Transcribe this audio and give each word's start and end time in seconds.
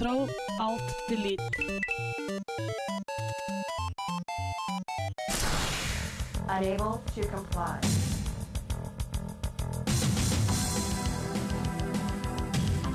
Kontroll, 0.00 0.30
alt, 0.58 0.80
delete. 1.08 1.40
Unable 6.48 7.02
to 7.14 7.22
comply. 7.26 7.78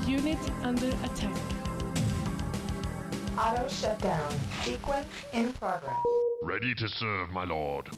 Unit 0.04 0.38
under 0.64 0.88
attack. 0.88 1.36
Auto 3.38 3.68
shutdown. 3.68 4.32
Sequence 4.64 5.06
in 5.32 5.52
progress. 5.52 5.94
Ready 6.42 6.74
to 6.74 6.88
serve, 6.88 7.30
my 7.30 7.44
lord. 7.44 7.88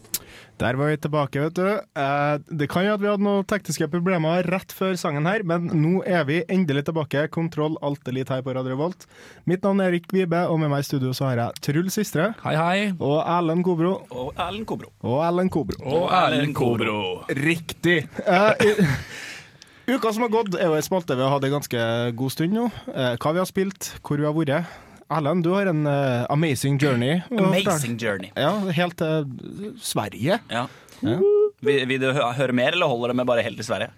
Der 0.59 0.75
var 0.75 0.91
vi 0.91 0.97
tilbake, 0.99 1.39
vet 1.39 1.55
du. 1.55 1.67
Eh, 2.03 2.39
det 2.51 2.67
kan 2.71 2.83
jo 2.83 2.97
at 2.97 3.03
vi 3.03 3.07
hadde 3.07 3.23
noen 3.23 3.45
tekniske 3.47 3.87
problemer 3.93 4.47
rett 4.51 4.73
før 4.75 4.97
sangen 4.99 5.29
her, 5.31 5.45
men 5.47 5.69
nå 5.71 6.01
er 6.03 6.25
vi 6.27 6.41
endelig 6.51 6.89
tilbake. 6.89 7.29
Kontroll 7.35 7.77
alt 7.87 8.11
elite 8.11 8.35
her 8.35 8.43
på 8.43 8.55
Radio 8.57 8.79
Volt. 8.81 9.07
Mitt 9.47 9.63
navn 9.63 9.85
er 9.85 9.93
Erik 9.93 10.11
Vibe, 10.15 10.41
og 10.51 10.59
med 10.59 10.73
meg 10.73 10.83
i 10.83 10.89
studio 10.89 11.13
så 11.15 11.29
har 11.29 11.43
jeg 11.45 11.63
Truls 11.69 11.99
Sistre. 12.01 12.33
Hei, 12.43 12.57
hei. 12.59 12.81
Og 12.99 13.21
Erlend 13.23 13.63
Kobro. 13.67 13.95
Og 14.11 14.35
Erlend 14.35 14.67
Kobro. 14.67 14.91
Og 15.07 15.23
Erlend 15.29 15.55
Kobro. 15.55 15.79
Og 15.87 16.11
Erlend 16.25 16.57
Kobro. 16.59 16.99
Riktig. 17.39 18.01
Eh, 18.27 18.83
uka 19.95 20.11
som 20.11 20.27
har 20.27 20.35
gått, 20.35 20.59
er 20.59 20.73
jo 20.73 20.75
ei 20.81 20.85
spalte 20.87 21.15
vi 21.15 21.23
har 21.23 21.37
hatt 21.37 21.47
en 21.47 21.57
ganske 21.61 21.87
god 22.19 22.35
stund 22.35 22.59
nå. 22.59 22.67
Eh, 22.91 23.15
hva 23.15 23.37
vi 23.37 23.45
har 23.45 23.49
spilt, 23.49 23.93
hvor 24.03 24.19
vi 24.19 24.27
har 24.27 24.35
vært. 24.35 24.75
Erlend, 25.09 25.45
du 25.45 25.55
har 25.55 25.71
en 25.71 25.87
uh, 25.89 26.27
amazing 26.29 26.77
journey. 26.81 27.23
Amazing 27.33 27.97
journey. 28.01 28.29
Ja, 28.37 28.51
helt 28.77 28.99
til 29.01 29.73
Sverige. 29.81 30.37
Ja. 30.53 30.67
Ja. 31.01 31.17
Vil, 31.65 31.87
vil 31.89 32.03
du 32.03 32.11
høre 32.13 32.53
mer, 32.53 32.75
eller 32.77 32.91
holder 32.91 33.15
det 33.15 33.21
med 33.23 33.31
bare 33.31 33.47
helt 33.47 33.57
til 33.57 33.67
Sverige? 33.71 33.89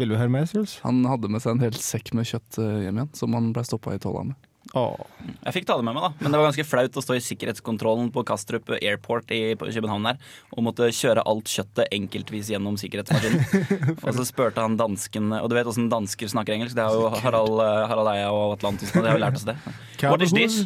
Vil 0.00 0.08
du 0.08 0.16
høre 0.16 0.32
mer, 0.32 0.46
Truls? 0.48 0.78
Han 0.82 1.04
hadde 1.06 1.28
med 1.30 1.42
seg 1.44 1.54
en 1.54 1.62
hel 1.66 1.76
sekk 1.78 2.14
med 2.16 2.26
kjøtt 2.26 2.58
eh, 2.58 2.78
hjem 2.86 2.96
igjen, 2.98 3.10
som 3.14 3.36
han 3.36 3.52
ble 3.54 3.62
stoppa 3.68 3.92
i 3.94 4.00
tolla 4.02 4.24
med. 4.30 4.48
Åh. 4.72 4.96
Jeg 5.44 5.54
fikk 5.58 5.66
ta 5.68 5.76
det 5.76 5.84
med 5.84 5.96
meg, 5.96 6.04
da. 6.06 6.10
Men 6.22 6.32
det 6.32 6.38
var 6.40 6.46
ganske 6.48 6.64
flaut 6.64 6.96
å 6.96 7.02
stå 7.04 7.16
i 7.18 7.22
sikkerhetskontrollen 7.24 8.08
på 8.14 8.24
Kastrup 8.28 8.70
Airport 8.78 9.32
i 9.34 9.52
København 9.58 10.06
der, 10.08 10.20
og 10.56 10.64
måtte 10.64 10.88
kjøre 10.96 11.24
alt 11.28 11.50
kjøttet 11.52 11.92
enkeltvis 11.92 12.48
gjennom 12.54 12.78
sikkerhetsmaskinen. 12.80 13.44
og 14.04 14.16
så 14.16 14.24
spurte 14.28 14.64
han 14.64 14.78
dansken 14.80 15.28
Og 15.36 15.50
du 15.50 15.56
vet 15.58 15.68
åssen 15.68 15.90
dansker 15.92 16.30
snakker 16.32 16.56
engelsk? 16.56 16.76
Det 16.78 16.86
har 16.86 16.96
jo 16.96 17.10
Harald, 17.22 17.60
eh, 17.60 17.82
Harald 17.90 18.12
Eia 18.14 18.30
og 18.32 18.56
Atlantis 18.56 18.92
det 18.92 19.04
har 19.04 19.18
jo 19.18 19.22
lært 19.22 19.38
oss 19.40 19.46
det. 19.48 19.56
What 20.02 20.22
is 20.24 20.32
this? 20.32 20.62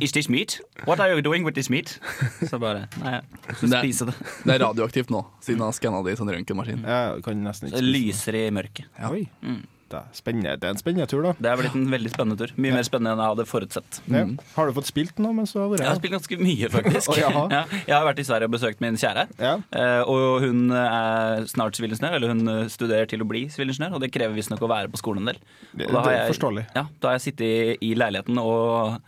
Is 0.00 0.12
this 0.12 0.28
meat? 0.28 0.58
What 0.84 1.00
are 1.00 1.14
you 1.14 1.22
doing 1.24 1.44
with 1.46 1.54
this 1.54 1.70
meat? 1.70 1.98
Så 2.42 2.58
bare 2.60 2.88
Nei, 3.00 3.18
jeg 3.20 3.56
skal 3.56 3.70
Det 3.70 3.82
spise 3.84 4.08
det. 4.10 4.16
Det 4.44 4.56
er 4.56 4.64
radioaktivt 4.64 5.12
nå, 5.14 5.22
siden 5.44 5.62
han 5.64 5.76
skanna 5.76 6.02
det 6.04 6.16
i 6.16 6.18
sånn 6.20 6.32
røntgenmaskin. 6.34 6.84
Ja, 6.84 7.14
Det 7.20 7.84
lyser 7.84 8.38
i 8.38 8.44
mørket. 8.54 8.90
Ja. 8.98 9.12
Oi. 9.14 9.24
Mm. 9.44 9.62
Det 9.92 9.98
er, 10.00 10.06
spennende. 10.16 10.52
det 10.58 10.64
er 10.66 10.72
en 10.74 10.78
spennende 10.80 11.06
tur, 11.10 11.20
da. 11.22 11.32
Det 11.38 11.50
er 11.50 11.58
blitt 11.60 11.74
en 11.78 11.84
veldig 11.92 12.10
spennende 12.10 12.38
tur. 12.40 12.52
Mye 12.56 12.72
mer 12.74 12.86
spennende 12.86 13.12
enn 13.14 13.20
jeg 13.22 13.32
hadde 13.34 13.44
forutsett. 13.46 13.98
Ja. 14.10 14.22
Har 14.56 14.66
du 14.66 14.72
fått 14.78 14.88
spilt 14.88 15.20
noe 15.22 15.36
mens 15.36 15.52
du 15.54 15.60
har 15.60 15.68
vært 15.70 15.84
Jeg 15.84 15.90
har 15.90 16.00
spilt 16.00 16.16
ganske 16.16 16.38
mye, 16.40 16.70
faktisk. 16.72 17.12
oh, 17.12 17.18
ja, 17.20 17.60
jeg 17.84 17.94
har 17.94 18.06
vært 18.08 18.22
i 18.24 18.26
Sverige 18.26 18.48
og 18.50 18.54
besøkt 18.56 18.80
min 18.82 18.96
kjære. 18.98 19.26
Ja. 19.38 19.54
Eh, 19.76 20.02
og 20.10 20.40
hun 20.46 20.64
er 20.74 21.46
snart 21.52 21.78
sivilingeniør, 21.78 22.16
eller 22.18 22.34
hun 22.34 22.68
studerer 22.72 23.06
til 23.12 23.22
å 23.22 23.28
bli 23.28 23.44
sivilingeniør. 23.52 23.94
Og 24.00 24.04
det 24.06 24.10
krever 24.16 24.34
visstnok 24.40 24.64
å 24.64 24.72
være 24.72 24.90
på 24.90 24.98
skolen 25.04 25.22
en 25.28 25.34
del. 25.34 25.42
Det, 25.76 25.90
da 25.92 26.00
har 26.08 26.12
jeg- 26.18 26.30
forståelig. 26.34 26.66
Ja, 26.74 26.86
da 27.00 27.08
har 27.12 27.18
jeg 27.20 27.26
sittet 27.30 27.82
i, 27.84 27.94
leiligheten 27.94 28.38
og, 28.40 29.00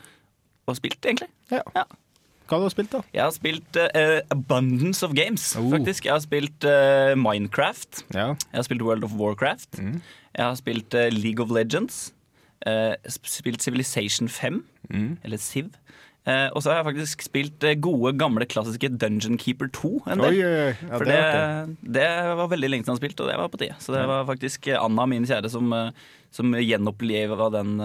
og 0.68 0.76
spilt, 0.78 1.00
egentlig. 1.02 1.32
Ja. 1.50 1.62
Ja. 1.74 1.84
Hva 2.46 2.60
har 2.60 2.68
du 2.68 2.70
spilt, 2.76 2.92
da? 2.92 3.00
Jeg 3.10 3.24
har 3.24 3.32
spilt 3.34 3.76
uh, 3.82 4.20
Abundance 4.30 5.02
of 5.02 5.16
Games, 5.18 5.48
Oh. 5.58 5.64
faktisk. 5.72 6.04
Jeg 6.06 6.12
har 6.14 6.20
spilt 6.22 6.62
uh, 6.68 7.16
Minecraft. 7.18 8.04
Ja. 8.14 8.28
Jeg 8.38 8.54
har 8.60 8.62
spilt 8.68 8.84
World 8.86 9.02
of 9.02 9.16
Warcraft. 9.18 9.80
Mm. 9.82 9.96
Jeg 10.36 10.44
har 10.44 10.54
spilt 10.54 10.94
eh, 10.94 11.08
League 11.12 11.44
of 11.44 11.50
Legends. 11.50 12.12
eh, 12.66 12.94
spilt 13.06 13.62
Civilization 13.62 14.28
5, 14.28 14.64
Mm. 14.90 15.18
eller 15.24 15.36
Civ. 15.36 15.64
Eh, 16.26 16.48
og 16.58 16.62
så 16.64 16.72
har 16.72 16.80
jeg 16.80 16.86
faktisk 16.88 17.22
spilt 17.28 17.62
eh, 17.68 17.76
gode, 17.78 18.10
gamle, 18.18 18.42
klassiske 18.50 18.88
Dungeon 18.98 19.36
Keeper 19.38 19.68
2 19.70 19.90
en 20.10 20.18
del. 20.24 20.34
oi, 20.34 20.42
oi. 20.42 20.72
Ja, 20.74 20.96
For 20.98 21.06
det 21.06 21.18
det, 21.86 21.94
det 22.00 22.06
var 22.40 22.48
veldig 22.50 22.70
lenge 22.72 22.82
siden 22.82 22.96
han 22.96 22.98
spilte, 22.98 23.22
og 23.22 23.30
det 23.30 23.36
var 23.38 23.50
på 23.52 23.60
tide. 23.60 23.76
Så 23.78 23.94
det 23.94 24.02
var 24.10 24.24
faktisk 24.26 24.66
eh, 24.72 24.78
Anna, 24.82 25.04
min 25.06 25.28
kjære, 25.28 25.50
som, 25.52 25.70
som 26.34 26.56
gjenoppleva 26.58 27.46
den, 27.54 27.76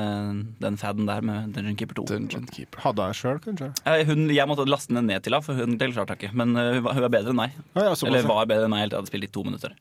den 0.64 0.80
faden 0.82 1.06
der 1.06 1.22
med 1.22 1.54
Dungeon 1.54 1.78
Keeper 1.78 2.00
2. 2.02 2.06
Dungeon 2.10 2.48
Keeper. 2.50 2.82
Hadde 2.88 3.06
jeg 3.12 3.20
sjøl, 3.20 3.42
kanskje? 3.46 3.70
Eh, 3.86 4.02
Hun, 4.10 4.24
jeg 4.34 4.50
måtte 4.50 4.66
laste 4.66 4.98
den 4.98 5.06
ned 5.12 5.22
til 5.22 5.38
henne, 5.38 5.46
for 5.46 5.62
hun 5.62 5.78
det 5.78 5.92
klarte 5.94 6.16
hun 6.16 6.24
ikke. 6.24 6.32
Men 6.42 6.56
hun 6.58 6.82
var, 6.88 6.98
hun 6.98 7.06
var 7.06 7.14
bedre 7.14 7.36
enn 7.36 7.40
meg. 7.44 7.60
Ja, 7.78 7.92
ja, 7.92 8.00
Eller 8.10 8.26
var 8.26 8.50
bedre 8.50 8.66
enn 8.66 8.74
meg 8.74 8.88
helt 8.88 8.96
til 8.96 8.98
jeg 8.98 9.04
hadde 9.06 9.14
spilt 9.14 9.30
i 9.30 9.32
to 9.38 9.46
minutter. 9.46 9.78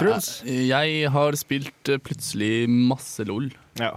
Truls? 0.00 0.30
Jeg 0.48 1.12
har 1.12 1.36
spilt 1.40 1.92
plutselig 2.08 2.54
masse 2.72 3.28
LOL. 3.28 3.52
Ja. 3.80 3.92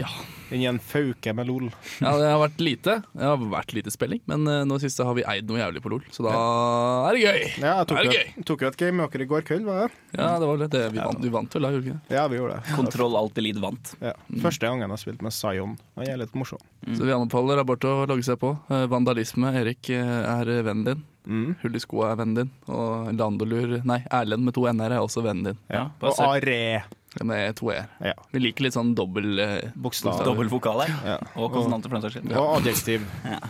Ja. 0.00 0.10
Inn 0.50 0.64
i 0.64 0.66
en 0.66 0.80
fauke 0.82 1.32
med 1.36 1.46
lol. 1.46 1.68
ja, 2.02 2.10
det 2.18 2.26
har 2.26 2.40
vært 2.42 2.62
lite. 2.62 2.96
Det 3.14 3.26
har 3.26 3.38
vært 3.52 3.74
lite 3.76 3.92
spilling, 3.94 4.22
men 4.30 4.48
eh, 4.50 4.62
nå 4.66 4.80
siste 4.82 5.06
har 5.06 5.14
vi 5.14 5.22
eid 5.30 5.46
noe 5.46 5.60
jævlig 5.60 5.82
på 5.84 5.92
LOL, 5.92 6.02
så 6.10 6.24
da 6.26 6.32
er 7.06 7.18
det 7.18 7.22
gøy. 7.22 7.42
Ja, 7.62 7.74
jeg 7.78 7.90
tok, 7.90 8.00
det 8.00 8.08
jo 8.08 8.16
gøy. 8.16 8.46
tok 8.48 8.64
jo 8.64 8.70
et 8.72 8.80
game 8.80 8.98
med 8.98 9.14
dere 9.14 9.26
i 9.26 9.30
går 9.30 9.46
kveld, 9.46 9.68
var 9.68 9.84
det? 9.84 10.00
Ja, 10.16 10.32
det 10.42 10.48
var 10.50 10.62
det. 10.64 10.70
det. 10.74 10.82
Vi, 10.96 11.02
vant, 11.04 11.22
vi 11.22 11.32
vant 11.36 11.54
vel 11.54 11.68
da, 11.68 11.72
gjorde 11.76 11.86
vi 11.86 11.92
ikke 11.92 12.00
det? 12.00 12.16
Ja, 12.18 12.26
vi 12.32 12.40
gjorde 12.40 12.58
det. 12.58 12.74
Kontroll 12.80 13.18
alt 13.20 13.38
elite 13.44 13.62
vant. 13.62 13.94
Ja. 14.02 14.16
Første 14.42 14.66
gangen 14.66 14.86
jeg 14.86 14.94
har 14.96 15.02
spilt 15.04 15.24
med 15.26 15.36
Zion. 15.36 15.78
Han 16.00 16.10
er 16.10 16.20
litt 16.24 16.34
morsom. 16.38 16.64
Så 16.88 17.06
vi 17.06 17.14
anbefaler 17.14 17.62
Aborto 17.62 17.94
å 18.02 18.08
logge 18.10 18.26
seg 18.26 18.40
på. 18.42 18.54
Eh, 18.72 18.86
Vandalisme. 18.90 19.54
Erik 19.60 19.92
eh, 19.94 20.14
er 20.24 20.50
vennen 20.66 20.86
din. 20.88 21.04
Mm. 21.30 21.50
Hull 21.62 21.76
i 21.76 21.82
skoa 21.82 22.12
er 22.12 22.22
vennen 22.22 22.38
din. 22.42 22.54
Og 22.72 23.10
Landolur 23.14 23.76
Nei, 23.86 24.00
Erlend 24.10 24.46
med 24.46 24.56
to 24.56 24.64
n-er 24.70 24.96
er 24.96 25.04
også 25.04 25.22
vennen 25.26 25.52
din. 25.52 25.60
Ja. 25.70 25.90
Og. 26.00 26.16
Are. 26.24 26.88
Med 27.26 27.56
to 27.58 27.72
e-er. 27.74 27.88
Ja. 28.00 28.14
Vi 28.30 28.38
liker 28.44 28.62
litt 28.68 28.76
sånn 28.76 28.92
dobbel 28.94 29.40
eh, 29.42 29.70
Bokstav. 29.74 30.20
Dobbel 30.24 30.48
vokal 30.52 30.84
her. 30.84 30.92
Ja. 31.04 31.16
Og 31.42 31.50
konsonanter, 31.56 31.90
for 31.90 31.98
den 31.98 32.04
saks 32.06 32.14
skyld. 32.20 32.34
Og 32.38 32.52
adjektiv. 32.60 33.06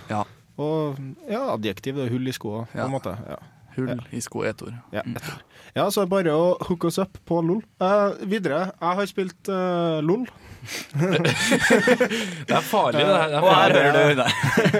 Ja. 0.09 0.23
Og 0.61 0.97
ja, 1.29 1.43
adjektiv. 1.55 1.99
Det 2.01 2.07
er 2.09 2.15
hull 2.15 2.29
i 2.31 2.33
skoa, 2.37 2.65
på 2.73 2.79
Ja. 2.81 2.87
en 2.89 2.95
måte. 2.95 3.13
Ja. 3.29 3.37
Hull 3.77 4.01
i 4.17 4.21
sko 4.25 4.43
et 4.49 4.63
ord. 4.65 4.75
Ja, 4.93 5.05
etter. 5.07 5.37
ja, 5.77 5.85
så 5.93 6.01
er 6.03 6.09
det 6.09 6.11
bare 6.17 6.33
å 6.35 6.47
hooke 6.67 6.89
oss 6.89 6.99
up 6.99 7.21
på 7.29 7.39
LOL. 7.45 7.61
Uh, 7.81 8.17
videre, 8.27 8.65
jeg 8.81 8.99
har 8.99 9.07
spilt 9.13 9.53
uh, 9.53 10.01
LOL. 10.03 10.25
Det 12.49 12.55
er 12.55 12.65
farlig, 12.67 13.01
det 13.01 13.15
her. 13.15 13.35
Er 13.35 13.45
Og 13.45 13.51
her 13.55 13.75
hører 13.77 13.93
du 13.97 14.21
Nei. 14.21 14.33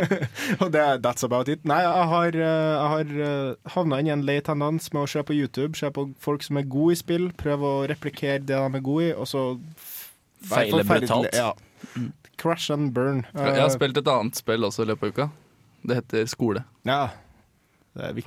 Og 0.63 0.73
det, 0.75 0.81
er- 0.83 1.01
that's 1.05 1.25
about 1.27 1.49
it. 1.53 1.65
Nei, 1.69 1.81
jeg 1.85 2.09
har, 2.13 2.37
eh, 2.37 2.73
jeg 2.75 2.91
har 2.95 3.15
uh, 3.21 3.73
havna 3.77 4.01
inn 4.01 4.11
i 4.11 4.15
en 4.15 4.27
lei 4.29 4.39
tendens 4.45 4.91
med 4.95 5.05
å 5.05 5.11
se 5.11 5.23
på 5.27 5.37
YouTube, 5.37 5.79
se 5.79 5.91
på 5.95 6.07
folk 6.21 6.45
som 6.47 6.61
er 6.61 6.69
gode 6.71 6.97
i 6.97 7.01
spill, 7.01 7.31
prøve 7.41 7.73
å 7.81 7.87
replikere 7.91 8.41
det 8.43 8.57
de 8.59 8.81
er 8.81 8.85
gode 8.85 9.11
i, 9.11 9.15
og 9.15 9.29
så 9.31 9.47
Feile 10.51 10.85
brutalt. 10.89 11.35
Ja. 11.37 11.53
Crash 12.41 12.73
and 12.73 12.95
burn. 12.97 13.27
Jeg 13.37 13.61
har 13.61 13.73
spilt 13.73 13.99
et 14.01 14.09
annet 14.09 14.39
spill 14.41 14.65
også 14.65 14.87
i 14.87 14.89
løpet 14.89 15.11
av 15.11 15.13
uka. 15.13 15.27
Det 15.85 15.99
heter 16.01 16.29
Skole, 16.29 16.65
Ja. 16.89 17.09
Det 17.91 18.07
er. 18.07 18.19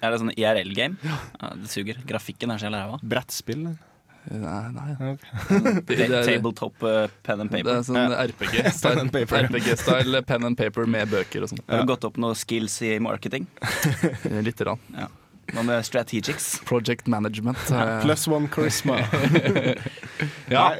Er 0.00 0.14
det 0.14 0.18
sånn 0.22 0.32
IRL-game? 0.32 0.96
Ja, 1.04 1.50
det 1.60 1.68
suger. 1.68 1.98
Grafikken 2.08 2.50
er 2.54 2.58
så 2.58 2.70
jævla 2.70 2.78
ræva. 2.86 3.00
Brettspill. 3.04 3.66
Nei, 4.30 4.72
nei. 4.72 4.92
Okay. 4.94 5.82
Det, 5.86 5.96
det, 5.96 6.06
er, 6.08 6.24
Tabletop 6.24 6.82
uh, 6.82 7.06
pen 7.22 7.42
and 7.44 7.50
det 7.52 7.60
paper. 7.60 7.74
er 7.76 7.82
sånn 7.84 8.14
RPG-style 8.14 9.00
and. 9.04 9.12
RPG-style 9.12 10.22
pen 10.30 10.48
and 10.48 10.56
paper 10.58 10.88
med 10.88 11.12
bøker 11.12 11.44
og 11.44 11.52
sånn. 11.52 11.60
Har 11.68 11.84
du 11.84 11.92
gått 11.92 12.06
opp 12.08 12.16
noen 12.22 12.38
skills 12.38 12.78
i 12.86 12.96
marketing? 13.04 13.46
Litt 14.24 14.48
Lite 14.48 14.64
grann. 14.64 14.80
Hva 15.52 15.62
med 15.66 15.84
strategics? 15.84 16.54
Project 16.64 17.06
management. 17.12 17.60
Ja, 17.68 18.00
Plus 18.00 18.24
one 18.32 18.48
charisma. 18.48 18.96
ja. 20.48 20.70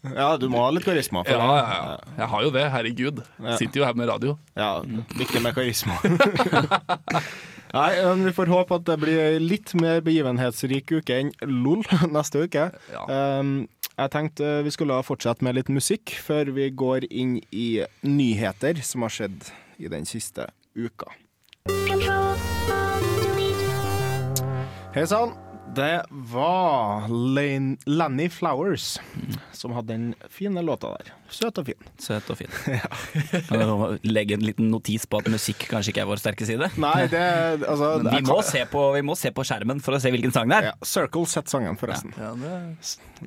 Ja, 0.00 0.30
du 0.40 0.46
må 0.48 0.62
ha 0.64 0.70
litt 0.72 0.86
karisma. 0.88 1.20
For 1.26 1.36
Ja, 1.36 1.48
ja, 1.60 1.80
ja. 1.92 2.12
Jeg 2.22 2.28
har 2.32 2.44
jo 2.46 2.52
det, 2.54 2.64
herregud. 2.72 3.20
Ja. 3.36 3.58
Sitter 3.60 3.82
jo 3.82 3.84
her 3.84 3.98
med 4.00 4.08
radio. 4.08 4.38
Ja, 4.56 4.78
viktig 5.20 5.42
med 5.44 5.52
karisma. 5.58 6.00
Nei, 7.70 7.90
men 8.02 8.24
Vi 8.26 8.32
får 8.34 8.50
håpe 8.50 8.78
at 8.80 8.86
det 8.88 8.96
blir 9.02 9.38
litt 9.42 9.74
mer 9.78 10.00
begivenhetsrik 10.04 10.90
uke 10.90 11.20
enn 11.22 11.30
LOL 11.46 11.84
neste 12.16 12.46
uke. 12.46 12.70
Ja. 12.92 13.04
Um, 13.38 13.68
jeg 14.00 14.12
tenkte 14.14 14.52
vi 14.64 14.72
skulle 14.72 14.96
fortsette 15.04 15.44
med 15.44 15.58
litt 15.58 15.70
musikk 15.72 16.14
før 16.24 16.50
vi 16.56 16.70
går 16.72 17.06
inn 17.10 17.36
i 17.52 17.82
nyheter 18.06 18.80
som 18.86 19.04
har 19.04 19.12
skjedd 19.12 19.50
i 19.80 19.90
den 19.92 20.08
siste 20.08 20.48
uka. 20.74 21.12
Hei 24.96 25.06
sann. 25.06 25.36
Det 25.74 26.02
var 26.10 27.06
Lane, 27.08 27.76
Lanny 27.86 28.28
Flowers 28.32 28.98
som 29.54 29.72
hadde 29.76 29.92
den 29.92 30.06
fine 30.32 30.62
låta 30.66 30.88
der. 30.96 31.10
Søt 31.30 31.58
og 31.62 31.66
fin. 31.68 31.86
Søt 32.00 32.30
og 32.32 32.38
fin. 32.40 32.50
ja. 32.74 33.90
Legge 34.02 34.34
en 34.34 34.42
liten 34.44 34.70
notis 34.72 35.06
på 35.06 35.20
at 35.22 35.28
musikk 35.30 35.68
kanskje 35.70 35.92
ikke 35.94 36.02
er 36.02 36.08
vår 36.10 36.22
sterke 36.22 36.48
side. 36.48 36.70
Nei, 36.80 37.04
det 37.12 37.22
altså, 37.68 37.92
vi 38.02 38.16
jeg 38.16 38.26
må, 38.26 38.40
kan- 38.40 38.48
se 38.50 38.64
på, 38.72 38.82
vi 38.98 39.04
må 39.06 39.16
se 39.20 39.30
på 39.36 39.46
skjermen 39.46 39.82
for 39.84 39.94
å 39.96 40.02
se 40.02 40.10
hvilken 40.14 40.34
sang 40.34 40.50
det 40.50 40.58
er. 40.58 40.68
Ja, 40.72 40.74
Circle 40.96 41.26
Set 41.30 41.52
sangen, 41.52 41.78
forresten. 41.80 42.16
Ja, 42.18 42.32
det, 42.40 42.58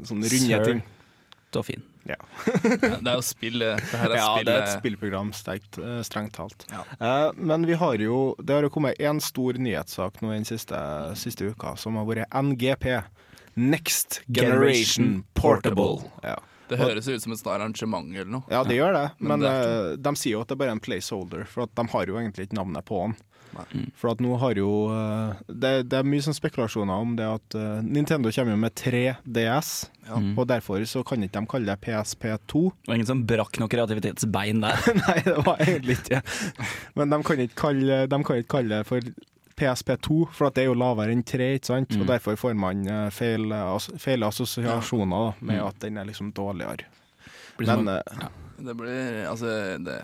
Sånn 0.04 0.20
runde 0.26 0.68
ting. 0.68 0.84
Søt 0.84 1.62
og 1.64 1.68
fin. 1.70 1.86
Ja. 2.04 2.16
ja, 2.64 2.98
det 3.00 3.10
er 3.10 3.16
jo 3.16 3.24
spill. 3.24 3.62
Det 3.64 3.72
er 3.96 4.16
ja, 4.18 4.26
spillet. 4.28 4.48
det 4.48 4.54
er 4.54 4.64
et 4.66 4.74
spillprogram, 4.76 5.34
sterkt, 5.36 5.78
eh, 5.80 6.00
strengt 6.04 6.36
talt. 6.36 6.66
Eh, 6.74 7.30
men 7.36 7.68
vi 7.70 7.78
har 7.80 8.00
jo, 8.04 8.22
det 8.44 8.58
har 8.58 8.68
jo 8.68 8.72
kommet 8.74 9.00
én 9.00 9.22
stor 9.24 9.60
nyhetssak 9.60 10.20
nå 10.24 10.34
den 10.34 10.48
siste, 10.48 10.80
siste 11.20 11.54
uka, 11.54 11.78
som 11.80 12.00
har 12.00 12.10
vært 12.10 12.28
NGP. 12.36 12.90
Next 13.54 14.24
Generation 14.26 14.50
Generation 14.50 15.24
Portable. 15.38 16.10
Ja. 16.26 16.40
Det 16.68 16.80
høres 16.80 17.08
ut 17.08 17.22
som 17.22 17.34
et 17.36 17.40
snart 17.40 17.60
arrangement 17.60 18.10
eller 18.16 18.32
noe. 18.40 18.48
Ja, 18.50 18.64
det 18.66 18.80
gjør 18.80 18.96
det, 18.96 19.08
men 19.20 19.38
men, 19.38 19.44
det 19.46 19.52
eh, 19.54 19.90
de 20.02 20.14
sier 20.18 20.38
jo 20.38 20.42
at 20.44 20.50
det 20.50 20.56
er 20.58 20.64
bare 20.64 20.76
en 20.78 20.82
placeholder, 20.84 21.46
for 21.50 21.70
de 21.70 21.86
har 21.92 22.10
jo 22.10 22.18
egentlig 22.20 22.48
ikke 22.48 22.58
navnet 22.58 22.88
på 22.88 23.02
den. 23.04 23.16
Nei. 23.54 23.84
For 24.00 24.10
at 24.12 24.22
nå 24.24 24.38
har 24.42 24.56
jo 24.58 24.70
eh, 24.94 25.42
det, 25.48 25.72
det 25.92 26.00
er 26.00 26.08
mye 26.10 26.24
sånn 26.26 26.34
spekulasjoner 26.38 27.04
om 27.06 27.16
det 27.20 27.28
at 27.30 27.56
eh, 27.60 27.82
Nintendo 27.86 28.32
kommer 28.34 28.56
jo 28.56 28.62
med 28.64 28.74
3DS, 28.80 29.74
Ja. 30.08 30.18
Mm. 30.20 30.34
og 30.38 30.48
derfor 30.50 30.84
så 30.90 31.04
kan 31.08 31.22
ikke 31.24 31.40
de 31.40 31.48
kalle 31.54 31.66
det 31.70 31.80
PSP2. 31.86 32.64
Det 32.84 32.90
var 32.92 32.96
ingen 32.98 33.08
som 33.08 33.22
brakk 33.30 33.60
noe 33.62 33.72
kreativitetsbein 33.72 34.60
der. 34.66 34.82
Nei, 35.04 35.20
det 35.24 35.38
var 35.46 35.62
egentlig 35.64 36.00
ikke. 36.02 36.20
Men 37.00 37.14
de 37.14 37.22
kan 37.30 37.40
ikke 37.46 37.60
kalle, 37.62 38.02
de 38.12 38.20
kan 38.28 38.42
ikke 38.42 38.52
kalle 38.58 38.80
det 38.82 38.88
for 38.90 39.14
PSP2, 39.54 40.18
for 40.34 40.48
at 40.50 40.56
det 40.58 40.64
er 40.64 40.72
jo 40.72 40.76
lavere 40.82 41.14
enn 41.14 41.22
3, 41.24 41.52
ikke 41.60 41.70
sant? 41.70 41.94
Mm. 41.94 42.02
Og 42.04 42.08
derfor 42.10 42.36
får 42.42 42.58
man 42.58 42.84
eh, 42.90 43.08
feil, 43.14 43.48
feil 44.02 44.26
assosiasjoner 44.28 45.14
da, 45.30 45.34
med 45.46 45.60
Mm. 45.62 45.68
at 45.70 45.80
den 45.86 45.98
er 46.02 46.10
liksom 46.10 46.34
dårligere. 46.36 46.90
Blir 47.60 47.70
Men 47.70 47.88
en- 47.88 48.22
ja. 48.26 48.30
Det 48.64 48.74
blir 48.78 49.24
altså 49.30 49.50
det 49.84 50.00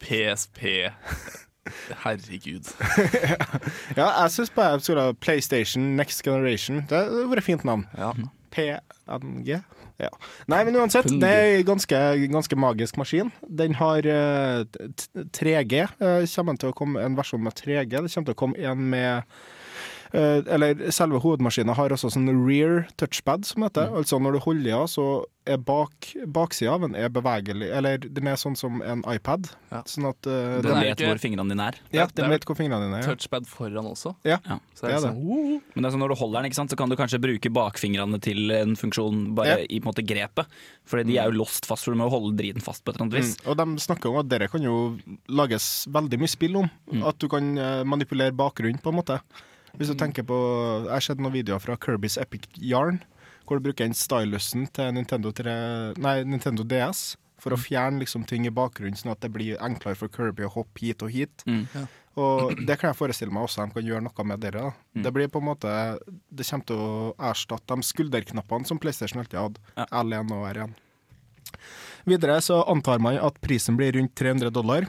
PSP 0.00 0.60
Herregud. 2.04 2.70
ja, 3.98 4.06
jeg 4.22 4.30
syns 4.34 4.52
bare 4.54 4.76
jeg 4.76 4.86
skulle 4.86 5.08
ha 5.08 5.16
PlayStation 5.20 5.96
Next 5.98 6.22
Generation. 6.24 6.84
Det 6.88 7.02
hadde 7.02 7.26
vært 7.30 7.42
et 7.42 7.48
fint 7.48 7.66
navn. 7.68 7.84
Ja. 7.98 8.12
PNG? 8.54 9.58
Ja. 9.98 10.10
Nei, 10.46 10.60
men 10.64 10.76
uansett, 10.78 11.08
det 11.10 11.28
er 11.28 11.56
en 11.58 11.66
ganske, 11.66 12.00
ganske 12.30 12.58
magisk 12.58 12.98
maskin. 13.00 13.32
Den 13.42 13.74
har 13.80 14.06
uh, 14.06 14.62
3G. 15.34 15.84
Uh, 15.98 16.22
kommer 16.30 16.58
til 16.60 16.70
å 16.70 16.76
komme 16.76 17.02
en 17.02 17.18
versjon 17.18 17.42
med 17.42 17.56
3G. 17.58 17.90
Det 17.90 18.12
kommer 18.14 18.30
til 18.30 18.36
å 18.36 18.42
komme 18.44 18.62
en 18.62 18.84
med 18.92 19.38
Eller 20.12 20.90
selve 20.94 21.20
hovedmaskinen 21.20 21.74
har 21.76 21.90
også 21.94 22.10
sånn 22.14 22.30
rear 22.46 22.86
touchpad, 22.96 23.44
som 23.44 23.62
heter. 23.66 23.90
Mm. 23.90 23.98
Altså 24.02 24.20
når 24.22 24.32
du 24.38 24.44
holder 24.46 24.70
i 24.70 24.72
av, 24.72 24.86
så 24.88 25.08
er 25.48 25.56
bak, 25.64 26.10
baksida 26.28 26.74
av 26.74 26.82
den 26.84 26.94
er 26.98 27.08
bevegelig. 27.08 27.70
Eller 27.72 27.96
den 28.04 28.26
er 28.28 28.36
sånn 28.36 28.56
som 28.56 28.82
en 28.84 29.00
iPad. 29.08 29.48
Ja. 29.72 29.80
Sånn 29.88 30.08
at 30.10 30.26
uh, 30.28 30.60
Den 30.60 30.66
Den 30.68 30.80
vet 30.82 30.98
ikke- 31.00 31.08
hvor 31.08 31.20
fingrene 31.22 31.48
dine 31.54 31.68
er. 31.72 31.78
Ja, 31.92 32.06
den 32.06 32.28
vet 32.30 32.44
hvor 32.44 32.56
fingrene 32.58 32.84
dine 32.84 32.98
er. 33.00 33.06
Ja. 33.06 33.14
Touchpad 33.14 33.46
foran 33.48 33.88
også. 33.88 34.14
Ja, 34.28 34.38
Ja. 34.44 34.58
Så 34.76 34.86
det 34.86 34.90
det 34.90 34.96
er 34.96 35.00
det. 35.00 35.08
sånn, 35.08 35.62
Men 35.74 35.82
det 35.82 35.88
er 35.88 35.92
sånn, 35.96 36.00
når 36.04 36.08
du 36.08 36.18
holder 36.20 36.42
den, 36.42 36.50
ikke 36.50 36.54
sant, 36.60 36.70
så 36.70 36.76
kan 36.76 36.88
du 36.88 36.96
kanskje 36.96 37.20
bruke 37.20 37.50
bakfingrene 37.52 38.20
til 38.20 38.50
en 38.52 38.76
funksjon 38.76 39.34
bare 39.34 39.46
Ja. 39.46 39.56
i 39.68 39.80
på 39.80 39.88
en 39.88 39.92
måte 39.92 40.06
grepet. 40.06 40.46
Fordi 40.86 41.04
de 41.06 41.16
er 41.18 41.30
jo 41.32 41.38
låst 41.44 41.64
fast, 41.66 41.84
for 41.84 41.92
du 41.92 41.98
må 41.98 42.08
jo 42.10 42.16
holde 42.18 42.36
driten 42.36 42.62
fast 42.62 42.84
på 42.84 42.90
et 42.92 42.96
eller 42.96 43.08
annet 43.08 43.18
vis. 43.24 43.36
Mm. 43.40 43.48
Og 43.48 43.56
de 43.56 43.80
snakker 43.80 44.06
om 44.12 44.18
at 44.20 44.28
dere 44.28 44.48
kan 44.48 44.62
jo 44.62 44.98
lages 45.28 45.86
veldig 45.88 46.18
mye 46.20 46.28
spill 46.28 46.56
om. 46.56 46.70
At 47.04 47.18
du 47.18 47.28
kan 47.28 47.56
eh, 47.58 47.84
manipulere 47.84 48.32
bakgrunnen, 48.36 48.80
på 48.80 48.88
en 48.92 49.00
måte. 49.00 49.20
Hvis 49.76 49.92
du 49.92 49.96
tenker 49.98 50.24
på 50.26 50.36
Jeg 50.86 50.92
har 50.94 51.04
sett 51.04 51.20
noen 51.20 51.34
videoer 51.34 51.62
fra 51.62 51.76
Kirbys 51.76 52.18
Epic 52.20 52.48
Yarn, 52.56 53.02
hvor 53.46 53.58
du 53.58 53.68
bruker 53.68 53.84
den 53.88 53.96
stylusen 53.96 54.66
til 54.72 54.92
Nintendo, 54.96 55.32
3, 55.32 55.54
nei, 56.00 56.20
Nintendo 56.28 56.64
DS 56.68 57.16
for 57.38 57.54
å 57.54 57.60
fjerne 57.60 58.02
liksom 58.02 58.24
ting 58.28 58.48
i 58.48 58.52
bakgrunnen, 58.54 58.98
sånn 58.98 59.14
at 59.14 59.22
det 59.22 59.30
blir 59.34 59.60
enklere 59.62 59.98
for 59.98 60.10
Kirby 60.10 60.46
å 60.48 60.52
hoppe 60.56 60.82
hit 60.82 61.04
og 61.06 61.12
hit. 61.14 61.44
Mm. 61.46 61.68
Og 62.18 62.58
det 62.66 62.78
kan 62.80 62.90
jeg 62.90 62.98
forestille 62.98 63.34
meg 63.34 63.46
også 63.46 63.62
de 63.62 63.76
kan 63.76 63.86
gjøre 63.86 64.04
noe 64.08 64.26
med 64.26 64.42
dere. 64.42 64.64
Da. 64.66 65.02
Det 65.06 65.12
blir 65.14 65.30
på 65.30 65.38
en 65.38 65.46
måte 65.52 65.70
Det 66.10 66.46
kommer 66.48 66.66
til 66.66 66.82
å 66.82 67.14
erstatte 67.30 67.76
de 67.76 67.86
skulderknappene 67.86 68.66
som 68.66 68.80
PlayStation 68.82 69.22
alltid 69.22 69.38
hadde. 69.38 69.62
Ja. 69.76 69.86
L1 70.02 70.34
og 70.34 70.46
R1. 70.50 70.74
Videre 72.08 72.40
så 72.42 72.62
antar 72.70 72.98
man 73.04 73.20
at 73.22 73.38
prisen 73.44 73.78
blir 73.78 73.94
rundt 73.94 74.16
300 74.18 74.50
dollar. 74.54 74.88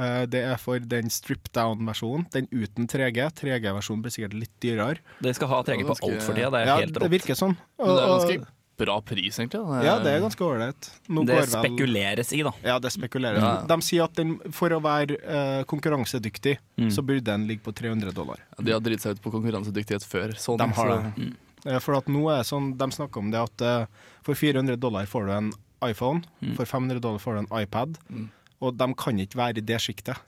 Eh, 0.00 0.24
Det 0.32 0.40
er 0.48 0.56
for 0.56 0.78
den 0.80 1.10
strip 1.12 1.50
down-versjonen. 1.52 2.24
Den 2.32 2.46
uten 2.52 2.86
3G. 2.88 3.26
3G-versjonen 3.40 4.02
blir 4.04 4.14
sikkert 4.14 4.34
litt 4.38 4.54
dyrere. 4.64 4.98
Det 5.20 5.34
skal 5.36 5.48
ha 5.52 5.62
3G 5.66 5.84
på 5.84 5.96
alt 6.00 6.22
for 6.24 6.32
tida. 6.38 6.50
Det 6.50 6.62
er 6.62 6.66
Ja, 6.66 6.76
helt 6.80 6.94
det 6.98 7.10
virker 7.12 7.36
sånn. 7.36 7.56
Og, 7.78 7.86
det 7.96 8.02
er 8.02 8.14
ganske 8.16 8.46
bra 8.80 8.94
pris, 9.04 9.36
egentlig. 9.38 9.60
da. 9.60 9.82
ja, 9.84 9.98
det 10.00 10.06
er 10.14 10.20
ganske 10.24 10.40
ålreit. 10.40 10.80
Det 11.06 11.14
går 11.14 11.26
vel- 11.26 11.50
spekuleres 11.52 12.32
i, 12.32 12.42
da. 12.42 12.52
Ja, 12.64 12.78
det 12.78 12.90
spekuleres. 12.94 13.42
Ja. 13.42 13.66
De 13.68 13.76
sier 13.82 14.04
at 14.04 14.14
den, 14.16 14.38
for 14.56 14.70
å 14.70 14.80
være 14.80 15.18
uh, 15.20 15.64
konkurransedyktig, 15.64 16.56
Mm. 16.78 16.88
så 16.90 17.02
burde 17.04 17.24
den 17.24 17.46
ligge 17.46 17.60
på 17.62 17.74
300 17.74 18.10
dollar. 18.14 18.38
Ja, 18.56 18.64
De 18.64 18.72
har 18.72 18.80
dritt 18.80 19.00
seg 19.02 19.12
ut 19.18 19.22
på 19.22 19.30
konkurransedyktighet 19.32 20.02
før. 20.08 20.32
Sånn, 20.40 20.56
De 20.56 20.64
har 20.64 20.88
så- 20.88 21.14
det. 21.14 21.36
Eh, 21.66 21.78
For 21.78 21.94
at 21.94 22.06
nå 22.06 22.22
er 22.32 22.42
sånn, 22.42 22.74
De 22.78 22.86
snakker 22.86 23.18
om 23.18 23.30
det 23.30 23.38
at 23.38 23.60
uh, 23.60 23.86
for 24.22 24.34
400 24.34 24.76
dollar 24.80 25.04
får 25.04 25.26
du 25.26 25.32
en 25.32 25.52
iPhone, 25.82 26.24
Mm. 26.42 26.56
for 26.56 26.64
500 26.64 27.00
dollar 27.02 27.18
får 27.18 27.32
du 27.34 27.38
en 27.52 27.60
iPad, 27.62 27.98
Mm. 28.10 28.30
Og 28.60 28.76
de 28.80 28.90
kan 29.00 29.18
ikke 29.24 29.40
være 29.40 29.58
i 29.62 29.66
det 29.72 29.80
sjiktet. 29.82 30.18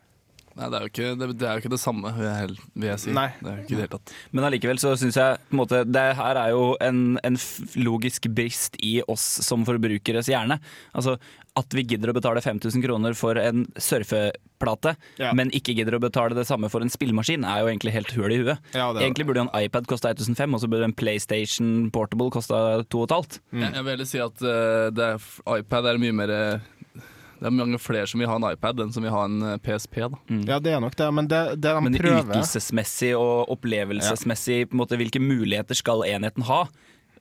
Nei, 0.52 0.67
det 0.69 0.76
er, 0.76 0.82
jo 0.84 0.90
ikke, 0.90 1.11
det, 1.17 1.26
det 1.40 1.46
er 1.49 1.55
jo 1.56 1.61
ikke 1.62 1.70
det 1.73 1.79
samme, 1.81 2.11
vil 2.12 2.26
jeg, 2.29 2.40
hel- 2.43 2.58
vil 2.76 2.88
jeg 2.90 3.00
si. 3.00 3.12
Nei. 3.17 3.31
Det 3.40 3.49
er 3.49 3.55
jo 3.56 3.62
ikke 3.62 3.70
det 3.73 3.79
hele 3.87 3.93
tatt. 3.94 4.11
Men 4.37 4.44
allikevel 4.44 4.81
så 4.82 4.90
syns 5.00 5.17
jeg 5.17 5.38
på 5.49 5.55
en 5.56 5.61
måte, 5.62 5.79
det 5.88 6.02
her 6.19 6.40
er 6.43 6.50
jo 6.52 6.67
en, 6.84 6.99
en 7.25 7.38
logisk 7.81 8.29
brist 8.37 8.76
i 8.84 8.99
oss 9.08 9.25
som 9.46 9.64
forbrukeres 9.64 10.29
hjerne. 10.29 10.58
Altså 10.93 11.14
at 11.56 11.73
vi 11.76 11.87
gidder 11.88 12.12
å 12.12 12.17
betale 12.17 12.40
5000 12.44 12.84
kroner 12.84 13.17
for 13.17 13.40
en 13.40 13.64
surfeplate, 14.17 14.94
Ja. 15.20 15.32
men 15.37 15.50
ikke 15.56 15.75
gidder 15.76 15.96
å 15.96 16.00
betale 16.00 16.37
det 16.37 16.46
samme 16.49 16.69
for 16.73 16.81
en 16.85 16.93
spillemaskin, 16.93 17.44
er 17.44 17.61
jo 17.64 17.69
egentlig 17.73 17.93
helt 17.96 18.12
hull 18.17 18.32
i 18.32 18.38
huet. 18.43 18.58
Ja, 18.76 18.93
det 18.93 19.02
Egentlig 19.05 19.26
burde 19.28 19.43
jo 19.43 19.49
en 19.49 19.56
iPad 19.64 19.87
kosta 19.90 20.12
1500, 20.12 20.55
og 20.55 20.61
så 20.61 20.69
burde 20.73 20.85
en 20.88 20.94
PlayStation 20.96 21.90
Portable 21.93 22.31
kosta 22.32 22.82
2500. 22.93 23.40
Jeg, 23.52 23.73
jeg 23.73 23.85
vil 23.85 23.93
heller 23.96 24.08
si 24.08 24.20
at 24.23 24.44
uh, 24.44 24.88
det 24.93 25.08
er, 25.17 25.26
iPad 25.58 25.90
er 25.93 26.00
mye 26.02 26.17
mer 26.23 26.32
eh, 26.37 26.70
Det 27.43 27.49
er 27.50 27.55
mange 27.59 27.79
flere 27.83 28.06
som 28.06 28.23
vil 28.23 28.29
ha 28.31 28.37
en 28.39 28.47
iPad 28.53 28.85
enn 28.85 28.93
som 28.94 29.03
vil 29.03 29.11
ha 29.15 29.25
en 29.27 29.43
eh, 29.43 29.59
PSP. 29.65 29.99
da. 30.05 30.21
Ja, 30.47 30.61
det 30.62 30.77
er 30.77 30.81
nok 30.85 30.94
det, 30.99 31.09
men 31.19 31.27
det, 31.31 31.43
det 31.59 31.73
de 31.75 31.83
Men 31.89 31.99
prøver 31.99 32.23
ytelsesmessig 32.37 33.12
og 33.19 33.50
opplevelsesmessig, 33.56 34.69
på 34.71 34.77
en 34.77 34.83
måte, 34.85 34.99
hvilke 35.00 35.21
muligheter 35.23 35.75
skal 35.79 36.05
enheten 36.06 36.47
ha? 36.47 36.65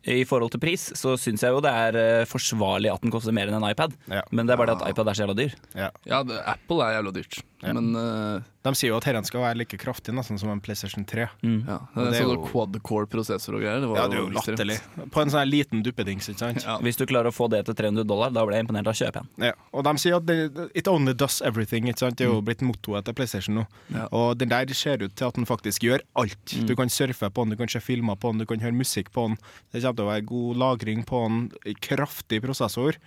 I 0.02 0.24
forhold 0.26 0.50
til 0.50 0.62
pris, 0.64 0.88
så 0.98 1.12
syns 1.22 1.44
jeg 1.46 1.54
jo 1.54 1.60
det 1.62 1.70
er 1.70 1.98
eh, 2.00 2.24
forsvarlig 2.26 2.90
at 2.90 3.04
den 3.04 3.12
koster 3.14 3.34
mer 3.38 3.50
enn 3.52 3.58
en 3.60 3.68
iPad. 3.70 3.94
Ja. 4.10 4.24
Men 4.34 4.48
det 4.50 4.56
er 4.56 4.62
bare 4.62 4.74
det 4.74 4.82
at 4.82 4.94
iPad 4.96 5.12
er 5.12 5.18
så 5.18 5.26
jævla 5.28 5.36
dyr. 5.38 5.58
ja. 5.78 5.90
Ja, 6.10 6.24
det, 6.26 6.40
Apple 6.50 6.82
er 6.88 6.96
jævla 7.00 7.14
dyrt, 7.20 7.38
Ja. 7.62 7.74
men 7.78 7.96
uh, 7.96 8.42
De 8.66 8.72
sier 8.78 8.90
jo 8.90 8.98
at 8.98 9.06
dette 9.06 9.28
skal 9.30 9.42
være 9.44 9.58
like 9.60 9.78
kraftig 9.78 10.14
nesten 10.18 10.40
som 10.42 10.50
en 10.50 10.60
PlayStation 10.62 11.04
3. 11.06 11.28
ja. 11.44 11.78
Det 11.96 12.06
er 12.08 12.16
sånn 12.24 12.32
jo- 12.36 12.48
quad-core-prosessor 12.50 13.56
og 13.58 13.62
greier. 13.62 13.82
Det 13.84 13.90
var 13.92 13.98
Ja, 14.00 14.08
det 14.10 14.18
er 14.18 14.22
jo 14.24 14.32
latterlig. 14.36 14.78
På 15.14 15.22
en 15.22 15.30
sånn 15.34 15.50
liten 15.50 15.84
duppedings, 15.86 16.30
ikke 16.30 16.40
sant. 16.46 16.64
Ja. 16.68 16.78
Hvis 16.82 16.98
du 16.98 17.06
klarer 17.10 17.30
å 17.30 17.36
få 17.36 17.50
det 17.54 17.64
til 17.68 17.76
300 17.78 18.06
dollar, 18.10 18.34
da 18.34 18.44
blir 18.46 18.58
jeg 18.58 18.66
imponert 18.68 18.90
av 18.90 18.94
å 18.94 19.00
kjøpe 19.02 19.22
en. 19.24 19.30
Ja. 19.50 19.54
Og 19.74 19.86
de 19.86 19.94
sier 20.02 20.18
at 20.18 20.26
det, 20.26 20.70
it 20.78 20.88
only 20.90 21.14
does 21.14 21.42
everything. 21.42 21.88
Ikke 21.90 22.04
sant? 22.06 22.18
Det 22.18 22.26
er 22.28 22.34
jo 22.34 22.42
blitt 22.42 22.62
mottoet 22.66 23.06
til 23.06 23.14
PlayStation 23.18 23.56
nå. 23.62 23.66
Ja. 23.94 24.08
Og 24.12 24.38
den 24.42 24.50
der 24.54 24.66
ser 24.78 25.02
ut 25.06 25.16
til 25.16 25.28
at 25.30 25.36
den 25.38 25.46
faktisk 25.50 25.84
gjør 25.86 26.02
alt. 26.16 26.56
Du 26.68 26.76
kan 26.76 26.90
surfe 26.90 27.30
på 27.30 27.46
den, 27.46 27.54
du 27.54 27.58
kan 27.62 27.68
se 27.70 27.80
filmer 27.82 28.16
på 28.18 28.32
den, 28.34 28.42
du 28.42 28.46
kan 28.50 28.60
høre 28.62 28.74
musikk 28.78 29.12
på 29.14 29.28
den. 29.30 29.38
Det 29.74 29.82
kommer 29.82 29.98
til 30.02 30.06
å 30.06 30.12
være 30.12 30.26
god 30.34 30.62
lagring 30.66 31.04
på 31.06 31.26
den, 31.28 31.42
kraftig 31.82 32.42
prosessor. 32.46 32.98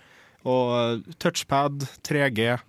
Og 0.45 1.01
touchpad, 1.17 1.87
3G, 2.05 2.59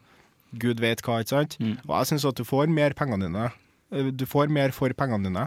gud 0.62 0.80
vet 0.80 1.02
hva, 1.06 1.20
ikke 1.22 1.34
sant. 1.34 1.56
Mm. 1.60 1.76
Og 1.86 1.94
jeg 1.98 2.10
syns 2.12 2.24
at 2.28 2.36
du 2.40 2.44
får 2.44 2.68
mer 2.72 2.94
pengene 2.98 3.28
dine. 3.28 3.46
Eh, 3.92 4.10
Du 4.10 4.24
får 4.26 4.48
mer 4.50 4.72
for 4.74 4.90
pengene 4.98 5.28
dine. 5.28 5.46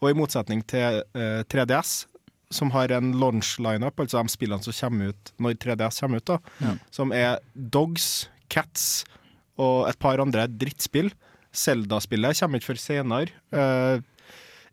Og 0.00 0.10
i 0.10 0.16
motsetning 0.18 0.62
til 0.70 1.02
eh, 1.14 1.42
3DS, 1.50 2.06
som 2.50 2.70
har 2.74 2.90
en 2.96 3.12
launch-lineup, 3.14 3.98
altså 4.02 4.22
de 4.24 4.28
spillene 4.32 4.62
som 4.62 4.74
kommer 4.74 5.12
ut 5.12 5.32
når 5.38 5.54
3DS 5.62 6.00
kommer 6.02 6.18
ut, 6.18 6.24
da, 6.26 6.38
Ja. 6.60 6.74
som 6.90 7.12
er 7.12 7.38
Dogs, 7.54 8.28
Cats 8.50 9.04
og 9.58 9.88
et 9.88 9.98
par 10.02 10.18
andre 10.18 10.48
drittspill. 10.48 11.12
Zelda-spillet 11.54 12.38
kommer 12.40 12.58
ikke 12.60 12.70
før 12.72 12.78
senere. 12.80 13.30
Uh, 13.52 14.00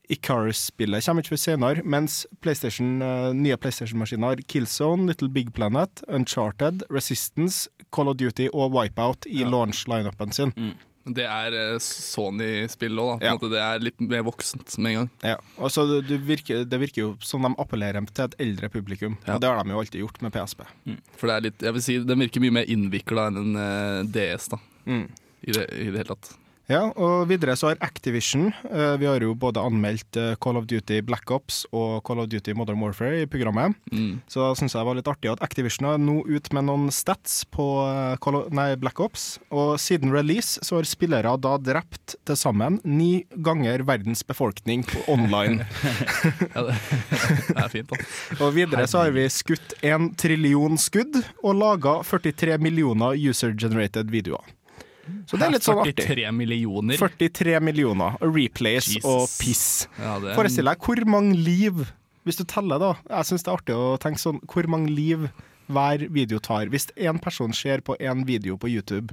Icarus-spillet 0.09 1.03
kommer 1.05 1.23
ikke 1.23 1.35
før 1.35 1.41
senere, 1.43 1.83
mens 1.83 2.21
PlayStation, 2.41 3.01
eh, 3.03 3.31
nye 3.35 3.57
PlayStation-maskiner 3.59 4.27
har 4.35 4.43
Killzone, 4.47 5.07
Little 5.09 5.29
Big 5.29 5.53
Planet, 5.53 6.03
Uncharted, 6.07 6.83
Resistance, 6.89 7.67
Call 7.91 8.09
of 8.11 8.17
Duty 8.17 8.47
og 8.53 8.71
Wipeout 8.75 9.25
i 9.27 9.41
Ja. 9.43 9.49
launch-lineupen 9.49 10.31
sin. 10.33 10.53
Det 11.07 11.23
er 11.23 11.53
eh, 11.55 11.77
Sony-spill 11.79 12.97
òg, 12.99 13.19
da. 13.19 13.19
På 13.19 13.23
Ja. 13.25 13.35
måte 13.37 13.49
Det 13.51 13.59
er 13.63 13.79
litt 13.79 13.99
mer 14.01 14.23
voksent 14.23 14.77
med 14.77 14.91
en 14.91 14.97
gang. 14.97 15.09
Ja. 15.23 15.35
Og 15.57 15.69
så 15.71 15.85
det, 16.05 16.19
virker, 16.27 16.65
det 16.67 16.79
virker 16.79 16.97
jo 17.01 17.17
som 17.21 17.41
de 17.43 17.53
appellerer 17.57 18.05
til 18.13 18.25
et 18.25 18.35
eldre 18.39 18.69
publikum, 18.69 19.17
Ja. 19.27 19.35
og 19.35 19.41
det 19.41 19.49
har 19.49 19.63
de 19.63 19.69
jo 19.71 19.79
alltid 19.79 20.01
gjort 20.01 20.21
med 20.21 20.33
PSP. 20.33 20.61
For 21.15 21.27
det 21.27 21.35
er 21.35 21.41
litt, 21.41 21.59
jeg 21.59 21.73
vil 21.73 21.81
si, 21.81 21.97
Den 22.03 22.19
virker 22.19 22.41
mye 22.41 22.51
mer 22.51 22.65
innvikla 22.65 23.27
enn 23.27 23.37
en 23.37 23.55
eh, 23.55 24.03
DS, 24.11 24.47
da. 24.49 24.57
Mm. 24.85 25.09
I 25.47 25.51
det, 25.51 25.69
I 25.73 25.83
det 25.91 25.97
hele 25.97 26.03
tatt. 26.15 26.33
Ja, 26.67 26.81
og 26.99 27.29
videre 27.29 27.53
så 27.55 27.69
har 27.69 27.79
Activision 27.83 28.49
eh, 28.67 28.97
Vi 28.99 29.07
har 29.07 29.23
jo 29.23 29.31
både 29.39 29.61
anmeldt 29.63 30.17
eh, 30.19 30.33
Call 30.43 30.57
of 30.59 30.65
Duty 30.67 30.99
Black 31.07 31.31
Ops 31.31 31.61
og 31.71 32.01
Call 32.07 32.19
of 32.19 32.27
Duty 32.27 32.51
Modern 32.59 32.81
Warfare 32.83 33.21
i 33.21 33.29
programmet. 33.29 33.77
Mm. 33.93 34.19
Så 34.27 34.43
da 34.43 34.49
syns 34.59 34.75
jeg 34.75 34.81
det 34.81 34.89
var 34.89 34.97
litt 34.99 35.07
artig 35.07 35.31
at 35.31 35.43
Activision 35.45 35.87
er 35.87 36.01
nå 36.01 36.17
ut 36.27 36.49
med 36.55 36.67
noen 36.67 36.89
stats 36.91 37.39
på 37.55 37.67
eh, 37.85 38.17
Call 38.23 38.41
of, 38.41 38.49
nei, 38.51 38.73
Black 38.79 38.99
Ops. 38.99 39.37
Og 39.47 39.77
siden 39.79 40.11
release 40.11 40.59
så 40.59 40.81
har 40.81 40.89
spillere 40.89 41.37
da 41.39 41.55
drept 41.55 42.17
til 42.27 42.39
sammen 42.39 42.81
ni 42.83 43.23
ganger 43.47 43.85
verdens 43.87 44.25
befolkning 44.27 44.83
online. 45.07 45.63
Ja, 46.57 46.63
det, 46.65 46.75
det 47.53 47.61
er 47.61 47.71
fint, 47.71 47.91
da. 47.91 47.97
og 48.43 48.53
videre 48.55 48.87
så 48.89 49.05
har 49.05 49.13
vi 49.15 49.23
skutt 49.31 49.75
en 49.85 50.09
trillion 50.19 50.77
skudd 50.81 51.19
og 51.43 51.57
laga 51.59 51.99
43 52.07 52.57
millioner 52.61 53.15
user-generated 53.15 54.11
videoer. 54.11 54.56
Så 55.27 55.37
det 55.39 55.47
er 55.47 55.51
litt 55.55 55.63
sånn 55.65 55.79
artig. 55.83 55.95
43 56.05 56.31
millioner. 56.33 56.97
43 56.97 57.59
millioner 57.61 58.17
replays 58.21 58.87
Jesus. 58.95 59.05
og 59.05 59.27
piss. 59.39 59.87
Ja, 59.99 60.17
er- 60.19 60.35
Forestill 60.35 60.65
deg 60.65 60.77
hvor 60.79 61.05
mange 61.05 61.35
liv 61.35 61.85
Hvis 62.27 62.35
du 62.37 62.43
teller, 62.43 62.77
da. 62.77 62.89
Jeg 63.09 63.23
syns 63.29 63.43
det 63.43 63.47
er 63.53 63.57
artig 63.57 63.75
å 63.75 63.97
tenke 64.03 64.19
sånn 64.19 64.41
Hvor 64.51 64.67
mange 64.67 64.89
liv 64.91 65.29
hver 65.69 66.07
video 66.09 66.39
tar. 66.39 66.67
Hvis 66.71 66.87
én 66.95 67.19
person 67.21 67.53
ser 67.53 67.81
på 67.81 67.97
én 67.99 68.25
video 68.27 68.57
på 68.57 68.69
YouTube, 68.71 69.11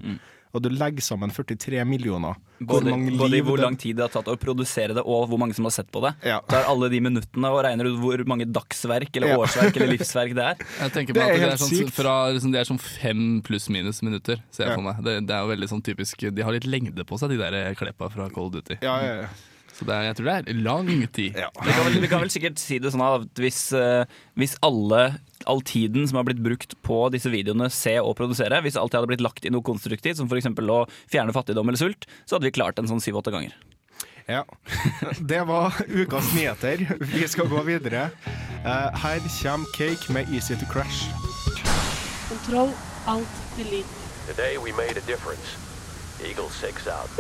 og 0.55 0.63
du 0.63 0.69
legger 0.71 1.03
sammen 1.03 1.33
43 1.35 1.81
millioner 1.85 2.37
hvor 2.63 2.79
Både, 2.79 2.91
mange 2.93 3.11
både 3.19 3.31
liv 3.33 3.43
hvor 3.49 3.59
lang 3.59 3.75
tid 3.77 3.97
det 3.99 4.05
har 4.05 4.13
tatt 4.15 4.29
å 4.31 4.37
produsere 4.39 4.95
det, 4.95 5.03
og 5.03 5.25
hvor 5.27 5.37
mange 5.43 5.53
som 5.57 5.67
har 5.67 5.73
sett 5.75 5.89
på 5.91 5.99
det. 6.05 6.13
Ja. 6.23 6.37
Tar 6.47 6.69
alle 6.71 6.87
de 6.93 7.01
minuttene 7.03 7.51
og 7.51 7.65
regner 7.67 7.89
ut 7.91 7.99
hvor 7.99 8.23
mange 8.31 8.47
dagsverk 8.47 9.11
eller 9.19 9.33
Ja. 9.33 9.39
årsverk 9.43 9.75
eller 9.81 9.91
livsverk 9.97 10.37
det 10.39 10.45
er. 10.53 10.63
Jeg 10.85 10.93
tenker 10.95 11.13
Det 11.19 11.25
på 11.25 11.27
at 11.27 11.41
det 11.43 11.49
er 11.49 11.57
sånn, 11.59 11.73
sykt. 11.75 11.91
fra, 11.99 12.15
liksom, 12.31 12.53
det 12.55 12.61
er 12.63 12.71
sånn 12.71 12.79
fem 12.81 13.25
pluss-minus 13.43 13.99
minutter, 14.07 14.39
ser 14.55 14.69
jeg 14.69 14.71
Ja. 14.71 14.77
for 14.79 14.87
meg. 14.87 15.03
Det, 15.03 15.17
det 15.27 15.35
er 15.35 15.43
jo 15.43 15.51
veldig 15.57 15.69
sånn 15.75 15.83
typisk 15.83 16.23
De 16.31 16.43
har 16.47 16.53
litt 16.55 16.71
lengde 16.71 17.03
på 17.05 17.19
seg, 17.19 17.35
de 17.35 17.37
der 17.43 17.75
kleppa 17.75 18.09
fra 18.15 18.31
Cold 18.31 18.55
of 18.55 18.63
Duty. 18.63 18.79
Ja, 18.87 18.95
ja, 19.03 19.15
ja. 19.25 19.29
Så 19.75 19.87
det 19.89 19.95
er, 19.95 20.09
jeg 20.09 20.17
tror 20.19 20.29
det 20.29 20.35
er 20.39 20.61
lang 20.63 20.91
tid. 21.15 21.39
Ja. 21.39 21.49
Vi 21.59 21.73
kan 21.75 21.87
vel, 21.89 22.01
vi 22.05 22.11
kan 22.11 22.23
vel 22.23 22.31
sikkert 22.31 22.61
si 22.63 22.79
det 22.83 22.93
sånn 22.95 23.03
at 23.03 23.43
hvis, 23.43 23.61
eh, 23.75 24.05
hvis 24.39 24.55
alle 24.63 25.17
all 25.51 25.61
tiden 25.67 26.07
som 26.09 26.21
har 26.21 26.27
blitt 26.29 26.43
brukt 26.45 26.77
på 26.87 27.01
disse 27.13 27.31
videoene, 27.33 27.69
se 27.73 27.97
og 28.01 28.15
produsere, 28.17 28.63
hvis 28.65 28.79
alt 28.81 28.95
hadde 28.97 29.11
blitt 29.11 29.25
lagt 29.25 29.45
i 29.45 29.53
noe 29.53 29.65
konstruktivt, 29.67 30.21
som 30.21 30.31
f.eks. 30.31 30.49
å 30.49 30.85
fjerne 31.11 31.35
fattigdom 31.37 31.69
eller 31.69 31.81
sult, 31.81 32.07
så 32.25 32.37
hadde 32.37 32.49
vi 32.49 32.55
klart 32.57 32.79
en 32.81 32.91
sånn 32.91 33.03
syv-åtte 33.03 33.35
ganger. 33.35 33.57
Ja. 34.31 34.45
Det 35.21 35.43
var 35.45 35.75
ukas 35.89 36.31
nyheter. 36.33 36.87
Vi 37.01 37.27
skal 37.29 37.51
gå 37.51 37.61
videre. 37.67 38.09
Eh, 38.65 39.03
her 39.03 39.21
kommer 39.43 39.69
Cake 39.77 40.13
med 40.13 40.33
Easy 40.33 40.57
to 40.57 40.67
Crash. 40.71 41.11
Kontroll, 42.31 42.73
Alt 43.07 43.29
Delete. 43.59 44.01
Today 44.27 44.57
we 44.57 44.73
made 44.73 44.97
a 44.97 45.05
difference. 45.07 45.59
Eagle 46.25 46.49
6 46.49 46.87
out. 46.87 47.11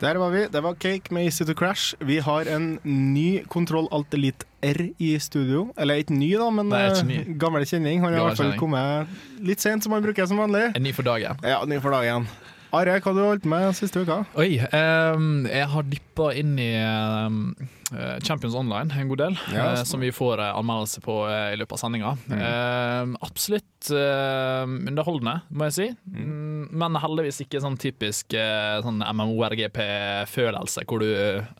Der 0.00 0.18
var 0.18 0.30
vi. 0.30 0.46
Det 0.50 0.60
var 0.62 0.74
Cake 0.74 1.14
med 1.14 1.24
Easy 1.24 1.44
to 1.44 1.54
Crash. 1.54 1.94
Vi 2.00 2.18
har 2.18 2.48
en 2.50 2.78
ny 2.82 3.44
Kontroll 3.48 3.86
Alt 3.94 4.14
Elite 4.14 4.44
R 4.62 4.88
i 4.98 5.18
studio. 5.18 5.68
Eller 5.78 6.02
ikke 6.02 6.16
ny, 6.16 6.32
da, 6.40 6.48
men 6.50 6.68
Nei, 6.72 6.86
eh, 6.90 7.28
gammel 7.38 7.66
kjenning. 7.68 8.02
Han 8.02 8.12
har 8.12 8.20
i 8.20 8.24
hvert 8.30 8.40
fall 8.40 8.56
kommet 8.58 9.14
litt 9.44 9.62
sent, 9.62 9.84
som 9.84 9.94
han 9.94 10.02
bruker 10.04 10.26
som 10.26 10.40
vanlig. 10.40 10.72
En 10.74 10.82
ny 10.82 10.92
for 10.92 11.06
dagen. 11.06 11.38
Ja, 11.46 11.62
ny 11.68 11.78
for 11.80 11.94
dagen. 11.94 12.26
Are, 12.74 12.96
hva 12.98 13.06
har 13.06 13.14
du 13.14 13.22
holdt 13.22 13.44
med 13.46 13.68
siste 13.78 14.02
uka? 14.02 14.16
Oi, 14.40 14.56
um, 14.74 15.44
jeg 15.46 15.66
har 15.70 15.84
dyppa 15.86 16.30
inn 16.34 16.56
i 16.58 16.72
eh, 16.74 18.16
Champions 18.26 18.56
Online 18.58 18.90
en 18.98 19.10
god 19.12 19.20
del, 19.22 19.36
Ja, 19.54 19.68
sånn. 19.78 19.90
som 19.92 20.02
vi 20.02 20.10
får 20.14 20.42
uh, 20.42 20.48
anmeldelse 20.58 21.02
på 21.04 21.20
uh, 21.28 21.52
i 21.54 21.58
løpet 21.60 21.76
av 21.76 21.82
sendinga. 21.84 22.10
Ehm, 22.34 23.14
absolutt 23.22 23.90
underholdende, 23.94 25.36
må 25.52 25.68
jeg 25.68 25.74
si. 25.76 25.86
Mm, 26.08 26.70
men 26.72 26.96
heldigvis 27.02 27.42
ikke 27.44 27.60
sånn 27.60 27.76
typisk 27.78 28.32
sånn 28.32 29.02
MMORGP-følelse, 29.04 30.86
hvor 30.88 31.04
du, 31.04 31.10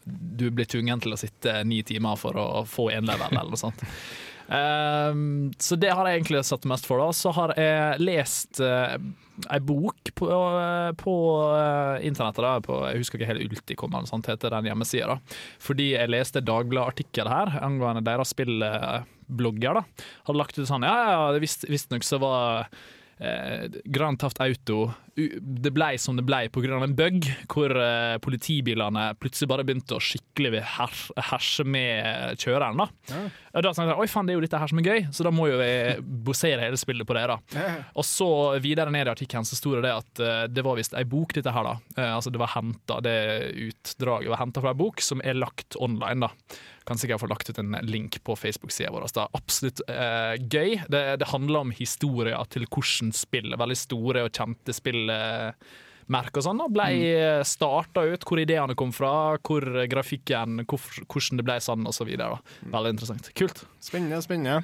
du 0.09 0.47
blir 0.49 0.66
tvunget 0.71 1.04
til 1.04 1.12
å 1.14 1.21
sitte 1.21 1.59
ni 1.68 1.83
timer 1.87 2.16
for 2.18 2.40
å 2.40 2.47
få 2.68 2.88
én 2.97 3.04
level, 3.06 3.28
eller 3.37 3.52
noe 3.52 3.61
sånt. 3.61 3.85
Ehm, 4.53 5.53
så 5.59 5.77
det 5.81 5.93
har 5.95 6.07
jeg 6.09 6.21
egentlig 6.21 6.43
satt 6.45 6.67
mest 6.69 6.87
for. 6.89 7.01
da 7.01 7.13
Så 7.17 7.33
har 7.37 7.55
jeg 7.57 8.01
lest 8.05 8.61
uh, 8.61 8.97
ei 9.51 9.61
bok 9.65 10.13
på, 10.15 10.29
uh, 10.29 10.93
på 11.01 11.15
uh, 11.51 11.97
internettet. 12.05 12.43
da 12.45 12.59
på, 12.65 12.81
Jeg 12.91 13.03
husker 13.05 13.19
ikke 13.21 13.31
helt 13.33 13.47
ultikommende 13.49 14.11
eller 14.11 14.35
heter 14.35 14.57
den 14.57 14.69
hjemmesida. 14.71 15.19
Fordi 15.63 15.91
jeg 15.95 16.13
leste 16.13 16.45
Dagbladet-artikkel 16.45 17.31
her 17.31 17.55
angående 17.65 18.05
deres 18.05 18.35
spillblogger. 18.35 19.81
da 19.81 19.85
Hadde 20.29 20.39
lagt 20.39 20.59
ut 20.59 20.69
sånn 20.69 20.85
Ja, 20.87 20.99
ja, 21.15 21.39
visst- 21.41 21.69
visstnok 21.71 22.05
så 22.05 22.21
var 22.21 22.69
Grand 23.87 24.19
Taft 24.19 24.41
Auto 24.43 24.89
Det 25.14 25.71
blei 25.75 25.94
som 26.00 26.16
det 26.18 26.25
blei 26.26 26.49
pga. 26.50 26.83
en 26.83 26.97
bug, 26.97 27.28
hvor 27.52 27.71
eh, 27.78 28.16
politibilene 28.18 29.12
plutselig 29.21 29.49
bare 29.50 29.64
begynte 29.66 29.94
å 29.94 30.02
skikkelig 30.02 30.62
her, 30.75 30.97
herse 31.30 31.64
med 31.64 32.40
kjøreren. 32.42 32.83
da 32.83 33.21
Og 33.54 33.62
da 33.62 33.71
tenkte 33.71 33.92
jeg 33.92 34.02
oi 34.02 34.09
faen, 34.11 34.26
det 34.26 34.35
er 34.35 34.40
jo 34.40 34.44
dette 34.47 34.59
her 34.59 34.73
som 34.73 34.83
er 34.83 34.90
gøy, 34.90 35.06
så 35.14 35.26
da 35.26 35.35
må 35.35 35.49
jo 35.52 35.61
vi 35.61 35.71
bosere 36.26 36.66
hele 36.66 36.80
spillet 36.80 37.06
på 37.06 37.14
det. 37.14 37.26
da 37.30 37.38
Og 37.94 38.06
så 38.09 38.28
videre 38.64 38.90
ned 38.94 39.06
i 39.06 39.14
artikkelen 39.14 39.47
så 39.47 39.59
sto 39.59 39.76
det 39.78 39.94
at 39.94 40.23
uh, 40.23 40.44
det 40.50 40.66
var 40.66 40.78
visst 40.80 40.97
ei 40.99 41.06
bok, 41.06 41.37
dette 41.37 41.54
her. 41.54 41.71
da 41.71 41.78
Uh, 41.94 42.14
Altså 42.14 42.30
det 42.33 42.40
var 42.40 42.50
henta, 42.54 43.00
det 43.04 43.16
utdraget 43.68 44.30
var 44.33 44.40
henta 44.40 44.62
fra 44.62 44.73
ei 44.73 44.78
bok 44.78 45.02
som 45.04 45.23
er 45.23 45.37
lagt 45.38 45.76
online. 45.78 46.26
da 46.26 46.61
kan 46.85 46.99
sikkert 46.99 47.23
få 47.23 47.28
lagt 47.30 47.49
ut 47.49 47.59
en 47.59 47.76
link 47.83 48.18
på 48.25 48.37
Facebook-sida 48.37 48.90
vår. 48.92 49.06
Det 49.09 49.23
er 49.23 49.38
absolutt 49.38 49.83
uh, 49.88 50.35
gøy. 50.37 50.76
Det, 50.92 51.02
det 51.21 51.30
handler 51.30 51.64
om 51.64 51.73
historier 51.75 52.37
til 52.52 52.66
hvordan 52.68 53.12
spill, 53.16 53.54
veldig 53.56 53.78
store 53.78 54.25
og 54.26 54.35
kjente 54.37 54.75
spillmerker 56.05 56.41
og 56.41 56.47
sånn, 56.47 56.61
da, 56.61 56.69
ble 56.73 56.87
mm. 56.93 57.45
starta 57.49 58.05
ut. 58.05 58.25
Hvor 58.25 58.41
ideene 58.41 58.77
kom 58.77 58.93
fra, 58.93 59.37
hvor 59.43 59.65
grafikken, 59.91 60.65
hvor, 60.69 60.81
hvordan 61.09 61.41
det 61.41 61.47
ble 61.47 61.59
sånn 61.61 61.87
osv. 61.89 62.11
Veldig 62.15 62.95
interessant. 62.95 63.31
Kult. 63.35 63.65
Spennende, 63.81 64.21
spennende. 64.25 64.63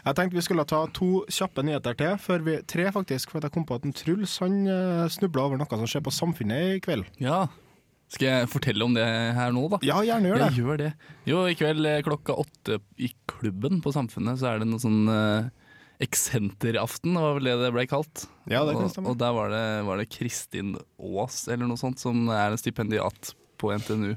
Jeg 0.00 0.16
tenkte 0.16 0.38
vi 0.38 0.44
skulle 0.44 0.64
ta 0.64 0.86
to 0.96 1.26
kjappe 1.28 1.62
nyheter 1.66 1.96
til, 1.98 2.14
før 2.22 2.44
vi, 2.46 2.54
tre 2.64 2.88
faktisk, 2.94 3.32
for 3.32 3.44
jeg 3.44 3.52
kom 3.52 3.66
på 3.68 3.76
at 3.76 3.84
en 3.84 3.92
Truls 3.92 4.38
han 4.40 4.62
uh, 4.64 5.08
snubla 5.12 5.44
over 5.44 5.60
noe 5.60 5.80
som 5.82 5.90
skjer 5.90 6.04
på 6.06 6.14
Samfunnet 6.14 6.78
i 6.78 6.80
kveld. 6.80 7.04
Ja. 7.20 7.44
Skal 8.10 8.26
jeg 8.26 8.48
fortelle 8.50 8.82
om 8.82 8.96
det 8.96 9.04
her 9.04 9.52
nå, 9.54 9.66
da? 9.70 9.78
Ja, 9.86 10.00
gjerne 10.02 10.32
gjør 10.32 10.40
det. 10.40 10.46
Jeg 10.48 10.64
gjør 10.64 10.80
det. 10.80 10.88
Jo, 11.28 11.42
i 11.46 11.54
kveld 11.54 11.86
eh, 11.86 12.00
klokka 12.02 12.34
åtte 12.42 12.80
i 12.98 13.12
klubben 13.30 13.78
på 13.84 13.92
Samfunnet 13.94 14.40
så 14.40 14.48
er 14.50 14.64
det 14.64 14.70
noe 14.70 14.82
sånn 14.82 15.04
uh, 15.06 15.52
eksenteraften, 16.00 17.14
var 17.20 17.36
vel 17.36 17.50
det 17.50 17.56
det 17.60 17.70
ble 17.74 17.84
kalt. 17.90 18.24
Ja, 18.48 18.64
det 18.64 18.74
kan 18.76 18.86
og, 18.88 18.92
stemme. 18.94 19.12
og 19.12 19.20
der 19.20 19.34
var 19.36 19.52
det, 19.52 19.64
var 19.86 20.00
det 20.00 20.08
Kristin 20.12 20.74
Aas 20.96 21.42
eller 21.48 21.68
noe 21.68 21.80
sånt, 21.80 22.00
som 22.00 22.28
er 22.32 22.50
en 22.54 22.60
stipendiat 22.60 23.34
på 23.60 23.72
NTNU, 23.76 24.14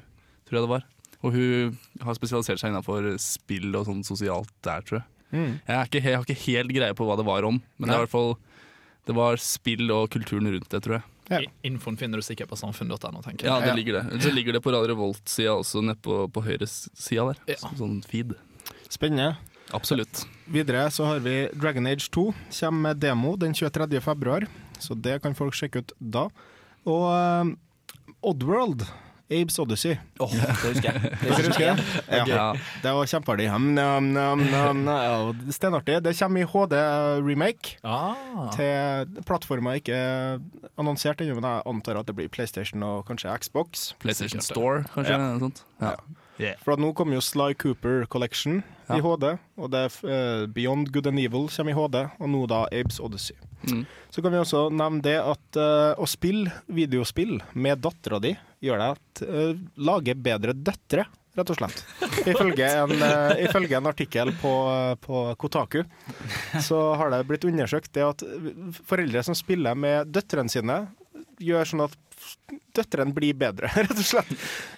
tror 0.48 0.60
jeg 0.60 0.64
det 0.64 0.72
var. 0.72 0.86
Og 1.24 1.36
hun 1.36 1.78
har 2.04 2.18
spesialisert 2.18 2.60
seg 2.60 2.72
innenfor 2.72 3.14
spill 3.22 3.76
og 3.80 3.88
sånn 3.88 4.04
sosialt 4.08 4.52
der, 4.66 4.84
tror 4.88 5.02
jeg. 5.02 5.10
Mm. 5.34 5.54
Jeg, 5.66 5.76
er 5.76 5.88
ikke, 5.90 6.02
jeg 6.04 6.18
har 6.18 6.28
ikke 6.28 6.46
helt 6.46 6.76
greie 6.76 6.98
på 6.98 7.08
hva 7.08 7.18
det 7.20 7.26
var 7.28 7.48
om, 7.48 7.58
men 7.78 7.90
det, 7.90 7.98
er 7.98 8.12
fall, 8.12 8.36
det 9.10 9.16
var 9.18 9.40
spill 9.42 9.92
og 9.96 10.12
kulturen 10.14 10.52
rundt 10.56 10.70
det, 10.72 10.84
tror 10.86 11.00
jeg. 11.00 11.08
Ja. 11.32 11.40
Infoen 11.66 11.96
finner 11.98 12.20
du 12.20 12.26
sikkert 12.26 12.52
på 12.52 12.60
samfunn.no, 12.60 13.24
tenker 13.24 13.48
jeg. 13.48 13.50
Ja, 13.50 13.60
det 13.64 13.76
ligger 13.80 14.02
det. 14.02 14.22
Så 14.24 14.34
ligger 14.36 14.56
det 14.56 14.62
på 14.64 14.74
Radio 14.76 14.92
Revolt-sida 14.92 15.56
også, 15.56 15.82
nede 15.84 16.00
på, 16.04 16.26
på 16.32 16.44
høyre 16.46 16.68
sida 16.68 17.32
der. 17.32 17.40
Ja. 17.56 17.72
Sånn 17.80 18.02
feed. 18.08 18.36
Spennende. 18.92 19.34
Absolutt. 19.74 20.26
Videre 20.46 20.88
så 20.92 21.06
har 21.08 21.22
vi 21.24 21.48
Dragon 21.54 21.88
Age 21.88 22.10
2. 22.12 22.26
Kommer 22.60 22.90
med 22.90 22.98
demo 23.04 23.36
den 23.40 23.54
23. 23.54 24.02
februar, 24.02 24.48
så 24.80 24.96
det 24.96 25.22
kan 25.24 25.36
folk 25.36 25.56
sjekke 25.56 25.84
ut 25.84 25.94
da. 26.00 26.28
Og 26.84 27.06
uh, 27.08 27.54
Oddworld, 28.24 28.84
Abes 29.34 29.60
Odyssey. 29.60 29.96
Åh, 30.20 30.34
det 30.36 30.50
husker 30.62 30.90
jeg. 30.90 31.12
Det 31.24 31.46
husker 31.48 31.64
jeg. 31.66 31.86
Ja. 32.12 32.24
Ja. 32.28 32.48
Det 32.84 32.92
var 32.96 33.08
kjempeartig. 33.10 33.48
Stenartig. 35.56 35.96
Det 36.04 36.14
kommer 36.20 36.44
i 36.44 36.50
HD-remake. 36.52 37.78
Ah. 37.88 38.52
Til 38.56 39.24
plattformer 39.28 39.80
ikke 39.80 39.98
annonsert 40.78 41.24
ennå, 41.24 41.40
men 41.40 41.50
jeg 41.50 41.66
antar 41.72 42.02
at 42.02 42.12
det 42.12 42.18
blir 42.20 42.30
PlayStation 42.32 42.84
og 42.86 43.08
kanskje 43.10 43.34
Xbox. 43.46 43.94
PlayStation 44.04 44.44
Store, 44.44 44.84
kanskje? 44.94 45.18
Ja. 45.82 45.96
Ja. 46.42 46.54
For 46.64 46.76
at 46.76 46.82
nå 46.82 46.92
kommer 46.98 47.18
jo 47.18 47.24
Sly 47.24 47.54
Cooper 47.60 48.06
Collection 48.12 48.62
i 48.92 49.00
HD, 49.04 49.34
og 49.60 49.72
det 49.74 49.82
er 49.86 49.98
eh, 50.10 50.46
Beyond 50.54 50.92
Good 50.94 51.10
and 51.12 51.22
Evil 51.22 51.50
kommer 51.54 51.74
i 51.74 51.78
HD, 51.78 52.00
og 52.20 52.32
nå 52.34 52.46
da 52.52 52.64
Abes 52.74 53.00
Odyssey. 53.04 53.38
Mm. 53.70 53.84
Så 54.10 54.22
kan 54.22 54.34
vi 54.34 54.42
også 54.42 54.68
nevne 54.74 55.04
det 55.06 55.18
at 55.22 55.60
uh, 55.60 55.94
å 55.96 56.08
spille 56.10 56.52
videospill 56.68 57.38
med 57.56 57.80
dattera 57.84 58.20
di 58.24 58.34
gjør 58.64 58.82
deg 58.82 58.98
at 58.98 59.22
uh, 59.24 59.62
lager 59.80 60.20
bedre 60.20 60.56
døtre, 60.58 61.06
rett 61.34 61.54
og 61.54 61.60
slett. 61.62 61.80
Ifølge 62.34 62.68
en, 62.82 62.96
uh, 63.00 63.32
ifølge 63.40 63.80
en 63.80 63.88
artikkel 63.90 64.34
på, 64.42 64.54
på 65.06 65.24
Kotaku 65.40 65.82
så 66.62 66.82
har 67.00 67.14
det 67.14 67.24
blitt 67.30 67.48
undersøkt 67.48 67.94
det 67.96 68.04
at 68.06 68.26
foreldre 68.84 69.24
som 69.26 69.38
spiller 69.38 69.80
med 69.80 70.12
døtrene 70.14 70.52
sine, 70.52 70.84
gjør 71.42 71.72
sånn 71.72 71.88
at 71.88 71.98
døtrene 72.74 73.14
blir 73.14 73.34
bedre, 73.38 73.70
rett 73.86 73.92
og 73.94 74.06
slett. 74.06 74.30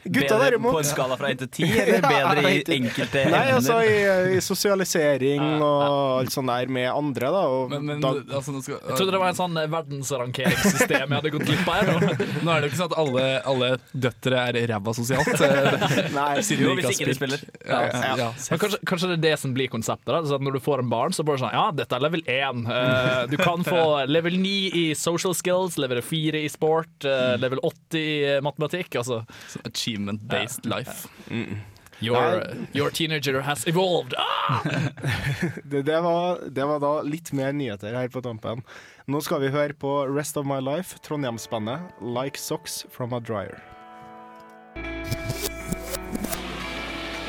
Gutta 0.05 0.35
Bedre 0.35 0.37
derimot 0.45 0.75
På 0.75 0.79
en 0.81 0.87
skala 0.87 1.15
fra 1.17 1.29
1 1.31 1.39
til 1.41 1.49
10, 1.65 1.77
eller 1.81 2.03
bedre 2.03 2.41
ja, 2.43 2.49
i 2.51 2.75
enkelte 2.75 3.23
Nei, 3.31 3.43
altså 3.55 3.77
i, 3.81 3.95
i 4.35 4.41
sosialisering 4.43 5.41
og 5.65 5.81
alt 6.19 6.33
sånt 6.35 6.51
der 6.51 6.69
med 6.71 6.89
andre, 6.91 7.31
da. 7.33 7.41
Og 7.49 7.71
Men, 7.73 7.87
men 7.89 8.03
da 8.03 8.11
altså, 8.37 8.53
nå, 8.53 8.61
skal, 8.65 8.77
Jeg 8.83 8.99
trodde 8.99 9.15
det 9.15 9.21
var 9.23 9.31
en 9.33 9.39
sånn 9.39 9.57
verdensrankeringssystem 9.73 11.05
jeg 11.05 11.15
hadde 11.15 11.31
gått 11.33 11.47
glipp 11.49 11.71
av. 11.71 11.89
nå. 12.45 12.51
er 12.51 12.61
det 12.61 12.69
jo 12.69 12.71
ikke 12.71 12.79
sånn 12.81 12.91
at 12.91 12.97
alle, 13.01 13.25
alle 13.53 13.71
døtre 14.05 14.43
er 14.51 14.59
ræva 14.73 14.95
sosialt. 14.97 15.31
eh, 15.47 16.11
Nei, 16.15 16.29
siden 16.45 16.67
Jo, 16.67 16.75
de 16.75 16.83
hvis 16.85 16.99
ikke 16.99 17.09
de 17.09 17.17
spiller. 17.17 17.45
Ja, 17.65 17.81
Ja. 17.85 18.13
ja. 18.25 18.29
Men 18.51 18.61
kanskje, 18.61 18.79
kanskje 18.91 19.11
det 19.13 19.17
er 19.17 19.23
det 19.29 19.33
som 19.41 19.53
blir 19.55 19.71
konseptet. 19.71 20.11
da 20.11 20.21
Så 20.27 20.37
at 20.37 20.45
Når 20.45 20.57
du 20.59 20.61
får 20.63 20.83
en 20.85 20.91
barn, 20.91 21.15
så 21.15 21.25
bare 21.27 21.41
sånn 21.41 21.53
Ja, 21.55 21.65
dette 21.75 21.97
er 21.97 22.03
level 22.05 22.23
1. 22.27 22.63
Uh, 22.69 23.25
du 23.31 23.37
kan 23.41 23.63
få 23.65 23.81
level 24.09 24.37
9 24.41 24.53
i 24.75 24.85
social 24.97 25.33
skills, 25.37 25.79
level 25.81 26.01
4 26.05 26.43
i 26.45 26.49
sport, 26.51 26.93
eh, 27.07 27.34
Eh, 27.35 27.39
level 27.39 27.59
80 27.63 27.99
i 27.99 28.35
eh, 28.35 28.41
matematikk. 28.41 28.95
Altså. 28.95 29.23
Sånn 29.51 29.69
achievement-based 29.71 30.65
ja. 30.65 30.77
life. 30.77 31.07
Mm. 31.29 31.61
Your, 32.03 32.41
eh, 32.41 32.57
your, 32.75 32.89
teenager 32.91 33.41
has 33.41 33.67
evolved! 33.67 34.15
Ah! 34.17 34.61
det, 35.63 35.85
det, 35.87 36.01
var, 36.01 36.41
det, 36.49 36.65
var, 36.65 36.79
da 36.83 37.01
litt 37.07 37.31
mer 37.33 37.53
nyheter 37.55 37.95
her 37.95 38.11
på 38.11 38.23
tampen. 38.25 38.65
Nå 39.07 39.21
skal 39.23 39.43
vi 39.45 39.53
høre 39.53 39.75
på 39.77 40.01
Rest 40.11 40.37
of 40.37 40.47
My 40.49 40.59
Life, 40.59 40.99
Trondheimsbandet 41.07 42.01
Like 42.01 42.39
Socks 42.41 42.83
From 42.91 43.15
A 43.15 43.21
Dryer. 43.23 43.61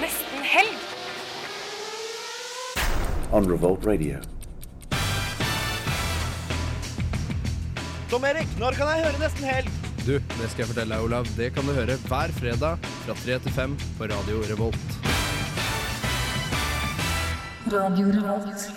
Nesten 0.02 0.48
helg. 0.50 0.88
On 3.30 3.46
Revolt 3.46 3.86
Radio. 3.86 4.18
Tom 8.10 8.24
Erik, 8.24 8.50
når 8.58 8.78
kan 8.78 8.90
jeg 8.94 9.06
høre 9.06 9.22
Nesten 9.22 9.46
helg? 9.46 9.85
Du, 10.06 10.12
det 10.14 10.48
skal 10.52 10.62
jeg 10.62 10.68
fortelle 10.70 10.94
deg, 10.94 11.02
Olav. 11.02 11.26
Det 11.34 11.48
kan 11.56 11.66
du 11.66 11.72
høre 11.74 11.96
hver 12.06 12.34
fredag 12.38 12.78
fra 13.02 13.16
3 13.24 13.38
til 13.42 13.56
5 13.58 13.76
på 13.98 14.06
Radio 14.12 14.38
Revolt. 14.52 14.98
Radio 17.74 18.06
Revolt. 18.14 18.70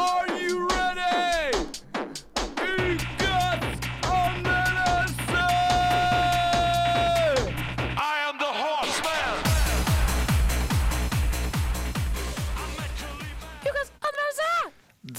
ready? 0.00 0.29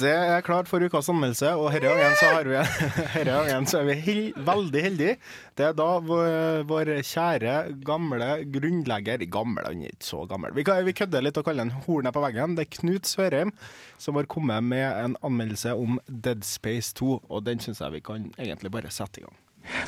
Det 0.01 0.11
er 0.11 0.41
klart 0.45 0.69
for 0.69 0.81
ukas 0.81 1.09
anmeldelse, 1.11 1.51
og 1.59 1.75
denne 1.75 1.91
gangen 1.93 2.15
så, 2.17 2.29
har 2.33 2.47
vi, 2.49 2.61
gangen 3.27 3.67
så 3.69 3.81
er 3.81 3.89
vi 3.91 3.95
hel, 4.01 4.21
veldig 4.47 4.81
heldige. 4.87 5.17
Det 5.57 5.67
er 5.67 5.75
da 5.77 5.89
vår, 6.01 6.63
vår 6.69 6.91
kjære, 7.05 7.55
gamle 7.85 8.31
grunnlegger 8.53 9.25
Gammel, 9.31 9.67
han 9.67 9.83
er 9.85 9.93
ikke 9.93 10.09
så 10.09 10.23
gammel. 10.29 10.55
Vi, 10.57 10.65
vi 10.87 10.95
kødder 10.97 11.25
litt 11.25 11.37
og 11.37 11.45
kaller 11.45 11.67
han 11.67 11.85
hornet 11.85 12.15
på 12.15 12.23
veggen. 12.23 12.57
Det 12.57 12.65
er 12.65 12.73
Knut 12.79 13.09
Sørheim 13.09 13.53
som 14.01 14.17
har 14.17 14.29
kommet 14.31 14.65
med 14.65 14.87
en 14.89 15.15
anmeldelse 15.21 15.75
om 15.77 15.99
Dead 16.09 16.41
Space 16.47 16.95
2, 16.97 17.21
og 17.29 17.45
den 17.45 17.61
syns 17.61 17.83
jeg 17.83 17.99
vi 17.99 18.05
kan 18.05 18.31
egentlig 18.39 18.73
bare 18.73 18.89
sette 18.89 19.21
i 19.21 19.25
gang. 19.27 19.37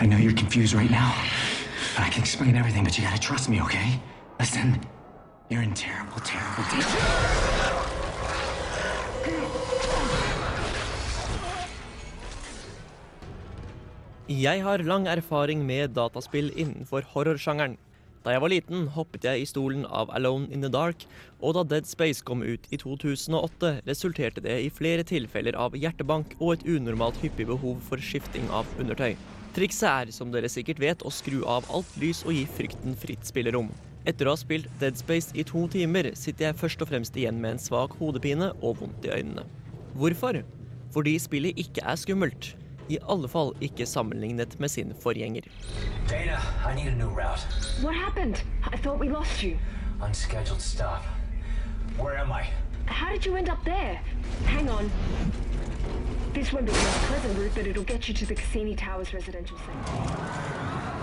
I 0.02 0.06
know 0.06 0.20
you're 0.20 0.38
confused 0.38 0.78
right 0.78 0.92
now. 0.92 1.10
I 1.98 2.10
can 2.10 2.22
explain 2.22 2.56
everything, 2.56 2.84
but 2.84 2.98
you 2.98 3.04
gotta 3.04 3.18
trust 3.18 3.50
me, 3.50 3.62
okay? 3.62 4.00
Listen, 4.40 4.78
you're 5.50 5.64
in 5.64 5.74
terrible, 5.74 6.22
terrible 6.22 6.64
danger. 6.70 7.83
Jeg 14.32 14.62
har 14.64 14.80
lang 14.88 15.04
erfaring 15.12 15.66
med 15.68 15.98
dataspill 15.98 16.48
innenfor 16.56 17.04
horrorsjangeren. 17.12 17.74
Da 18.24 18.32
jeg 18.32 18.40
var 18.40 18.52
liten, 18.54 18.86
hoppet 18.96 19.26
jeg 19.28 19.42
i 19.42 19.50
stolen 19.50 19.84
av 19.84 20.14
Alone 20.16 20.48
in 20.48 20.64
the 20.64 20.70
Dark, 20.72 21.04
og 21.44 21.58
da 21.58 21.64
Dead 21.68 21.84
Space 21.84 22.24
kom 22.24 22.40
ut 22.40 22.70
i 22.72 22.80
2008, 22.80 23.82
resulterte 23.84 24.40
det 24.46 24.56
i 24.64 24.70
flere 24.72 25.04
tilfeller 25.04 25.58
av 25.60 25.76
hjertebank 25.76 26.38
og 26.40 26.54
et 26.54 26.64
unormalt 26.64 27.20
hyppig 27.20 27.50
behov 27.52 27.84
for 27.84 28.00
skifting 28.00 28.48
av 28.48 28.64
undertøy. 28.80 29.18
Trikset 29.60 29.90
er, 29.90 30.16
som 30.16 30.32
dere 30.32 30.48
sikkert 30.48 30.80
vet, 30.80 31.04
å 31.04 31.12
skru 31.12 31.44
av 31.44 31.68
alt 31.68 32.00
lys 32.00 32.24
og 32.24 32.32
gi 32.32 32.48
frykten 32.48 32.96
fritt 32.96 33.28
spillerom. 33.28 33.74
Etter 34.08 34.32
å 34.32 34.38
ha 34.38 34.40
spilt 34.40 34.72
Dead 34.80 34.96
Space 34.96 35.36
i 35.36 35.44
to 35.44 35.68
timer, 35.68 36.14
sitter 36.16 36.48
jeg 36.48 36.62
først 36.64 36.80
og 36.80 36.94
fremst 36.96 37.20
igjen 37.20 37.44
med 37.44 37.58
en 37.58 37.64
svak 37.68 38.00
hodepine 38.00 38.54
og 38.62 38.80
vondt 38.80 39.04
i 39.04 39.18
øynene. 39.20 39.44
Hvorfor? 40.00 40.46
Fordi 40.96 41.20
spillet 41.20 41.60
ikke 41.60 41.84
er 41.84 42.00
skummelt. 42.00 42.54
I 42.90 42.98
alle 43.10 43.28
fall 43.28 43.54
ikke 43.62 43.86
sammenlignet 43.86 44.60
med 44.60 44.70
sin 44.70 44.94
forgjenger. 45.04 45.42
Dana, 46.10 46.38
I 46.66 46.76
need 46.76 46.88
a 46.88 46.96
new 46.96 47.10
route. 47.10 47.48
What 47.82 47.96
happened? 47.96 48.44
I 48.74 48.78
thought 48.78 49.00
we 49.00 49.10
lost 49.10 49.44
you. 49.44 49.58
Unscheduled 50.02 50.62
stop. 50.62 51.04
Where 51.98 52.18
am 52.18 52.32
I? 52.32 52.44
How 52.86 53.14
did 53.14 53.26
you 53.26 53.36
end 53.38 53.50
up 53.50 53.64
there? 53.66 54.02
Hang 54.46 54.70
on. 54.70 54.92
This 56.34 56.52
won't 56.52 56.66
be 56.66 56.72
the 56.72 56.78
most 56.78 57.00
pleasant 57.08 57.38
route, 57.38 57.52
but 57.56 57.68
it'll 57.68 57.84
get 57.84 58.08
you 58.08 58.14
to 58.16 58.26
the 58.26 58.36
Cassini 58.36 58.76
Towers 58.76 59.14
residential 59.14 59.58
center. 59.58 60.94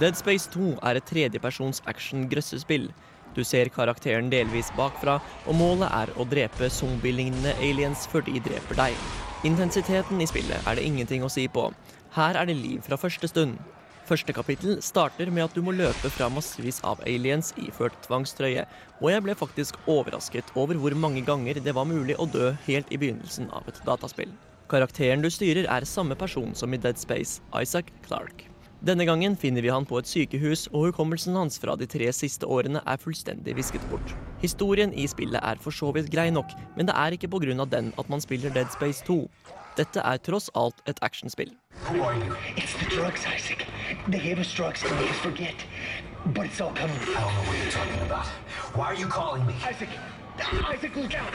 Dead 0.00 0.16
Space 0.16 0.46
2 0.46 0.78
er 0.82 0.96
et 0.96 1.04
tredjepersons 1.04 1.82
action-grøssespill. 1.86 2.92
Du 3.36 3.44
ser 3.44 3.70
karakteren 3.74 4.30
delvis 4.32 4.70
bakfra, 4.76 5.18
og 5.46 5.58
målet 5.58 5.88
er 5.94 6.12
å 6.16 6.26
drepe 6.28 6.70
zombielignende 6.72 7.54
aliens 7.62 8.06
før 8.10 8.24
de 8.28 8.40
dreper 8.44 8.78
deg. 8.78 9.00
Intensiteten 9.48 10.20
i 10.20 10.26
spillet 10.26 10.66
er 10.66 10.78
det 10.78 10.86
ingenting 10.86 11.22
å 11.22 11.30
si 11.32 11.46
på. 11.48 11.68
Her 12.16 12.38
er 12.40 12.48
det 12.48 12.56
liv 12.58 12.80
fra 12.86 12.98
første 12.98 13.30
stund. 13.30 13.58
Første 14.08 14.32
kapittel 14.32 14.78
starter 14.80 15.28
med 15.28 15.44
at 15.44 15.54
du 15.54 15.60
må 15.60 15.74
løpe 15.76 16.08
fra 16.08 16.30
massevis 16.32 16.80
av 16.88 17.02
aliens 17.04 17.52
iført 17.60 17.98
tvangstrøye, 18.06 18.64
og 19.02 19.08
jeg 19.12 19.24
ble 19.26 19.36
faktisk 19.36 19.76
overrasket 19.84 20.54
over 20.56 20.80
hvor 20.80 20.96
mange 20.96 21.20
ganger 21.26 21.60
det 21.60 21.74
var 21.76 21.88
mulig 21.90 22.16
å 22.16 22.26
dø 22.32 22.54
helt 22.64 22.88
i 22.88 23.00
begynnelsen 23.00 23.50
av 23.52 23.68
et 23.68 23.82
dataspill. 23.84 24.32
Karakteren 24.68 25.20
du 25.24 25.28
styrer 25.32 25.68
er 25.68 25.86
samme 25.88 26.16
person 26.16 26.56
som 26.56 26.72
i 26.72 26.80
Dead 26.80 26.96
Space, 27.00 27.42
Isaac 27.52 27.92
Clark. 28.08 28.48
Denne 28.78 29.02
gangen 29.04 29.34
finner 29.36 29.62
vi 29.62 29.70
han 29.74 29.82
på 29.82 29.98
et 29.98 30.06
sykehus, 30.06 30.68
og 30.70 30.84
hukommelsen 30.88 31.34
hans 31.34 31.56
fra 31.58 31.74
de 31.74 31.86
tre 31.90 32.06
siste 32.14 32.46
årene 32.46 32.78
er 32.86 33.00
fullstendig 33.02 33.56
visket 33.58 33.82
bort. 33.90 34.12
Historien 34.38 34.92
i 34.94 35.06
spillet 35.10 35.42
er 35.42 35.58
for 35.58 35.74
så 35.74 35.90
vidt 35.96 36.12
grei 36.12 36.28
nok, 36.30 36.52
men 36.76 36.86
det 36.86 36.94
er 36.94 37.16
ikke 37.16 37.26
pga. 37.26 37.64
den 37.64 37.92
at 37.98 38.08
man 38.08 38.20
spiller 38.20 38.50
Dead 38.54 38.70
Space 38.70 39.02
2. 39.04 39.28
Dette 39.76 39.98
er 39.98 40.16
tross 40.18 40.48
alt 40.54 40.78
et 40.86 40.98
actionspill. 41.02 41.50
Who 41.90 42.02
are 42.02 42.14
you? 42.14 42.34
It's 42.56 42.74
the 42.78 42.86
drugs, 42.94 43.26
Isaac. 43.26 43.66
They 44.06 44.20
gave 44.20 44.38
us 44.38 44.54
drugs 44.54 44.80
to 44.82 44.94
make 44.94 45.10
us 45.10 45.18
forget. 45.18 45.66
But 46.34 46.46
it's 46.46 46.60
all 46.60 46.72
coming. 46.72 46.98
I 47.02 47.18
don't 47.18 47.34
know 47.34 47.46
what 47.50 47.58
you're 47.58 47.72
talking 47.72 48.02
about. 48.06 48.26
Why 48.76 48.84
are 48.84 49.00
you 49.00 49.08
calling 49.08 49.44
me? 49.46 49.54
Isaac! 49.70 49.88
Isaac, 50.74 50.94
look 50.94 51.14
out! 51.14 51.34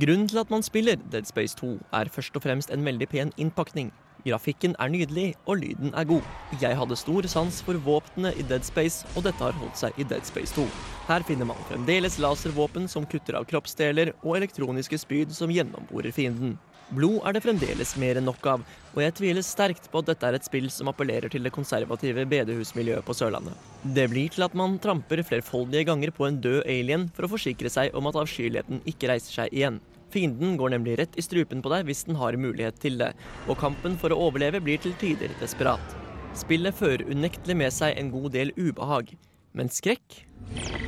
Grunnen 0.00 0.28
til 0.28 0.38
at 0.38 0.50
man 0.50 0.62
spiller 0.62 0.94
Dead 1.12 1.24
Space 1.24 1.56
2 1.56 1.78
er 1.92 2.08
først 2.08 2.36
og 2.36 2.42
fremst 2.42 2.70
en 2.70 2.84
veldig 2.84 3.08
pen 3.08 3.32
innpakning. 3.36 3.92
Grafikken 4.24 4.74
er 4.78 4.90
nydelig, 4.92 5.28
og 5.46 5.62
lyden 5.62 5.94
er 5.96 6.08
god. 6.08 6.26
Jeg 6.60 6.76
hadde 6.76 6.98
stor 6.98 7.28
sans 7.30 7.60
for 7.64 7.78
våpnene 7.86 8.34
i 8.36 8.46
Dead 8.46 8.64
Space, 8.66 9.06
og 9.16 9.24
dette 9.24 9.44
har 9.44 9.56
holdt 9.56 9.80
seg 9.80 9.96
i 9.96 10.06
Dead 10.08 10.26
Space 10.28 10.52
2. 10.56 10.66
Her 11.08 11.24
finner 11.26 11.48
man 11.48 11.68
fremdeles 11.70 12.18
laservåpen 12.22 12.88
som 12.90 13.08
kutter 13.08 13.38
av 13.38 13.46
kroppsdeler, 13.50 14.12
og 14.20 14.36
elektroniske 14.40 15.00
spyd 15.00 15.32
som 15.36 15.52
gjennomborer 15.54 16.12
fienden. 16.14 16.58
Blod 16.90 17.20
er 17.22 17.36
det 17.36 17.44
fremdeles 17.44 17.92
mer 18.02 18.18
enn 18.18 18.26
nok 18.26 18.46
av, 18.50 18.62
og 18.96 18.98
jeg 19.04 19.14
tviler 19.20 19.44
sterkt 19.46 19.84
på 19.92 20.00
at 20.02 20.08
dette 20.08 20.26
er 20.26 20.36
et 20.36 20.46
spill 20.46 20.66
som 20.74 20.90
appellerer 20.90 21.30
til 21.30 21.44
det 21.46 21.52
konservative 21.54 22.24
bedehusmiljøet 22.32 23.06
på 23.06 23.14
Sørlandet. 23.14 23.54
Det 23.94 24.08
blir 24.10 24.32
til 24.34 24.42
at 24.42 24.56
man 24.58 24.74
tramper 24.82 25.22
flerfoldige 25.22 25.86
ganger 25.86 26.10
på 26.16 26.26
en 26.26 26.40
død 26.42 26.64
alien 26.66 27.06
for 27.14 27.28
å 27.28 27.32
forsikre 27.36 27.70
seg 27.70 27.94
om 27.94 28.10
at 28.10 28.18
avskyeligheten 28.18 28.82
ikke 28.90 29.12
reiser 29.12 29.38
seg 29.38 29.54
igjen. 29.54 29.78
Fienden 30.10 30.56
går 30.58 30.74
nemlig 30.74 30.98
rett 30.98 31.18
i 31.18 31.24
strupen 31.24 31.62
på 31.62 31.70
deg 31.72 31.86
hvis 31.88 32.04
den 32.08 32.18
har 32.18 32.38
mulighet 32.40 32.80
til 32.82 32.98
det, 33.00 33.12
og 33.46 33.60
kampen 33.60 33.96
for 34.00 34.10
å 34.10 34.18
overleve 34.28 34.62
blir 34.64 34.80
til 34.82 34.96
tider 35.00 35.32
desperat. 35.42 35.94
Spillet 36.38 36.74
fører 36.74 37.06
unektelig 37.10 37.56
med 37.58 37.74
seg 37.74 37.98
en 37.98 38.10
god 38.14 38.32
del 38.34 38.54
ubehag, 38.58 39.14
men 39.54 39.70
skrekk 39.70 40.24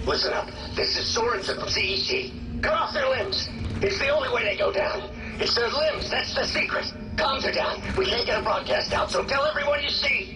Listen 0.07 0.33
up. 0.33 0.49
This 0.75 0.99
is 0.99 1.07
Sorensen 1.15 1.59
from 1.61 1.69
CEC. 1.69 2.33
Cut 2.63 2.73
off 2.73 2.93
their 2.93 3.09
limbs. 3.09 3.49
It's 3.81 3.99
the 3.99 4.11
only 4.11 4.29
way 4.35 4.43
they 4.43 4.57
go 4.57 4.73
down. 4.73 5.03
It's 5.39 5.55
their 5.55 5.71
limbs. 5.71 6.11
That's 6.11 6.35
the 6.35 6.45
secret. 6.45 6.93
Comms 7.17 7.45
are 7.45 7.53
down. 7.53 7.81
We 7.97 8.07
can't 8.07 8.27
get 8.27 8.41
a 8.41 8.43
broadcast 8.43 8.93
out, 8.93 9.11
so 9.11 9.23
tell 9.23 9.45
everyone 9.47 9.83
you 9.83 9.91
see. 9.91 10.35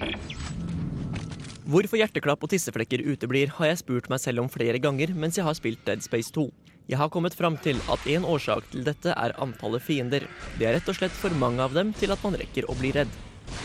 Hvorfor 1.66 1.98
hjerteklapp 1.98 2.44
og 2.46 2.52
tisseflekker 2.52 3.02
uteblir, 3.02 3.50
har 3.58 3.72
jeg 3.72 3.80
spurt 3.82 4.06
meg 4.12 4.22
selv 4.22 4.44
om 4.44 4.50
flere 4.52 4.78
ganger 4.78 5.10
mens 5.18 5.40
jeg 5.40 5.46
har 5.48 5.56
spilt 5.58 5.82
Dead 5.88 6.04
Space 6.04 6.30
2. 6.30 6.46
Jeg 6.86 7.00
har 7.00 7.10
kommet 7.10 7.34
fram 7.34 7.56
til 7.58 7.80
at 7.90 8.04
en 8.14 8.24
årsak 8.30 8.68
til 8.70 8.84
dette 8.86 9.10
er 9.10 9.32
antallet 9.42 9.82
fiender. 9.82 10.26
Det 10.54 10.68
er 10.68 10.76
rett 10.76 10.90
og 10.92 10.94
slett 10.94 11.14
for 11.18 11.34
mange 11.34 11.58
av 11.64 11.72
dem 11.74 11.90
til 11.98 12.12
at 12.14 12.22
man 12.22 12.36
rekker 12.38 12.68
å 12.70 12.76
bli 12.78 12.92
redd. 12.94 13.10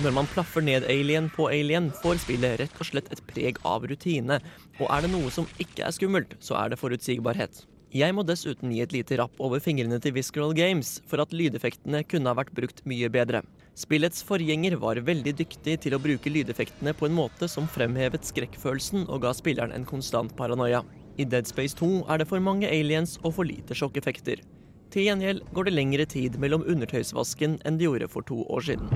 Når 0.02 0.16
man 0.16 0.30
plaffer 0.32 0.64
ned 0.66 0.88
alien 0.90 1.28
på 1.30 1.46
alien, 1.54 1.92
får 2.02 2.24
spillet 2.24 2.58
rett 2.64 2.80
og 2.82 2.88
slett 2.90 3.12
et 3.14 3.22
preg 3.30 3.60
av 3.68 3.86
rutine. 3.86 4.40
Og 4.80 4.88
er 4.90 5.06
det 5.06 5.12
noe 5.14 5.30
som 5.34 5.46
ikke 5.62 5.86
er 5.86 5.94
skummelt, 5.94 6.34
så 6.42 6.58
er 6.64 6.74
det 6.74 6.80
forutsigbarhet. 6.82 7.62
Jeg 7.94 8.16
må 8.16 8.24
dessuten 8.26 8.72
gi 8.74 8.80
et 8.82 8.94
lite 8.96 9.20
rapp 9.20 9.38
over 9.44 9.62
fingrene 9.62 10.00
til 10.02 10.16
Visceral 10.16 10.56
Games 10.58 10.96
for 11.12 11.22
at 11.22 11.34
lydeffektene 11.36 12.02
kunne 12.08 12.32
ha 12.32 12.40
vært 12.40 12.56
brukt 12.58 12.82
mye 12.90 13.10
bedre. 13.12 13.44
Spillets 13.78 14.24
forgjenger 14.26 14.78
var 14.82 15.02
veldig 15.06 15.36
dyktig 15.44 15.78
til 15.84 15.94
å 15.94 16.02
bruke 16.02 16.32
lydeffektene 16.32 16.96
på 16.98 17.06
en 17.10 17.20
måte 17.20 17.52
som 17.52 17.70
fremhevet 17.70 18.26
skrekkfølelsen 18.26 19.06
og 19.12 19.28
ga 19.28 19.36
spilleren 19.36 19.76
en 19.76 19.86
konstant 19.86 20.34
paranoia. 20.40 20.82
I 21.22 21.26
Dead 21.30 21.46
Space 21.46 21.78
2 21.78 22.08
er 22.10 22.18
det 22.18 22.26
for 22.30 22.42
mange 22.42 22.66
aliens 22.66 23.20
og 23.22 23.36
for 23.36 23.46
lite 23.46 23.78
sjokkeffekter. 23.78 24.42
Til 24.92 25.06
gjengjeld 25.06 25.44
går 25.54 25.68
det 25.68 25.74
lengre 25.76 26.06
tid 26.10 26.40
mellom 26.42 26.66
undertøysvasken 26.66 27.60
enn 27.62 27.78
det 27.78 27.86
gjorde 27.86 28.10
for 28.10 28.26
to 28.26 28.42
år 28.50 28.66
siden. 28.66 28.90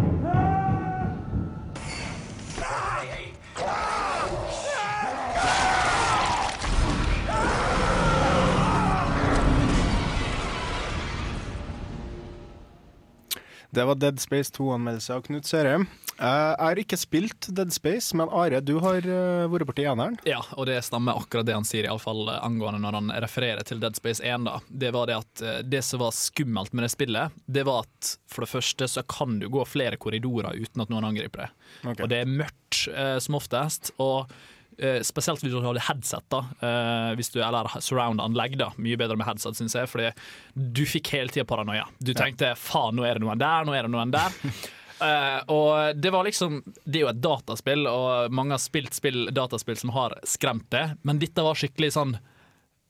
Det 13.75 13.83
var 13.83 13.99
Dead 13.99 14.19
Space 14.23 14.53
2-anmeldelse 14.55 15.13
av 15.13 15.25
Knut 15.27 15.45
Sørheim. 15.45 15.89
Eh, 16.15 16.25
Jeg 16.55 16.63
har 16.63 16.79
ikke 16.79 16.97
spilt 16.99 17.47
Dead 17.57 17.73
Space, 17.75 18.15
men 18.15 18.29
Are, 18.31 18.61
du 18.63 18.77
har 18.83 19.03
eh, 19.03 19.45
vært 19.51 19.67
borti 19.67 19.83
eneren. 19.87 20.15
Ja, 20.27 20.39
og 20.55 20.69
det 20.69 20.77
stemmer 20.87 21.17
akkurat 21.19 21.47
det 21.49 21.55
han 21.57 21.67
sier, 21.67 21.87
iallfall 21.89 22.29
angående 22.37 22.79
når 22.85 22.99
han 23.01 23.11
refererer 23.25 23.65
til 23.67 23.81
Dead 23.83 23.97
Space 23.99 24.23
1. 24.23 24.45
da. 24.47 24.59
Det 24.69 24.93
var 24.95 25.11
det 25.11 25.17
at 25.19 25.43
eh, 25.43 25.59
det 25.67 25.83
som 25.83 25.99
var 26.05 26.15
skummelt 26.15 26.71
med 26.73 26.87
det 26.87 26.93
spillet, 26.95 27.35
det 27.45 27.65
var 27.67 27.83
at 27.83 28.15
for 28.31 28.45
det 28.45 28.51
første 28.53 28.87
så 28.91 29.03
kan 29.11 29.39
du 29.41 29.49
gå 29.51 29.65
flere 29.67 29.99
korridorer 29.99 30.55
uten 30.55 30.85
at 30.85 30.91
noen 30.93 31.09
angriper 31.11 31.45
deg. 31.45 31.55
Okay. 31.83 32.03
Og 32.05 32.11
det 32.13 32.21
er 32.23 32.31
mørkt 32.43 32.85
eh, 32.93 33.17
som 33.23 33.35
oftest. 33.41 33.91
og 33.99 34.31
eh, 34.79 35.01
spesielt 35.07 35.43
hvis 35.43 35.51
du 35.53 35.59
hadde 35.63 35.83
headset, 35.89 36.23
da, 36.31 36.41
eh, 36.63 37.11
hvis 37.19 37.31
du, 37.35 37.41
eller 37.43 37.67
surround-anlegg. 37.79 38.55
da, 38.59 38.71
Mye 38.79 38.97
bedre 38.99 39.19
med 39.19 39.27
headset, 39.27 39.55
syns 39.59 39.75
jeg, 39.75 39.91
fordi 39.91 40.09
du 40.55 40.83
fikk 40.87 41.11
hele 41.15 41.31
tida 41.31 41.43
paranoia. 41.47 41.85
Du 41.99 42.13
tenkte 42.15 42.53
faen, 42.59 42.95
nå 42.99 43.03
er 43.07 43.19
det 43.19 43.23
noen 43.27 43.39
der, 43.43 43.67
nå 43.67 43.75
er 43.75 43.87
det 43.87 43.93
noen 43.95 44.15
der. 44.15 44.39
Eh, 45.03 45.39
og 45.51 45.97
det 45.99 46.11
var 46.13 46.23
liksom 46.23 46.61
Det 46.85 46.99
er 46.99 47.01
jo 47.01 47.09
et 47.11 47.19
dataspill, 47.19 47.87
og 47.91 48.31
mange 48.31 48.55
har 48.55 48.63
spilt 48.63 48.95
spill, 48.95 49.27
dataspill 49.35 49.79
som 49.79 49.91
har 49.95 50.15
skremt 50.23 50.69
det, 50.71 50.85
men 51.03 51.19
dette 51.19 51.43
var 51.43 51.57
skikkelig 51.59 51.91
sånn 51.97 52.13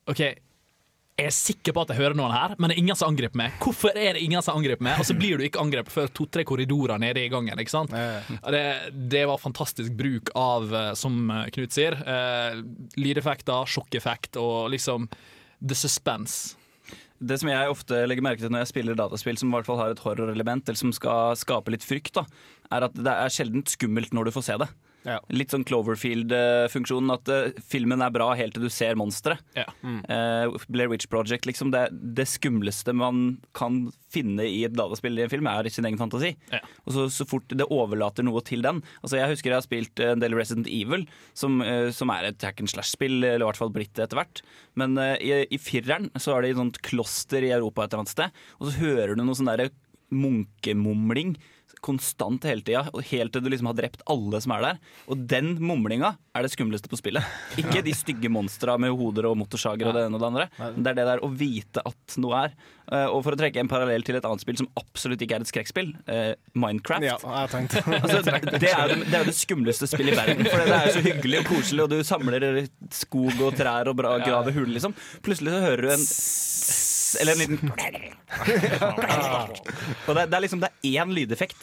OK, 0.06 0.20
jeg 1.16 1.30
er 1.30 1.34
sikker 1.34 1.74
på 1.74 1.82
at 1.86 1.94
jeg 1.94 2.02
hører 2.02 2.18
noen 2.20 2.34
her, 2.36 2.54
men 2.60 2.70
det 2.70 2.76
er 2.76 2.82
ingen 2.84 2.98
som 3.00 3.10
angriper 3.10 3.40
meg. 3.40 3.54
Hvorfor 3.64 3.96
er 3.96 4.18
det 4.18 4.22
ingen 4.22 4.44
som 4.44 4.60
angriper 4.60 4.84
meg? 4.84 5.00
Og 5.00 5.08
så 5.08 5.16
blir 5.16 5.40
du 5.40 5.46
ikke 5.48 5.62
angrepet 5.64 5.94
før 5.94 6.12
to-tre 6.12 6.44
korridorer 6.46 7.00
nede 7.02 7.24
i 7.24 7.32
gangen. 7.32 7.58
ikke 7.58 7.72
sant? 7.72 7.96
Det, 8.52 8.64
det 8.92 9.24
var 9.30 9.40
fantastisk 9.40 9.96
bruk 9.96 10.34
av, 10.38 10.68
eh, 10.76 10.92
som 11.00 11.32
Knut 11.56 11.74
sier, 11.74 11.96
uh, 12.04 12.60
lydeffekter, 13.00 13.72
sjokkeffekt 13.72 14.38
og 14.42 14.74
liksom 14.76 15.08
the 15.64 15.78
suspense. 15.80 16.60
Det 17.24 17.38
som 17.40 17.48
jeg 17.48 17.72
ofte 17.72 18.02
legger 18.10 18.26
merke 18.26 18.44
til 18.44 18.52
når 18.52 18.66
jeg 18.66 18.74
spiller 18.74 18.98
dataspill 19.00 19.38
som 19.40 19.52
i 19.52 19.56
hvert 19.56 19.68
fall 19.70 19.80
har 19.80 19.94
et 19.94 20.02
horrorelement, 20.04 20.66
eller 20.68 20.80
som 20.80 20.92
skal 20.96 21.38
skape 21.40 21.72
litt 21.72 21.86
frykt, 21.86 22.18
da, 22.18 22.26
er 22.76 22.90
at 22.90 22.98
det 22.98 23.14
er 23.14 23.32
sjelden 23.32 23.64
skummelt 23.70 24.12
når 24.16 24.28
du 24.28 24.36
får 24.36 24.48
se 24.50 24.58
det. 24.66 24.68
Litt 25.30 25.54
sånn 25.54 25.66
Cloverfield-funksjonen, 25.68 27.12
at 27.14 27.30
eh, 27.30 27.60
filmen 27.70 28.02
er 28.02 28.14
bra 28.14 28.32
helt 28.38 28.56
til 28.56 28.66
du 28.66 28.72
ser 28.74 28.98
monsteret. 28.98 29.42
Eh, 30.10 30.56
Blair 30.74 30.90
Witch 30.92 31.08
Project, 31.12 31.46
liksom. 31.46 31.70
Det, 31.74 31.84
det 32.18 32.26
skumleste 32.30 32.94
man 32.98 33.38
kan 33.58 33.86
finne 34.16 34.46
i 34.48 34.64
et 34.66 34.74
dataspill 34.76 35.20
i 35.20 35.26
en 35.26 35.32
film, 35.32 35.50
er 35.52 35.70
sin 35.74 35.86
egen 35.88 36.00
fantasi. 36.00 36.34
Og 36.86 36.96
så, 36.96 37.08
så 37.14 37.28
fort 37.30 37.52
det 37.52 37.68
overlater 37.70 38.26
noe 38.26 38.42
til 38.48 38.66
den. 38.66 38.82
Altså 39.04 39.20
Jeg 39.20 39.34
husker 39.34 39.52
jeg 39.54 39.60
har 39.60 39.68
spilt 39.68 40.04
en 40.04 40.24
del 40.24 40.38
Resident 40.38 40.70
Evil, 40.72 41.06
som, 41.38 41.60
eh, 41.62 41.92
som 41.96 42.14
er 42.16 42.32
et 42.32 42.46
hack 42.48 42.64
and 42.64 42.72
slash-spill, 42.72 43.20
eller 43.22 43.46
i 43.46 43.50
hvert 43.50 43.62
fall 43.62 43.74
blitt 43.76 43.94
det 43.98 44.08
etter 44.08 44.22
hvert. 44.24 44.42
Men 44.80 44.98
eh, 45.02 45.16
i, 45.22 45.34
i 45.54 45.62
fireren 45.62 46.10
så 46.18 46.36
er 46.36 46.46
det 46.46 46.56
et 46.56 46.62
sånt 46.64 46.82
kloster 46.86 47.46
i 47.46 47.54
Europa 47.56 47.86
et 47.86 47.94
eller 47.94 48.06
annet 48.06 48.16
sted, 48.16 48.46
og 48.60 48.70
så 48.70 48.80
hører 48.82 49.14
du 49.16 49.26
noe 49.26 49.38
sånn 49.38 49.52
derre 49.54 49.70
munkemumling 50.14 51.36
konstant 51.86 52.46
hele 52.48 52.64
tida, 52.66 52.86
helt 53.12 53.34
til 53.36 53.44
du 53.46 53.50
liksom 53.52 53.68
har 53.70 53.78
drept 53.78 54.02
alle 54.10 54.40
som 54.42 54.54
er 54.56 54.64
der. 54.66 54.80
Og 55.12 55.20
den 55.30 55.56
mumlinga 55.62 56.16
er 56.36 56.46
det 56.46 56.52
skumleste 56.54 56.90
på 56.92 56.98
spillet. 57.00 57.26
Ikke 57.62 57.84
de 57.86 57.94
stygge 57.96 58.32
monstra 58.34 58.78
med 58.82 58.96
hoder 58.98 59.28
og 59.30 59.38
motorsager 59.38 59.90
og 59.92 59.98
det 59.98 60.06
ene 60.08 60.18
og 60.18 60.24
det 60.24 60.30
andre. 60.32 60.48
Men 60.62 60.82
det 60.86 60.94
er 60.94 61.00
det 61.02 61.08
der 61.12 61.24
å 61.26 61.30
vite 61.30 61.84
at 61.86 62.18
noe 62.22 62.46
er. 62.48 62.56
Eh, 62.92 63.06
Og 63.10 63.22
for 63.26 63.36
å 63.36 63.40
trekke 63.40 63.62
en 63.62 63.70
parallell 63.72 64.06
til 64.06 64.18
et 64.18 64.26
annet 64.28 64.44
spill 64.44 64.58
som 64.62 64.70
absolutt 64.82 65.22
ikke 65.26 65.38
er 65.40 65.46
et 65.46 65.52
skrekkspill, 65.52 65.94
eh, 66.10 66.34
Minecraft. 66.58 67.06
Ja, 67.06 67.18
Altså, 68.06 68.22
det, 68.26 68.72
er 68.72 68.92
jo, 68.96 69.00
det 69.06 69.24
det 69.30 69.38
skumleste 69.38 69.90
spillet 69.90 70.14
i 70.14 70.20
verden. 70.20 70.50
For 70.50 70.66
det 70.66 70.80
er 70.80 70.92
så 70.96 71.06
hyggelig 71.06 71.44
og 71.44 71.52
koselig, 71.54 71.86
og 71.86 71.94
du 71.94 72.02
samler 72.08 72.50
skog 72.94 73.40
og 73.46 73.56
trær 73.58 73.90
og 73.92 73.98
bra, 74.00 74.18
graver 74.26 74.56
hull, 74.58 74.74
liksom. 74.76 74.96
Plutselig 75.26 75.56
så 75.56 75.64
hører 75.66 75.86
du 75.86 75.94
en 75.96 76.06
eller 77.22 77.34
en 77.34 77.40
liten 77.40 77.58
Og 80.08 80.16
det, 80.16 80.24
det 80.30 80.36
er 80.36 80.40
liksom 80.44 80.62
det 80.64 80.70
er 80.72 80.76
én 80.92 81.10
lydeffekt. 81.16 81.60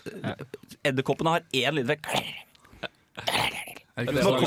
Edderkoppene 0.85 1.31
har 1.37 1.43
én 1.53 1.73
lydeffekt. 1.79 2.07
Er 3.93 4.07
det 4.07 4.13
ikke 4.15 4.17
det 4.17 4.23
sånn, 4.25 4.45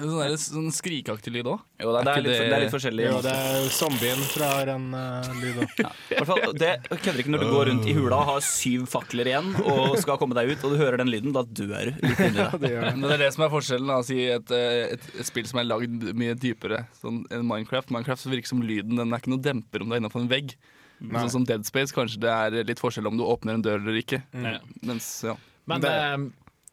sånn, 0.00 0.12
sånn, 0.16 0.36
sånn 0.40 0.68
skrikeaktig 0.72 1.32
lyd 1.34 1.48
òg? 1.52 1.64
Jo, 1.76 1.90
det, 1.92 2.04
det, 2.06 2.12
er 2.12 2.22
litt, 2.24 2.38
det 2.38 2.54
er 2.56 2.62
litt 2.62 2.72
forskjellig. 2.72 3.02
Jo, 3.04 3.18
det 3.20 3.34
er 3.36 3.66
zombien 3.76 4.22
fra 4.30 4.48
den 4.64 4.86
uh, 4.96 5.28
lyd 5.42 5.58
òg. 5.60 5.74
Hvert 6.22 6.56
det 6.56 6.70
kødder 6.88 7.20
ikke 7.20 7.34
når 7.34 7.44
du 7.44 7.50
går 7.52 7.68
rundt 7.68 7.90
i 7.92 7.96
hula 7.98 8.22
og 8.22 8.30
har 8.30 8.46
syv 8.46 8.86
fakler 8.88 9.28
igjen 9.28 9.52
og 9.60 9.98
skal 10.00 10.16
komme 10.22 10.38
deg 10.38 10.54
ut, 10.54 10.64
og 10.64 10.72
du 10.72 10.80
hører 10.80 11.02
den 11.02 11.12
lyden. 11.12 11.36
Da 11.36 11.44
dør 11.44 11.92
du 11.92 12.00
litt 12.00 12.24
inni 12.24 12.48
deg. 12.64 12.78
Men 12.86 13.04
det 13.04 13.12
er 13.18 13.24
det 13.26 13.30
som 13.36 13.44
er 13.44 13.52
forskjellen. 13.58 13.92
Da, 13.92 14.00
å 14.00 14.08
si 14.08 14.20
et, 14.38 14.56
eh, 14.56 14.96
et, 14.96 15.08
et 15.20 15.28
spill 15.28 15.52
som 15.52 15.60
er 15.60 15.68
lagd 15.68 16.10
mye 16.24 16.40
dypere 16.40 16.86
sånn, 17.02 17.26
enn 17.28 17.44
Minecraft. 17.44 17.92
Minecraft 17.92 18.24
så 18.24 18.32
virker 18.32 18.54
som 18.54 18.64
lyden 18.64 18.96
Den 18.96 19.12
er 19.12 19.20
ikke 19.20 19.36
noe 19.36 19.48
demper 19.52 19.84
om 19.84 19.92
du 19.92 19.98
er 19.98 20.00
innenfor 20.00 20.24
en 20.24 20.32
vegg. 20.32 20.56
Nei. 21.02 21.18
Sånn 21.20 21.34
som 21.42 21.44
Dead 21.44 21.68
Space, 21.68 21.92
kanskje 21.92 22.24
det 22.24 22.32
er 22.32 22.62
litt 22.72 22.80
forskjell 22.80 23.12
om 23.12 23.20
du 23.20 23.28
åpner 23.28 23.58
en 23.58 23.68
dør 23.68 23.82
eller 23.82 24.00
ikke. 24.00 24.24
Mm. 24.32 24.54
Mens, 24.88 25.12
ja. 25.28 25.36
Men 25.68 25.84
eh, 25.84 26.16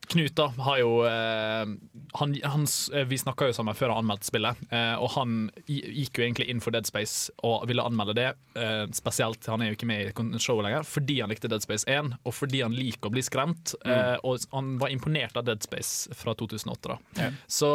Knut 0.10 0.34
da 0.36 0.48
har 0.66 0.80
jo 0.82 0.94
eh, 1.06 1.70
han, 2.18 2.32
han, 2.44 2.66
eh, 2.94 3.06
Vi 3.10 3.20
snakka 3.22 3.50
jo 3.50 3.54
sammen 3.54 3.78
før 3.78 3.94
han 3.94 4.04
anmeldte 4.04 4.26
spillet, 4.30 4.58
eh, 4.74 4.96
og 4.98 5.12
han 5.14 5.36
gikk 5.70 6.18
jo 6.18 6.26
egentlig 6.26 6.48
inn 6.50 6.64
for 6.64 6.74
Dead 6.74 6.88
Space 6.90 7.30
og 7.46 7.68
ville 7.70 7.86
anmelde 7.86 8.16
det. 8.18 8.30
Eh, 8.58 8.86
spesielt, 8.98 9.46
Han 9.52 9.62
er 9.62 9.72
jo 9.72 9.78
ikke 9.78 9.90
med 9.90 10.10
i 10.10 10.42
showet 10.42 10.66
lenger 10.66 10.88
fordi 10.90 11.20
han 11.22 11.30
likte 11.30 11.52
Dead 11.52 11.62
Space 11.62 11.86
1, 11.86 12.16
og 12.24 12.34
fordi 12.34 12.64
han 12.66 12.74
liker 12.74 13.12
å 13.12 13.14
bli 13.14 13.24
skremt. 13.26 13.76
Eh, 13.86 14.18
og 14.26 14.42
han 14.56 14.78
var 14.82 14.94
imponert 14.94 15.38
av 15.38 15.46
Dead 15.46 15.62
Space 15.64 16.10
fra 16.18 16.34
2008. 16.34 16.98
da 17.20 17.30
Så 17.48 17.74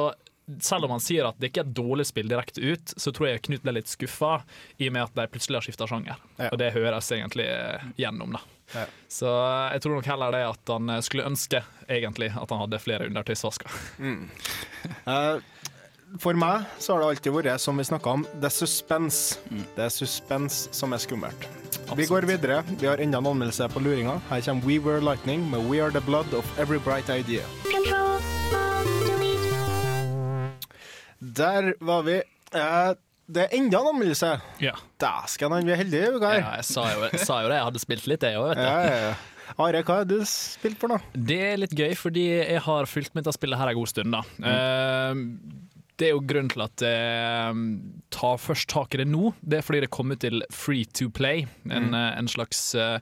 selv 0.61 0.85
om 0.85 0.91
han 0.93 1.01
sier 1.01 1.25
at 1.29 1.39
det 1.41 1.49
ikke 1.51 1.63
er 1.63 1.69
et 1.71 1.77
dårlig 1.77 2.05
spill 2.09 2.29
direkte 2.29 2.61
ut, 2.61 2.93
så 3.01 3.13
tror 3.17 3.31
jeg 3.31 3.43
Knut 3.47 3.63
ble 3.65 3.73
litt 3.79 3.89
skuffa 3.89 4.35
i 4.77 4.89
og 4.91 4.93
med 4.97 5.07
at 5.07 5.15
de 5.17 5.25
plutselig 5.33 5.57
har 5.61 5.67
skifta 5.69 5.89
sjanger. 5.89 6.21
Og 6.51 6.59
det 6.61 6.73
høres 6.75 7.09
egentlig 7.17 7.47
eh, 7.49 7.87
gjennom, 8.03 8.37
da. 8.37 8.43
Så 9.13 9.29
eh, 9.29 9.73
jeg 9.77 9.85
tror 9.85 9.97
nok 9.99 10.09
heller 10.13 10.37
det 10.37 10.43
at 10.51 10.73
han 10.75 10.93
eh, 10.97 11.01
skulle 11.07 11.27
ønske 11.31 11.63
egentlig 11.89 12.31
at 12.37 12.53
han 12.53 12.63
hadde 12.67 12.83
flere 12.85 13.09
undertøysvasker. 13.11 13.73
Eh, 15.09 15.39
For 16.21 16.37
meg 16.39 16.67
så 16.79 16.93
har 16.95 17.01
det 17.01 17.07
alltid 17.15 17.33
vært, 17.35 17.61
som 17.65 17.81
vi 17.81 17.87
snakka 17.89 18.13
om, 18.19 18.27
det 18.39 18.47
er 18.51 18.53
suspense. 18.55 19.41
Det 19.75 19.87
er 19.87 19.91
suspens 19.91 20.67
som 20.77 20.93
er 20.95 21.01
skummelt. 21.03 21.49
Vi 21.97 22.07
går 22.07 22.29
videre. 22.29 22.61
Vi 22.79 22.87
har 22.87 23.01
enda 23.03 23.19
en 23.19 23.33
anmeldelse 23.33 23.67
på 23.73 23.83
luringa. 23.83 24.21
Her 24.31 24.45
kommer 24.47 24.69
We 24.69 24.79
Were 24.79 25.01
Lightning 25.01 25.49
med 25.51 25.67
We 25.73 25.81
Are 25.83 25.91
The 25.91 26.05
Blood 26.05 26.37
of 26.37 26.47
Every 26.61 26.79
Bright 26.85 27.09
Idea. 27.11 27.43
Der 31.41 31.73
var 31.81 32.03
vi. 32.07 32.19
Eh, 32.55 32.95
det 33.35 33.47
er 33.47 33.55
enda 33.57 33.79
en 33.81 33.87
anmeldelse. 33.95 34.31
Ja. 34.61 34.75
Dæsken, 35.01 35.55
vi 35.65 35.73
er 35.73 35.81
heldige 35.81 36.09
i 36.11 36.17
uka. 36.19 36.33
Ja, 36.37 36.51
jeg 36.59 36.65
sa 36.69 36.83
jo, 36.93 37.07
jeg 37.09 37.21
sa 37.25 37.39
jo 37.43 37.49
det, 37.49 37.57
jeg 37.57 37.65
hadde 37.71 37.81
spilt 37.83 38.07
litt, 38.11 38.27
jeg 38.29 38.37
òg, 38.41 38.51
vet 38.51 38.61
du. 38.61 38.67
Ja, 38.69 38.81
ja, 38.85 38.99
ja. 39.09 39.15
Are, 39.61 39.81
hva 39.85 39.97
har 40.01 40.07
du 40.09 40.17
spilt 40.29 40.79
for, 40.81 40.89
da? 40.95 40.99
Det 41.15 41.39
er 41.53 41.59
litt 41.61 41.75
gøy, 41.77 41.93
fordi 42.01 42.25
jeg 42.33 42.61
har 42.65 42.87
fulgt 42.89 43.15
med 43.15 43.25
dette 43.25 43.37
spillet 43.37 43.61
her 43.61 43.71
en 43.73 43.79
god 43.79 43.91
stund. 43.93 44.13
da. 44.17 44.23
Eh, 44.51 45.15
det 46.01 46.09
er 46.09 46.15
jo 46.17 46.23
grunnen 46.27 46.51
til 46.51 46.65
at 46.65 46.83
jeg 46.83 47.59
tar 48.17 48.41
først 48.43 48.69
tak 48.73 48.95
i 48.97 49.03
det 49.03 49.07
nå. 49.09 49.33
Det 49.47 49.61
er 49.61 49.67
fordi 49.67 49.83
det 49.85 49.93
kommer 49.95 50.19
til 50.21 50.43
Free 50.53 50.85
to 50.91 51.09
Play, 51.15 51.47
en, 51.71 51.91
Mm. 51.93 51.95
eh, 51.95 52.19
en 52.19 52.29
slags 52.29 52.75
uh, 52.75 52.99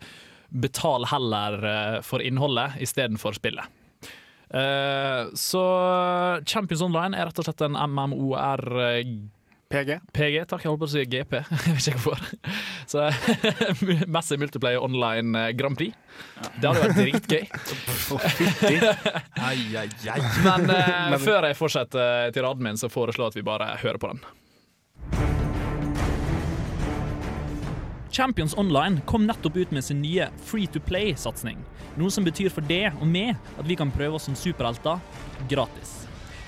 betal 0.53 1.07
heller 1.09 1.57
eh, 1.65 2.01
for 2.05 2.21
innholdet 2.21 2.75
istedenfor 2.85 3.33
spillet. 3.39 3.65
Eh, 4.53 5.31
så 5.39 5.63
Champions 6.45 6.83
Online 6.85 7.17
er 7.17 7.31
rett 7.31 7.39
og 7.41 7.47
slett 7.47 7.63
en 7.65 7.79
MMOR 7.89 8.61
PG. 9.73 9.95
PG, 10.13 10.35
takk. 10.51 10.61
Jeg 10.67 10.69
holdt 10.69 10.83
på 10.83 10.89
å 10.89 10.93
si 10.93 11.05
GP. 11.09 11.33
Jeg 11.65 11.77
vet 11.79 11.87
ikke 11.89 12.03
hvorfor. 12.05 12.21
Så 12.93 13.07
Massive 14.17 14.43
Multiplayer 14.43 14.83
Online 14.85 15.33
eh, 15.47 15.53
Grand 15.57 15.79
Prix. 15.81 15.97
Det 16.61 16.69
hadde 16.69 16.83
vært 16.83 16.99
dritgøy. 17.01 17.45
Ai, 19.49 19.57
ai, 19.81 19.89
ai. 20.13 20.21
Men, 20.45 20.69
eh, 20.69 20.93
Men- 21.15 21.23
før 21.25 21.49
jeg 21.49 21.57
fortsetter 21.57 22.33
til 22.37 22.45
raden 22.45 22.69
min, 22.69 22.77
så 22.81 22.93
foreslår 22.93 23.31
jeg 23.31 23.33
at 23.33 23.41
vi 23.41 23.47
bare 23.49 23.71
hører 23.81 24.01
på 24.05 24.13
den. 24.13 24.21
Champions 28.13 28.55
Online 28.59 29.01
kom 29.07 29.27
nettopp 29.27 29.57
ut 29.57 29.71
med 29.71 29.85
sin 29.85 30.03
nye 30.03 30.29
Free 30.45 30.67
to 30.67 30.81
Play-satsing. 30.81 31.57
Noe 31.97 32.13
som 32.13 32.25
betyr 32.25 32.51
for 32.53 32.65
det 32.69 32.91
og 32.99 33.07
meg 33.09 33.39
at 33.57 33.65
vi 33.65 33.77
kan 33.81 33.93
prøve 33.95 34.19
oss 34.19 34.27
som 34.29 34.37
superhelter 34.37 35.01
gratis. 35.49 35.95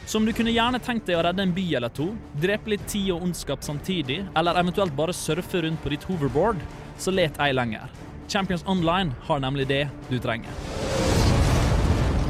Så 0.05 0.20
om 0.20 0.27
du 0.29 0.35
kunne 0.37 0.53
gjerne 0.53 0.77
tenkt 0.85 1.09
deg 1.09 1.16
å 1.16 1.22
redde 1.24 1.40
en 1.40 1.55
by 1.57 1.64
eller 1.79 1.88
to, 1.96 2.11
drepe 2.37 2.74
litt 2.74 2.85
tid 2.92 3.14
og 3.14 3.24
ondskap 3.24 3.64
samtidig, 3.64 4.20
eller 4.37 4.61
eventuelt 4.61 4.92
bare 4.92 5.16
surfe 5.16 5.64
rundt 5.64 5.81
på 5.81 5.94
ditt 5.94 6.05
hoverboard, 6.05 6.61
så 7.00 7.14
let 7.16 7.40
ei 7.40 7.55
lenger. 7.57 7.88
Champions 8.29 8.64
Online 8.68 9.16
har 9.24 9.40
nemlig 9.40 9.64
det 9.72 9.87
du 10.11 10.18
trenger. 10.20 10.53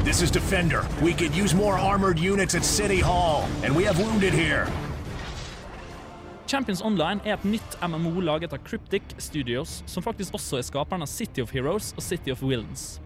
This 0.07 0.21
is 0.21 0.31
Defender. 0.31 0.87
We 1.03 1.11
could 1.11 1.35
use 1.35 1.53
more 1.53 1.75
armored 1.75 2.19
units 2.19 2.55
at 2.55 2.63
City 2.63 3.01
Hall, 3.01 3.49
and 3.65 3.75
we 3.75 3.83
have 3.83 3.99
wounded 3.99 4.31
here. 4.33 4.69
Champions 6.45 6.83
Online 6.85 7.23
er 7.25 7.39
et 7.39 7.45
nytt 7.47 7.75
MMO 7.81 8.21
laget 8.21 8.51
av 8.53 8.61
Cryptic 8.67 9.15
Studios, 9.17 9.79
som 9.89 10.03
faktisk 10.05 10.35
også 10.37 10.59
er 10.59 10.65
skaperen 10.67 11.01
av 11.01 11.09
City 11.09 11.41
of 11.41 11.49
Heroes 11.55 11.87
og 11.97 12.05
City 12.05 12.29
of 12.29 12.43
Wilds. 12.45 12.99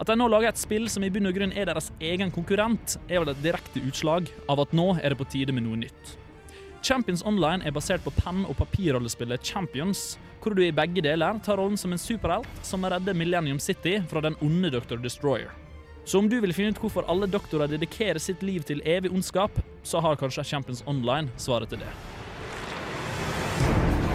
At 0.00 0.08
de 0.08 0.16
nå 0.16 0.28
lager 0.32 0.48
et 0.48 0.60
spill 0.60 0.88
som 0.88 1.04
i 1.04 1.10
bunn 1.12 1.28
og 1.28 1.36
grunn 1.36 1.52
er 1.52 1.68
deres 1.68 1.90
egen 2.00 2.32
konkurrent, 2.32 2.96
er 3.08 3.20
vel 3.20 3.34
et 3.34 3.42
direkte 3.44 3.84
utslag 3.84 4.30
av 4.48 4.64
at 4.64 4.72
nå 4.72 4.94
er 4.96 5.12
det 5.12 5.20
på 5.20 5.28
tide 5.28 5.52
med 5.52 5.66
noe 5.66 5.82
nytt. 5.84 6.16
Champions 6.80 7.24
Online 7.28 7.68
er 7.68 7.76
basert 7.76 8.04
på 8.04 8.14
penn- 8.16 8.46
og 8.48 8.56
papirrollespillet 8.62 9.44
Champions, 9.44 10.16
hvor 10.40 10.56
du 10.56 10.64
i 10.64 10.72
begge 10.72 11.04
deler 11.04 11.40
tar 11.44 11.60
rollen 11.60 11.76
som 11.76 11.92
en 11.92 12.00
superhelt 12.00 12.64
som 12.64 12.84
redder 12.84 13.16
Millennium 13.16 13.60
City 13.60 13.98
fra 14.08 14.24
den 14.24 14.40
onde 14.40 14.72
Dr. 14.72 14.96
Destroyer. 14.96 15.52
Så 16.08 16.22
om 16.22 16.30
du 16.32 16.38
vil 16.40 16.54
finne 16.56 16.72
ut 16.72 16.80
hvorfor 16.80 17.04
alle 17.12 17.28
doktorer 17.28 17.68
dedikerer 17.68 18.22
sitt 18.22 18.40
liv 18.46 18.64
til 18.64 18.80
evig 18.88 19.12
ondskap, 19.12 19.52
så 19.84 20.00
har 20.00 20.16
kanskje 20.16 20.48
Champions 20.48 20.86
Online 20.86 21.28
svaret 21.36 21.74
til 21.74 21.84
det. 21.84 21.92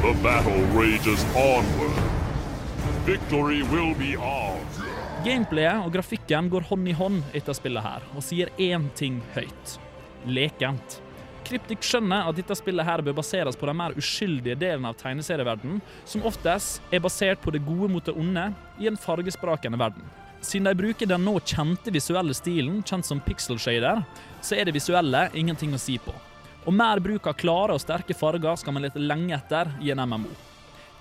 The 0.02 0.14
battle 0.24 0.66
rages 0.74 1.24
onward. 1.36 1.94
Victory 3.06 3.62
will 3.62 3.94
be 3.94 4.16
ours. 4.18 4.80
Gameplayet 5.22 5.84
og 5.86 5.94
grafikken 5.94 6.48
går 6.50 6.66
hånd 6.72 6.90
i 6.90 6.96
hånd 6.98 7.20
etter 7.38 7.54
spillet 7.54 7.86
her, 7.86 8.08
og 8.18 8.26
sier 8.26 8.50
én 8.58 8.88
ting 8.98 9.20
høyt. 9.36 9.76
lekent. 10.26 10.98
Kryptik 11.46 11.86
skjønner 11.86 12.26
at 12.30 12.40
dette 12.40 12.58
spillet 12.58 12.86
her 12.86 13.04
bør 13.06 13.20
baseres 13.20 13.58
på 13.58 13.70
den 13.70 13.78
mer 13.78 13.94
uskyldige 13.98 14.58
delen 14.58 14.90
av 14.90 14.98
tegneserieverdenen, 14.98 15.84
som 16.06 16.26
oftest 16.26 16.82
er 16.90 17.06
basert 17.06 17.42
på 17.46 17.54
det 17.54 17.62
gode 17.70 17.92
mot 17.94 18.06
det 18.06 18.18
onde 18.18 18.48
i 18.82 18.90
en 18.90 18.98
fargesprakende 18.98 19.78
verden. 19.82 20.10
Siden 20.42 20.66
de 20.66 20.76
bruker 20.82 21.14
den 21.14 21.26
nå 21.30 21.38
kjente 21.46 21.94
visuelle 21.94 22.34
stilen, 22.34 22.82
kjent 22.82 23.06
som 23.06 23.22
pixel 23.22 23.62
shader, 23.62 24.02
så 24.42 24.58
er 24.58 24.66
det 24.66 24.78
visuelle 24.82 25.28
ingenting 25.38 25.78
å 25.78 25.82
si 25.82 26.02
på. 26.02 26.18
Og 26.62 26.74
mer 26.78 27.00
bruk 27.02 27.26
av 27.26 27.38
klare 27.42 27.74
og 27.74 27.82
sterke 27.82 28.14
farger 28.14 28.60
skal 28.60 28.76
man 28.76 28.86
lete 28.86 29.02
lenge 29.02 29.34
etter 29.34 29.72
i 29.82 29.90
en 29.94 30.02
MMO. 30.06 30.30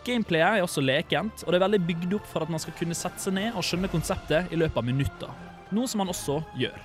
Gameplayet 0.07 0.57
er 0.57 0.65
også 0.65 0.81
lekent, 0.81 1.43
og 1.45 1.53
det 1.53 1.59
er 1.59 1.67
veldig 1.67 1.81
bygd 1.85 2.15
opp 2.17 2.29
for 2.31 2.45
at 2.45 2.53
man 2.53 2.63
skal 2.63 2.73
kunne 2.79 2.97
sette 2.97 3.21
seg 3.21 3.37
ned 3.37 3.53
og 3.53 3.67
skjønne 3.67 3.91
konseptet 3.93 4.49
i 4.49 4.57
løpet 4.57 4.81
av 4.81 4.87
minutter. 4.89 5.35
Noe 5.77 5.91
som 5.91 6.01
man 6.01 6.09
også 6.13 6.39
gjør. 6.57 6.79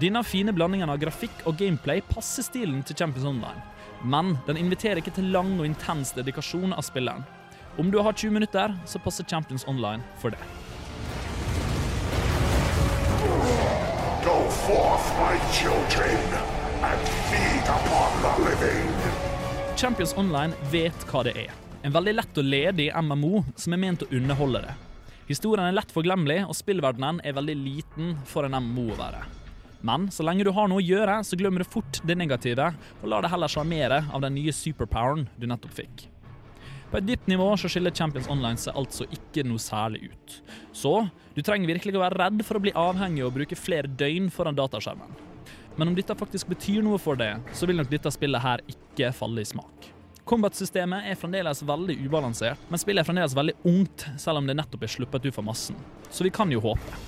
Denne 0.00 0.24
fine 0.26 0.54
blandingen 0.56 0.88
av 0.90 0.98
grafikk 1.02 1.44
og 1.44 1.58
gameplay 1.60 2.00
passer 2.08 2.46
stilen 2.46 2.80
til 2.82 2.96
Champions 2.96 3.28
Online, 3.28 3.60
men 4.02 4.32
den 4.48 4.58
inviterer 4.58 5.02
ikke 5.02 5.12
til 5.14 5.28
lang 5.34 5.52
og 5.58 5.68
intens 5.68 6.14
dedikasjon 6.16 6.72
av 6.72 6.82
spilleren. 6.88 7.22
Om 7.76 7.92
du 7.92 8.00
har 8.00 8.16
20 8.16 8.32
minutter, 8.32 8.72
så 8.88 8.98
passer 9.04 9.28
Champions 9.28 9.68
Online 9.68 10.00
for 10.22 10.32
det. 10.32 10.40
Go 14.24 14.40
forth, 14.64 15.12
my 15.20 15.36
children, 15.52 16.18
Champions 19.84 20.14
Online 20.16 20.56
vet 20.72 21.02
hva 21.10 21.20
det 21.26 21.34
er. 21.36 21.50
En 21.84 21.92
veldig 21.92 22.12
lett 22.14 22.38
og 22.40 22.46
ledig 22.48 22.86
MMO 23.04 23.42
som 23.60 23.74
er 23.76 23.80
ment 23.82 24.00
å 24.00 24.06
underholde 24.16 24.62
det. 24.64 24.76
Historien 25.28 25.66
er 25.66 25.74
lett 25.76 25.92
forglemmelig, 25.92 26.38
og 26.48 26.56
spillverdenen 26.56 27.18
er 27.20 27.34
veldig 27.36 27.56
liten 27.58 28.14
for 28.24 28.48
en 28.48 28.56
MMO 28.64 28.86
å 28.94 28.96
være. 28.96 29.20
Men 29.84 30.06
så 30.08 30.24
lenge 30.24 30.46
du 30.48 30.54
har 30.56 30.70
noe 30.72 30.80
å 30.80 30.86
gjøre, 30.86 31.18
så 31.28 31.36
glemmer 31.36 31.60
du 31.60 31.68
fort 31.68 32.00
det 32.08 32.16
negative, 32.16 32.70
og 33.02 33.12
lar 33.12 33.26
det 33.26 33.32
heller 33.34 33.52
sjarmere 33.52 34.00
av 34.08 34.24
den 34.24 34.38
nye 34.38 34.56
superpoweren 34.56 35.26
du 35.36 35.44
nettopp 35.52 35.76
fikk. 35.82 36.06
På 36.88 37.02
et 37.02 37.10
dypt 37.10 37.28
nivå 37.28 37.50
så 37.60 37.68
skiller 37.68 37.92
Champions 37.92 38.32
Online 38.32 38.64
seg 38.64 38.80
altså 38.80 39.04
ikke 39.12 39.44
noe 39.44 39.60
særlig 39.60 40.14
ut. 40.14 40.38
Så 40.72 40.94
du 41.36 41.44
trenger 41.44 41.74
virkelig 41.74 42.00
å 42.00 42.06
være 42.06 42.22
redd 42.22 42.40
for 42.48 42.56
å 42.56 42.64
bli 42.64 42.72
avhengig 42.72 43.28
og 43.28 43.36
bruke 43.36 43.60
flere 43.60 43.92
døgn 44.00 44.32
foran 44.32 44.56
dataskjermen. 44.56 45.12
Men 45.76 45.90
om 45.90 45.94
dette 45.98 46.14
faktisk 46.14 46.52
betyr 46.52 46.84
noe 46.86 47.00
for 47.02 47.18
deg, 47.18 47.42
så 47.52 47.66
vil 47.66 47.80
nok 47.80 47.90
dette 47.90 48.12
spillet 48.14 48.40
her 48.40 48.62
ikke 48.70 49.10
falle 49.16 49.42
i 49.42 49.48
smak. 49.48 49.73
Combat-systemet 50.24 51.04
er 51.04 51.18
fremdeles 51.20 51.60
veldig 51.68 51.98
ubalansert, 52.06 52.60
men 52.72 52.80
spillet 52.80 53.02
er 53.02 53.08
fremdeles 53.10 53.34
veldig 53.36 53.54
ungt, 53.68 54.06
selv 54.16 54.40
om 54.40 54.46
det 54.48 54.56
nettopp 54.56 54.86
er 54.86 54.92
sluppet 54.94 55.26
ut 55.26 55.36
fra 55.36 55.44
massen. 55.44 55.76
Så 56.08 56.24
vi 56.24 56.32
kan 56.32 56.52
jo 56.52 56.62
håpe. 56.64 57.00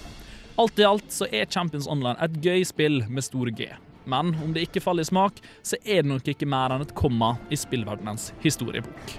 Alt 0.60 0.80
i 0.80 0.84
alt 0.84 1.08
så 1.12 1.28
er 1.32 1.48
Champions 1.48 1.88
Online 1.88 2.16
et 2.20 2.36
gøy 2.44 2.64
spill 2.68 3.02
med 3.08 3.24
stor 3.24 3.48
G. 3.56 3.70
Men 4.04 4.34
om 4.44 4.52
det 4.52 4.66
ikke 4.68 4.82
faller 4.84 5.06
i 5.06 5.08
smak, 5.08 5.40
så 5.64 5.78
er 5.84 6.04
det 6.04 6.10
nok 6.10 6.28
ikke 6.28 6.48
mer 6.48 6.74
enn 6.74 6.84
et 6.84 6.92
komma 6.96 7.34
i 7.48 7.56
spillverdenens 7.56 8.34
historiebok. 8.44 9.16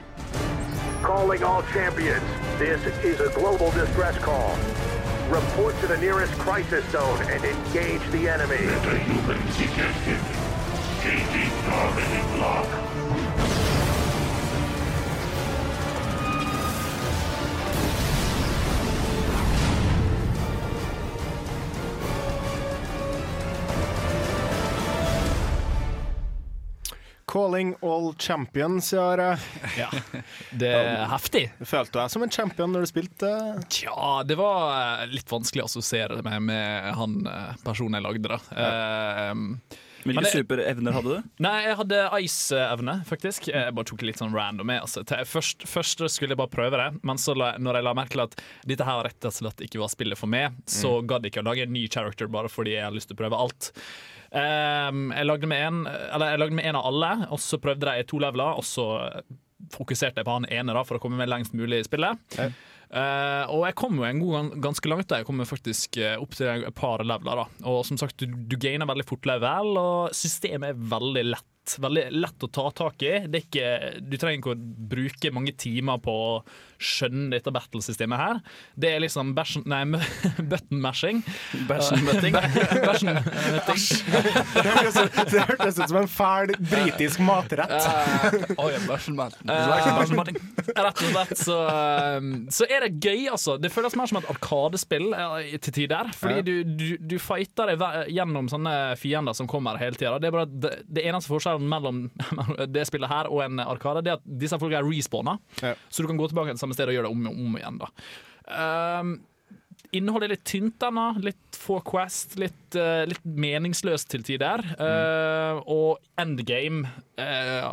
Calling 1.02 1.42
all 1.44 1.66
champions. 1.74 2.30
This 2.62 2.86
is 3.06 3.20
a 3.22 3.32
global 3.34 3.74
distress 3.74 4.18
call. 4.22 4.54
Report 5.34 5.74
to 5.82 5.88
the 5.88 5.98
nearest 5.98 6.34
crisis 6.38 6.86
zone 6.94 7.20
and 7.34 7.44
engage 7.44 8.06
the 8.14 8.30
enemy. 8.30 8.62
Humans 9.10 9.58
ejected. 9.58 10.22
Changing 11.02 11.52
targeting 11.66 12.40
lock. 12.40 12.97
Calling 27.38 27.76
all 27.82 28.16
champions, 28.18 28.94
Jare. 28.94 29.38
Ja, 29.78 29.92
det 30.58 30.72
er 30.74 31.04
heftig. 31.12 31.44
Følte 31.62 31.92
du 31.94 32.00
deg 32.00 32.10
som 32.10 32.24
en 32.26 32.32
champion 32.34 32.72
når 32.74 32.88
du 32.88 32.90
spilte? 32.90 33.30
Tja, 33.70 34.24
det 34.26 34.40
var 34.40 34.72
eh, 35.04 35.04
litt 35.12 35.30
vanskelig 35.30 35.62
å 35.62 35.68
assosiere 35.70 36.18
meg 36.26 36.40
med 36.48 36.88
han 36.98 37.20
eh, 37.30 37.52
personen 37.62 38.00
jeg 38.00 38.08
lagde, 38.08 38.32
da. 38.34 38.40
Ja. 38.58 39.36
men 39.38 39.62
Hvilke 40.08 40.34
superevner 40.34 40.98
hadde 40.98 41.20
du? 41.20 41.30
Nei, 41.46 41.54
jeg 41.68 41.78
hadde 41.84 42.02
ice-evne, 42.24 42.98
faktisk. 43.06 43.52
Jeg 43.54 43.78
bare 43.78 43.92
tok 43.92 44.02
det 44.02 44.10
litt 44.10 44.26
sånn 44.26 44.34
random 44.34 44.72
med. 44.74 44.82
Altså. 44.90 45.06
Først, 45.30 45.70
først 45.70 46.08
skulle 46.16 46.34
jeg 46.34 46.42
bare 46.42 46.56
prøve 46.58 46.82
det, 46.82 46.90
men 47.06 47.22
så 47.22 47.38
la, 47.38 47.54
når 47.62 47.84
jeg 47.84 47.90
la 47.92 47.98
merke 48.02 48.18
til 48.18 48.26
at 48.26 48.38
dette 48.74 48.90
her 48.90 49.06
rett 49.12 49.30
og 49.30 49.38
slett 49.44 49.62
ikke 49.70 49.86
var 49.86 49.94
spillet 49.94 50.18
for 50.18 50.34
meg, 50.34 50.58
så 50.66 50.98
gadd 51.06 51.30
jeg 51.30 51.38
ikke 51.38 51.46
å 51.46 51.50
lage 51.52 51.70
en 51.70 51.78
ny 51.78 51.86
character 51.86 52.34
bare 52.34 52.50
fordi 52.50 52.80
jeg 52.80 52.88
har 52.90 52.98
lyst 52.98 53.14
til 53.14 53.22
å 53.22 53.26
prøve 53.28 53.46
alt. 53.46 53.76
Ehm, 54.32 55.12
jeg, 55.16 55.26
lagde 55.30 55.48
med 55.50 55.62
en, 55.68 55.84
jeg 55.88 56.40
lagde 56.42 56.56
med 56.58 56.66
en 56.68 56.80
av 56.80 56.88
alle, 56.90 57.12
og 57.32 57.40
så 57.40 57.60
prøvde 57.64 57.94
jeg 58.00 58.08
to 58.10 58.20
leveler, 58.20 58.58
og 58.60 58.66
så 58.68 58.88
fokuserte 59.74 60.22
jeg 60.22 60.28
på 60.28 60.36
han 60.38 60.46
ene 60.54 60.76
da, 60.76 60.84
for 60.88 60.98
å 61.00 61.02
komme 61.04 61.18
med 61.20 61.30
lengst 61.32 61.56
mulig 61.58 61.82
i 61.82 61.88
spillet. 61.88 62.20
Eh, 62.88 63.44
og 63.52 63.66
jeg 63.68 63.76
kom 63.76 63.98
jo 64.00 64.06
en 64.08 64.20
god, 64.22 64.34
gang- 64.38 64.62
ganske 64.64 64.88
langt. 64.88 65.08
da 65.12 65.18
Jeg 65.20 65.26
kom 65.28 65.42
faktisk 65.44 65.98
eh, 66.00 66.16
opp 66.22 66.36
til 66.38 66.48
et 66.70 66.76
par 66.78 67.04
leveler. 67.04 67.42
da 67.44 67.68
Og 67.68 67.82
som 67.86 67.98
sagt, 68.00 68.16
du, 68.22 68.28
du 68.28 68.56
gainer 68.56 68.88
veldig 68.88 69.06
fort 69.10 69.26
level, 69.28 69.74
og 69.82 70.16
systemet 70.16 70.70
er 70.72 70.80
veldig 70.96 71.26
lett. 71.34 71.44
Veldig 71.84 72.06
lett 72.16 72.46
å 72.46 72.50
ta 72.54 72.70
tak 72.76 73.04
i. 73.04 73.14
Det 73.28 73.42
er 73.42 73.46
ikke, 73.46 74.02
du 74.08 74.16
trenger 74.20 74.40
ikke 74.42 74.54
å 74.56 74.62
bruke 74.94 75.32
mange 75.36 75.54
timer 75.60 76.00
på 76.04 76.14
å 76.14 76.32
skjønne 76.78 77.32
dette 77.34 77.50
battlesystemet 77.50 78.20
her. 78.22 78.40
Det 78.78 78.92
er 78.94 79.02
liksom 79.02 79.32
bæsjen- 79.38 79.66
nei, 79.66 79.82
button 80.52 80.82
mashing. 80.84 81.24
Bæsjen-mutting. 81.70 82.38
Det 83.58 84.66
hørtes 84.68 84.98
ut- 85.02 85.32
det 85.32 85.42
hørtes 85.48 85.80
ut 85.80 85.90
som 85.90 85.98
en 86.04 86.10
fæl 86.12 86.54
britisk 86.60 87.22
matrett. 87.26 87.74
Eh, 89.50 89.58
Rett 90.78 91.02
og 91.02 91.10
slett 91.16 91.42
så, 91.42 91.58
um, 92.22 92.30
så 92.54 92.68
er 92.70 92.86
det 92.86 92.92
gøy, 93.04 93.26
altså. 93.34 93.58
Det 93.62 93.72
føles 93.74 93.96
mer 93.98 94.10
som 94.12 94.20
et 94.22 94.30
arkadespill 94.30 95.08
eh, 95.18 95.56
til 95.64 95.74
tider. 95.82 96.12
Fordi 96.18 96.44
du, 96.46 96.54
du, 96.78 96.86
du 97.02 97.18
fighter 97.22 97.74
deg 97.74 98.14
gjennom 98.14 98.50
sånne 98.52 98.76
fiender 99.02 99.34
som 99.38 99.50
kommer 99.50 99.80
hele 99.82 99.98
tida. 99.98 100.18
Det, 100.22 100.30
er 100.30 100.46
det, 100.46 100.74
det 100.86 101.06
eneste 101.10 101.32
forskjellen 101.34 101.57
mellom 101.74 102.06
det 102.74 102.86
spillet 102.90 103.12
her 103.12 103.32
og 103.32 103.44
en 103.46 103.64
arkade, 103.64 104.04
Det 104.06 104.14
er 104.14 104.20
at 104.20 104.28
disse 104.44 104.60
folka 104.60 104.82
er 104.82 104.88
respawna, 104.88 105.38
så 105.58 106.04
du 106.04 106.12
kan 106.12 106.20
gå 106.20 106.30
tilbake 106.30 106.54
til 106.54 106.62
samme 106.62 106.78
sted 106.78 106.92
og 106.92 106.98
gjøre 106.98 107.10
det 107.10 107.16
om 107.16 107.28
og 107.32 107.42
om 107.48 107.58
igjen. 107.60 107.82
da 107.82 109.02
um, 109.02 109.18
Innholdet 109.96 110.28
er 110.28 110.34
litt 110.34 110.48
tynt 110.50 110.84
ennå. 110.84 111.04
Litt 111.24 111.56
få 111.56 111.78
Quest, 111.88 112.36
litt, 112.42 112.76
uh, 112.76 113.06
litt 113.08 113.24
meningsløst 113.24 114.10
til 114.12 114.26
tider. 114.28 114.60
Eh, 114.84 115.62
og 115.64 116.02
endgame 116.20 116.90
uh, 117.22 117.72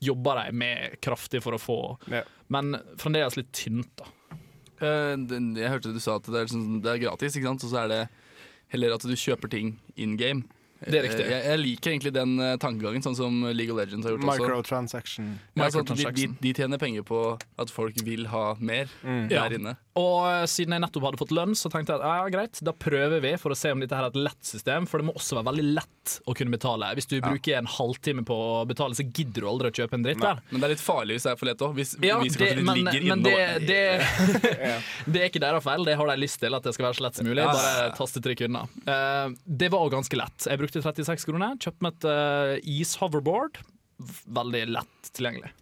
jobber 0.00 0.40
de 0.40 0.56
med 0.56 0.96
kraftig 1.04 1.42
for 1.44 1.56
å 1.56 1.60
få, 1.60 1.78
men 2.52 2.78
fremdeles 3.00 3.36
litt 3.38 3.52
tynt, 3.56 3.92
da. 4.00 4.08
Eh, 4.82 5.14
jeg 5.14 5.70
hørte 5.70 5.94
du 5.94 6.00
sa 6.02 6.18
at 6.18 6.28
det 6.28 6.38
er, 6.38 6.48
liksom, 6.48 6.80
det 6.84 6.92
er 6.92 7.02
gratis, 7.06 7.36
ikke 7.36 7.52
sant? 7.52 7.66
og 7.66 7.72
så 7.72 7.84
er 7.84 7.92
det 7.92 8.02
heller 8.74 8.96
at 8.96 9.06
du 9.06 9.14
kjøper 9.14 9.52
ting 9.52 9.76
in 9.96 10.16
game. 10.20 10.44
Det 10.90 10.98
er 11.00 11.06
riktig. 11.08 11.24
Eh, 11.26 11.30
Jeg, 11.34 11.44
jeg 11.50 11.60
liker 11.62 11.90
egentlig 11.94 12.12
den 12.16 12.34
eh, 12.40 12.56
tankegangen, 12.62 13.02
sånn 13.04 13.16
som 13.18 13.40
League 13.54 13.72
of 13.74 13.78
Legends 13.80 14.06
har 14.06 14.14
gjort 14.16 14.24
også. 14.28 14.44
Microtransaction. 14.44 15.30
Ja, 15.56 15.68
sånn 15.74 15.86
at 15.88 15.96
de, 15.98 16.10
de, 16.18 16.28
de 16.42 16.52
tjener 16.56 16.78
penger 16.82 17.02
på 17.08 17.20
at 17.58 17.70
folk 17.72 17.98
vil 18.06 18.26
ha 18.32 18.54
mer 18.60 18.88
Mm. 19.04 19.26
Ja. 19.30 19.44
der 19.48 19.56
inne. 19.58 19.76
Og 19.98 20.24
eh, 20.26 20.44
siden 20.50 20.74
jeg 20.74 20.82
nettopp 20.82 21.04
hadde 21.06 21.18
fått 21.20 21.32
lønn, 21.34 21.52
så 21.56 21.70
tenkte 21.70 21.94
jeg 21.94 22.02
at 22.02 22.06
ja, 22.24 22.28
greit, 22.34 22.58
da 22.66 22.72
prøver 22.74 23.20
vi 23.22 23.34
for 23.38 23.54
å 23.54 23.56
se 23.58 23.70
om 23.74 23.80
dette 23.82 23.94
her 23.94 24.08
er 24.08 24.12
et 24.14 24.18
lett 24.18 24.40
system. 24.46 24.86
For 24.90 24.98
det 25.00 25.06
må 25.08 25.14
også 25.16 25.36
være 25.38 25.48
veldig 25.52 25.66
lett 25.76 26.14
å 26.28 26.34
kunne 26.36 26.50
betale. 26.54 26.88
Hvis 26.98 27.06
du 27.10 27.16
bruker 27.22 27.58
en 27.60 27.68
halvtime 27.70 28.24
på 28.26 28.34
å 28.34 28.64
betale, 28.68 28.96
så 28.98 29.04
gidder 29.06 29.44
du 29.44 29.48
aldri 29.50 29.70
å 29.70 29.76
kjøpe 29.78 29.94
en 29.98 30.04
dritt 30.06 30.20
der. 30.22 30.40
Men 30.50 30.60
det 30.60 30.66
er 30.68 30.72
litt 30.74 30.82
farlig 30.84 31.16
hvis 31.18 31.26
det 31.28 31.32
er 31.34 31.38
for 31.40 31.50
lett 31.50 31.62
òg. 31.64 31.76
Hvis 31.78 31.94
Ja, 32.04 32.18
vi 32.20 32.28
det, 32.32 32.38
kanskje 32.42 32.64
men, 32.66 32.80
ligger 32.82 33.06
men 33.06 33.22
inne 33.22 33.30
det, 33.30 33.46
og 33.54 33.68
det, 33.70 33.82
det 35.14 35.22
er 35.22 35.30
ikke 35.30 35.42
deres 35.44 35.64
feil. 35.64 35.84
Det 35.86 35.94
har 36.00 36.10
de 36.10 36.16
lyst 36.20 36.40
til 36.42 36.58
at 36.58 36.66
det 36.66 36.74
skal 36.76 36.88
være 36.88 36.98
så 36.98 37.06
lett 37.06 37.20
som 37.20 37.28
mulig. 37.28 37.44
Ja. 37.44 37.54
Bare 37.54 37.86
tastetrykk 37.98 38.44
unna. 38.48 38.64
Uh, 38.88 39.36
det 39.46 39.70
var 39.74 39.88
ganske 39.94 40.18
lett. 40.18 40.48
Jeg 40.50 40.60
brukte 40.60 40.73
36 40.82 41.28
kroner. 41.28 41.58
Kjøpte 41.62 41.84
meg 41.86 41.98
et 42.00 42.08
uh, 42.08 42.54
is-hoverboard. 42.80 43.60
Veldig 44.34 44.64
lett 44.74 45.12
tilgjengelig. 45.14 45.52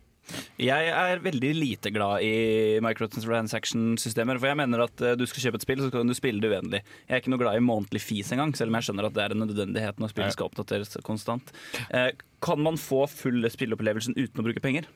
Jeg 0.62 0.90
er 0.94 1.20
veldig 1.20 1.50
lite 1.56 1.90
glad 1.92 2.22
i 2.24 2.78
microtransaction-systemer. 2.84 4.38
For 4.40 4.52
jeg 4.52 4.58
mener 4.60 4.84
at 4.84 5.02
eh, 5.04 5.16
du 5.18 5.24
skal 5.28 5.48
kjøpe 5.48 5.58
et 5.58 5.66
spill, 5.66 5.82
så 5.82 5.90
kan 5.92 6.08
du 6.08 6.14
spille 6.16 6.40
det 6.42 6.52
uendelig. 6.52 6.80
Jeg 7.08 7.16
er 7.16 7.22
ikke 7.22 7.32
noe 7.34 7.42
glad 7.42 7.58
i 7.58 7.64
månedlig 7.64 8.02
fees 8.04 8.30
engang, 8.32 8.54
selv 8.56 8.72
om 8.72 8.78
jeg 8.78 8.88
skjønner 8.88 9.08
at 9.08 9.16
det 9.16 9.24
er 9.24 9.34
en 9.34 9.42
nødvendighet 9.44 10.00
når 10.00 10.12
spillet 10.14 10.36
skal 10.36 10.48
oppdateres 10.48 10.94
konstant. 11.04 11.52
Eh, 11.90 12.12
kan 12.44 12.62
man 12.62 12.78
få 12.80 13.04
full 13.10 13.44
spilleopplevelsen 13.52 14.16
uten 14.18 14.42
å 14.42 14.46
bruke 14.46 14.62
penger? 14.64 14.88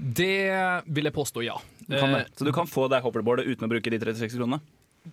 Det 0.00 0.30
vil 0.86 1.10
jeg 1.10 1.16
påstå, 1.16 1.44
ja. 1.44 1.58
Du. 1.84 1.96
Eh, 1.98 2.20
Så 2.38 2.46
du 2.46 2.52
kan 2.56 2.70
få 2.70 2.86
deg 2.92 3.04
hoverboardet 3.04 3.50
uten 3.50 3.66
å 3.66 3.72
bruke 3.74 3.92
de 3.92 3.98
36 4.00 4.38
kronene? 4.38 4.62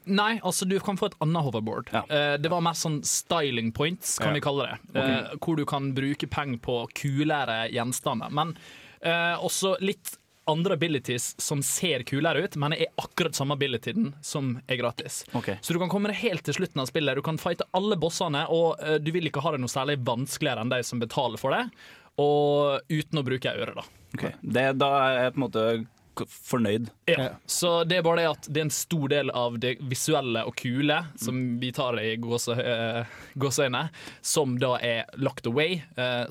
Nei, 0.05 0.39
altså 0.43 0.67
du 0.67 0.75
kan 0.83 0.97
få 0.99 1.07
et 1.11 1.15
annet 1.23 1.43
hoverboard. 1.45 1.89
Eh, 1.95 2.35
det 2.37 2.49
var 2.51 2.61
mer 2.61 2.75
sånn 2.75 2.99
styling 3.07 3.71
points, 3.71 4.17
kan 4.19 4.29
Ja. 4.29 4.33
vi 4.33 4.41
kalle 4.41 4.67
det. 4.67 4.77
Okay. 4.99 5.37
hvor 5.39 5.55
du 5.57 5.65
kan 5.65 5.93
bruke 5.95 6.27
penger 6.29 6.59
på 6.59 6.75
kulere 6.93 7.69
gjenstander. 7.71 8.29
Men 8.29 8.57
eh, 9.01 9.35
også 9.39 9.77
litt 9.79 10.17
andre 10.47 10.73
abilities 10.77 11.35
som 11.43 11.61
ser 11.61 12.03
kulere 12.07 12.43
ut, 12.45 12.55
men 12.55 12.71
er 12.73 12.87
akkurat 12.97 13.35
samme 13.35 13.55
abilityen 13.57 14.13
som 14.23 14.61
er 14.67 14.77
gratis. 14.79 15.25
Så 15.61 15.73
du 15.75 15.79
kan 15.79 15.89
komme 15.91 16.07
deg 16.07 16.15
helt 16.21 16.43
til 16.47 16.53
slutten 16.55 16.79
av 16.81 16.87
spillet. 16.87 17.15
Du 17.15 17.21
kan 17.21 17.37
fighte 17.37 17.65
alle 17.75 17.97
bossene, 17.99 18.45
og 18.49 18.79
eh, 18.81 18.95
du 18.99 19.11
vil 19.11 19.27
ikke 19.27 19.41
ha 19.43 19.51
det 19.51 19.59
noe 19.59 19.71
særlig 19.71 19.97
vanskeligere 20.07 20.63
enn 20.63 20.69
de 20.71 20.79
som 20.83 20.99
betaler 21.03 21.37
for 21.37 21.51
det, 21.51 21.65
og 22.17 22.79
uten 22.89 23.19
å 23.19 23.25
bruke 23.27 23.51
øre, 23.59 23.75
da. 23.75 23.83
Det, 24.41 24.77
da 24.79 24.87
er 25.03 25.17
jeg 25.25 25.33
på 25.35 25.37
en 25.37 25.43
måte 25.43 25.65
fornøyd. 26.25 26.89
Ja. 27.11 27.29
Så 27.45 27.83
det 27.87 27.99
er 27.99 28.07
bare 28.07 28.23
det 28.23 28.31
at 28.31 28.49
det 28.49 28.63
er 28.63 28.67
en 28.69 28.73
stor 28.73 29.07
del 29.13 29.31
av 29.35 29.59
det 29.61 29.75
visuelle 29.91 30.45
og 30.47 30.57
kule, 30.59 30.97
som 31.19 31.43
vi 31.61 31.71
tar 31.75 31.99
i 32.01 32.15
eh, 32.15 33.15
gåseøyne, 33.37 33.87
som 34.21 34.57
da 34.61 34.75
er 34.81 35.05
locked 35.21 35.49
away. 35.51 35.81
eh, 35.95 36.25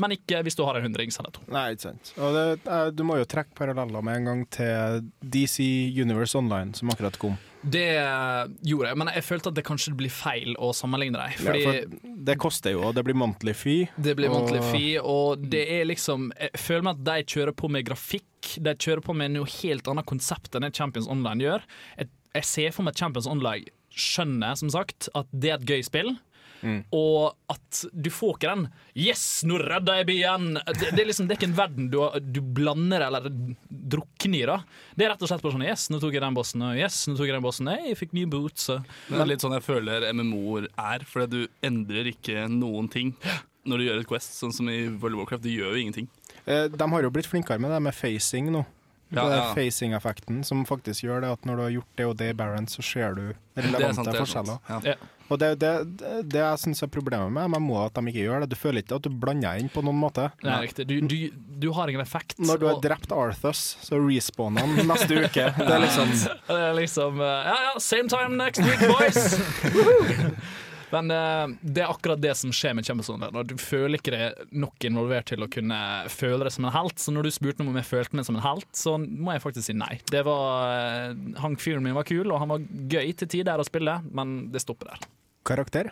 men 0.00 0.14
ikke 0.16 0.40
hvis 0.46 0.56
du 0.56 0.64
har 0.64 0.78
en 0.78 0.86
hundrings 0.86 1.18
eller 1.20 1.34
to. 1.34 1.42
Nei, 1.52 1.66
ikke 1.74 1.90
sant. 1.90 2.12
Og 2.16 2.32
det, 2.32 2.72
du 2.96 3.04
må 3.04 3.18
jo 3.20 3.28
trekke 3.28 3.52
paralleller 3.58 4.04
med 4.06 4.20
en 4.20 4.28
gang 4.30 4.42
til 4.54 5.10
DC 5.20 5.60
Universe 6.00 6.38
Online, 6.38 6.72
som 6.78 6.92
akkurat 6.92 7.18
kom. 7.20 7.36
Det 7.60 7.84
eh, 7.98 8.44
gjorde 8.64 8.88
jeg, 8.88 8.98
men 9.02 9.10
jeg 9.12 9.24
følte 9.26 9.50
at 9.52 9.58
det 9.58 9.64
kanskje 9.68 9.92
blir 9.98 10.12
feil 10.12 10.54
å 10.56 10.70
sammenligne 10.76 11.20
dem. 11.20 11.36
Fordi 11.44 11.60
ja, 11.60 11.74
for 11.74 12.14
det 12.30 12.36
koster 12.40 12.72
jo, 12.76 12.86
og 12.88 12.96
det 12.96 13.04
blir 13.04 13.18
monthly 13.20 13.52
fee. 13.56 13.90
Det 14.00 14.16
blir 14.16 14.32
monthly 14.32 14.62
fee, 14.70 14.96
og 15.02 15.44
det 15.52 15.66
er 15.76 15.88
liksom 15.90 16.30
Jeg 16.38 16.60
føler 16.60 16.86
meg 16.88 17.00
at 17.00 17.06
de 17.10 17.34
kjører 17.34 17.56
på 17.56 17.68
med 17.72 17.84
grafikk. 17.88 18.29
De 18.40 18.74
kjører 18.74 19.04
på 19.04 19.16
med 19.16 19.34
noe 19.34 19.48
helt 19.60 19.88
annet 19.90 20.08
konsept 20.08 20.54
enn 20.54 20.66
det 20.66 20.74
Champions 20.76 21.10
Online 21.10 21.44
gjør. 21.44 21.68
Jeg, 21.98 22.10
jeg 22.38 22.48
ser 22.48 22.74
for 22.74 22.86
meg 22.86 22.96
at 22.96 23.04
Champions 23.04 23.28
Online 23.30 23.70
skjønner, 23.90 24.58
som 24.58 24.70
sagt, 24.72 25.10
at 25.18 25.30
det 25.32 25.52
er 25.52 25.58
et 25.58 25.68
gøy 25.68 25.86
spill. 25.86 26.14
Mm. 26.60 26.82
Og 26.92 27.32
at 27.48 27.78
du 27.92 28.10
får 28.12 28.34
ikke 28.36 28.50
den 28.50 28.66
'Yes, 28.92 29.42
nå 29.48 29.56
redda 29.62 29.96
jeg 30.00 30.08
byen!' 30.10 30.58
Det, 30.60 30.90
det, 30.92 31.00
er 31.00 31.08
liksom, 31.08 31.28
det 31.28 31.34
er 31.34 31.40
ikke 31.40 31.48
en 31.48 31.56
verden 31.56 31.88
du, 31.92 31.98
du 32.20 32.40
blander 32.40 33.06
eller 33.06 33.30
drukner 33.70 34.42
i. 34.42 34.44
da 34.44 34.58
Det 34.96 35.06
er 35.06 35.14
rett 35.14 35.24
og 35.24 35.30
slett 35.30 35.42
bare 35.42 35.56
sånn 35.56 35.64
'Yes, 35.64 35.88
nå 35.90 36.00
tok 36.00 36.12
jeg 36.12 36.24
den 36.24 36.36
bossen', 36.36 36.64
og 36.64 36.76
'Yes, 36.76 37.08
nå 37.08 37.16
tok 37.16 37.30
jeg 37.30 37.36
den 37.38 37.46
bossen'. 37.46 37.68
Nei, 37.70 37.78
jeg 37.88 38.00
fikk 38.02 38.12
nye 38.12 38.28
boots. 38.28 38.66
Det 38.68 39.20
er 39.20 39.30
litt 39.30 39.40
sånn 39.40 39.56
jeg 39.56 39.64
føler 39.64 40.12
MMO-er 40.12 40.68
er, 40.76 41.06
fordi 41.08 41.30
du 41.32 41.48
endrer 41.64 42.12
ikke 42.12 42.44
noen 42.48 42.90
ting 42.92 43.16
når 43.64 43.78
du 43.78 43.84
gjør 43.84 44.00
et 44.00 44.08
Quest, 44.08 44.36
sånn 44.40 44.52
som 44.52 44.68
i 44.68 44.88
World 44.88 45.16
of 45.16 45.24
Warcraft. 45.24 45.44
Du 45.44 45.52
gjør 45.52 45.76
jo 45.76 45.80
ingenting. 45.80 46.08
Eh, 46.46 46.68
De 46.72 46.90
har 46.92 47.02
jo 47.02 47.10
blitt 47.10 47.26
flinkere 47.30 47.58
med 47.60 47.70
det 47.74 47.80
med 47.82 47.94
facing 47.96 48.52
nå. 48.52 48.64
Ja, 49.10 49.24
det 49.26 49.34
er 49.34 49.40
ja. 49.40 49.54
Facing-effekten 49.56 50.44
som 50.46 50.60
faktisk 50.62 51.02
gjør 51.02 51.24
det 51.24 51.30
at 51.34 51.46
når 51.48 51.56
du 51.58 51.62
har 51.64 51.70
gjort 51.74 51.96
det 51.98 52.04
og 52.06 52.12
det 52.20 52.28
i 52.30 52.34
Barents, 52.38 52.76
så 52.78 52.82
ser 52.86 53.16
du 53.18 53.24
relevante 53.58 53.96
sant, 53.96 54.06
er 54.12 54.18
forskjeller. 54.20 54.60
Ja. 54.86 54.94
Og 55.30 55.38
det, 55.42 55.48
det, 55.62 55.72
det, 55.98 56.12
det 56.30 56.38
jeg 56.44 56.60
syns 56.62 56.82
er 56.86 56.90
problemet 56.94 57.26
med 57.34 57.50
MMO, 57.56 57.74
er 57.80 57.90
at 57.90 57.98
de 57.98 58.06
ikke 58.12 58.22
gjør 58.28 58.44
det. 58.44 58.48
Du 58.52 58.56
føler 58.60 58.84
ikke 58.84 59.00
at 59.00 59.08
du 59.08 59.10
blander 59.10 59.58
inn 59.58 59.68
på 59.70 59.82
noen 59.82 59.98
måte. 59.98 60.28
Nei, 60.46 60.60
riktig. 60.62 60.86
Du, 60.90 60.94
du, 61.10 61.16
du 61.34 61.68
har 61.74 61.90
ingen 61.90 62.02
effekt. 62.06 62.38
Når 62.38 62.62
du 62.62 62.66
har 62.70 62.78
og- 62.78 62.82
drept 62.86 63.10
Arthus, 63.10 63.64
så 63.82 63.98
respawner 63.98 64.62
han 64.62 64.86
neste 64.92 65.18
uke. 65.26 65.48
Det 65.58 65.70
er 65.74 65.82
liksom 65.88 66.14
Det 66.54 66.62
er 66.70 66.78
liksom 66.78 67.18
eh, 67.18 67.50
Ja, 67.50 67.58
ja, 67.66 67.74
same 67.82 68.06
time 68.14 68.38
next 68.38 68.62
week, 68.62 68.86
boys! 68.86 69.34
Men 70.94 71.10
eh, 71.14 71.56
det 71.62 71.84
er 71.84 71.92
akkurat 71.92 72.20
det 72.20 72.34
som 72.38 72.52
skjer 72.54 72.74
med 72.76 72.86
Champions 72.86 73.46
Du 73.48 73.56
føler 73.60 74.00
ikke 74.00 74.14
deg 74.14 74.56
nok 74.64 74.88
involvert 74.88 75.30
til 75.30 75.44
å 75.44 75.50
kunne 75.50 75.78
føle 76.12 76.46
deg 76.46 76.54
som 76.54 76.66
en 76.66 76.74
helt. 76.74 76.98
Så 77.00 77.14
når 77.14 77.28
du 77.28 77.34
spurte 77.34 77.64
om 77.66 77.78
jeg 77.78 77.88
følte 77.88 78.18
meg 78.18 78.26
som 78.28 78.38
en 78.38 78.44
helt, 78.44 78.68
så 78.76 78.96
må 78.98 79.36
jeg 79.36 79.44
faktisk 79.46 79.70
si 79.70 79.76
nei. 79.78 79.96
Det 80.10 80.24
var, 80.26 80.74
eh, 80.74 81.14
han 81.42 81.58
Fyren 81.60 81.84
min 81.84 81.96
var 81.96 82.08
kul, 82.08 82.26
og 82.30 82.42
han 82.42 82.52
var 82.54 82.68
gøy 82.90 83.14
til 83.20 83.30
tider 83.38 83.60
å 83.60 83.66
spille, 83.66 84.00
men 84.10 84.50
det 84.52 84.62
stopper 84.64 84.94
der. 84.94 85.08
karakter. 85.46 85.88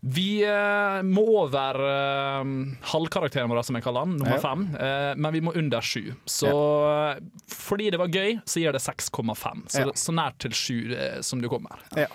Vi 0.00 0.44
uh, 0.44 1.00
må 1.02 1.24
over 1.40 1.78
uh, 1.80 2.50
halvkarakteren 2.92 3.48
vår, 3.50 3.62
som 3.66 3.78
jeg 3.78 3.86
kaller 3.86 4.04
han, 4.04 4.18
nummer 4.20 4.36
Ja. 4.36 4.42
fem. 4.44 4.66
Uh, 4.76 5.14
men 5.16 5.32
vi 5.34 5.40
må 5.40 5.54
under 5.56 5.80
sju. 5.80 6.12
Så 6.28 6.50
ja. 6.52 7.16
fordi 7.48 7.90
det 7.90 7.98
var 7.98 8.12
gøy, 8.12 8.38
så 8.44 8.60
gir 8.60 8.76
det 8.76 8.82
6,5. 8.84 9.64
Så, 9.72 9.86
Ja. 9.86 9.96
så 9.96 10.14
nært 10.14 10.38
til 10.44 10.52
sju 10.54 11.22
som 11.26 11.40
du 11.40 11.48
kommer. 11.48 11.80
Ja. 11.96 12.10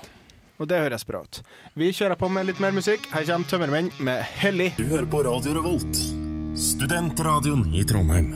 Og 0.56 0.68
det 0.72 0.78
høres 0.80 1.04
bra 1.08 1.20
ut. 1.26 1.42
Vi 1.76 1.90
kjører 1.92 2.16
på 2.20 2.30
med 2.32 2.48
litt 2.48 2.62
mer 2.64 2.72
musikk. 2.76 3.10
Her 3.12 3.26
kommer 3.28 3.50
Tømmermenn 3.52 3.90
med 4.08 4.22
Hellig. 4.40 4.70
Du 4.80 4.86
hører 4.88 5.08
på 5.12 5.24
Radio 5.28 5.56
Revolt, 5.58 6.00
studentradioen 6.56 7.66
i 7.76 7.84
Trondheim. 7.88 8.30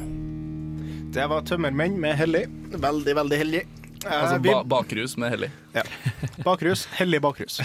Det 1.15 1.25
var 1.31 1.45
Tømmermenn 1.47 1.95
med 2.03 2.17
Hellig. 2.19 2.43
Veldig, 2.75 3.15
veldig 3.21 3.37
hellig. 3.39 3.61
Eh, 4.05 4.11
Altså 4.13 4.37
ba 4.43 4.59
bakrus 4.75 5.15
med 5.19 5.31
Hellig. 5.33 5.49
Ja. 5.73 5.83
Bakrus. 6.45 6.85
Hellig 6.99 7.21
bakrus. 7.23 7.59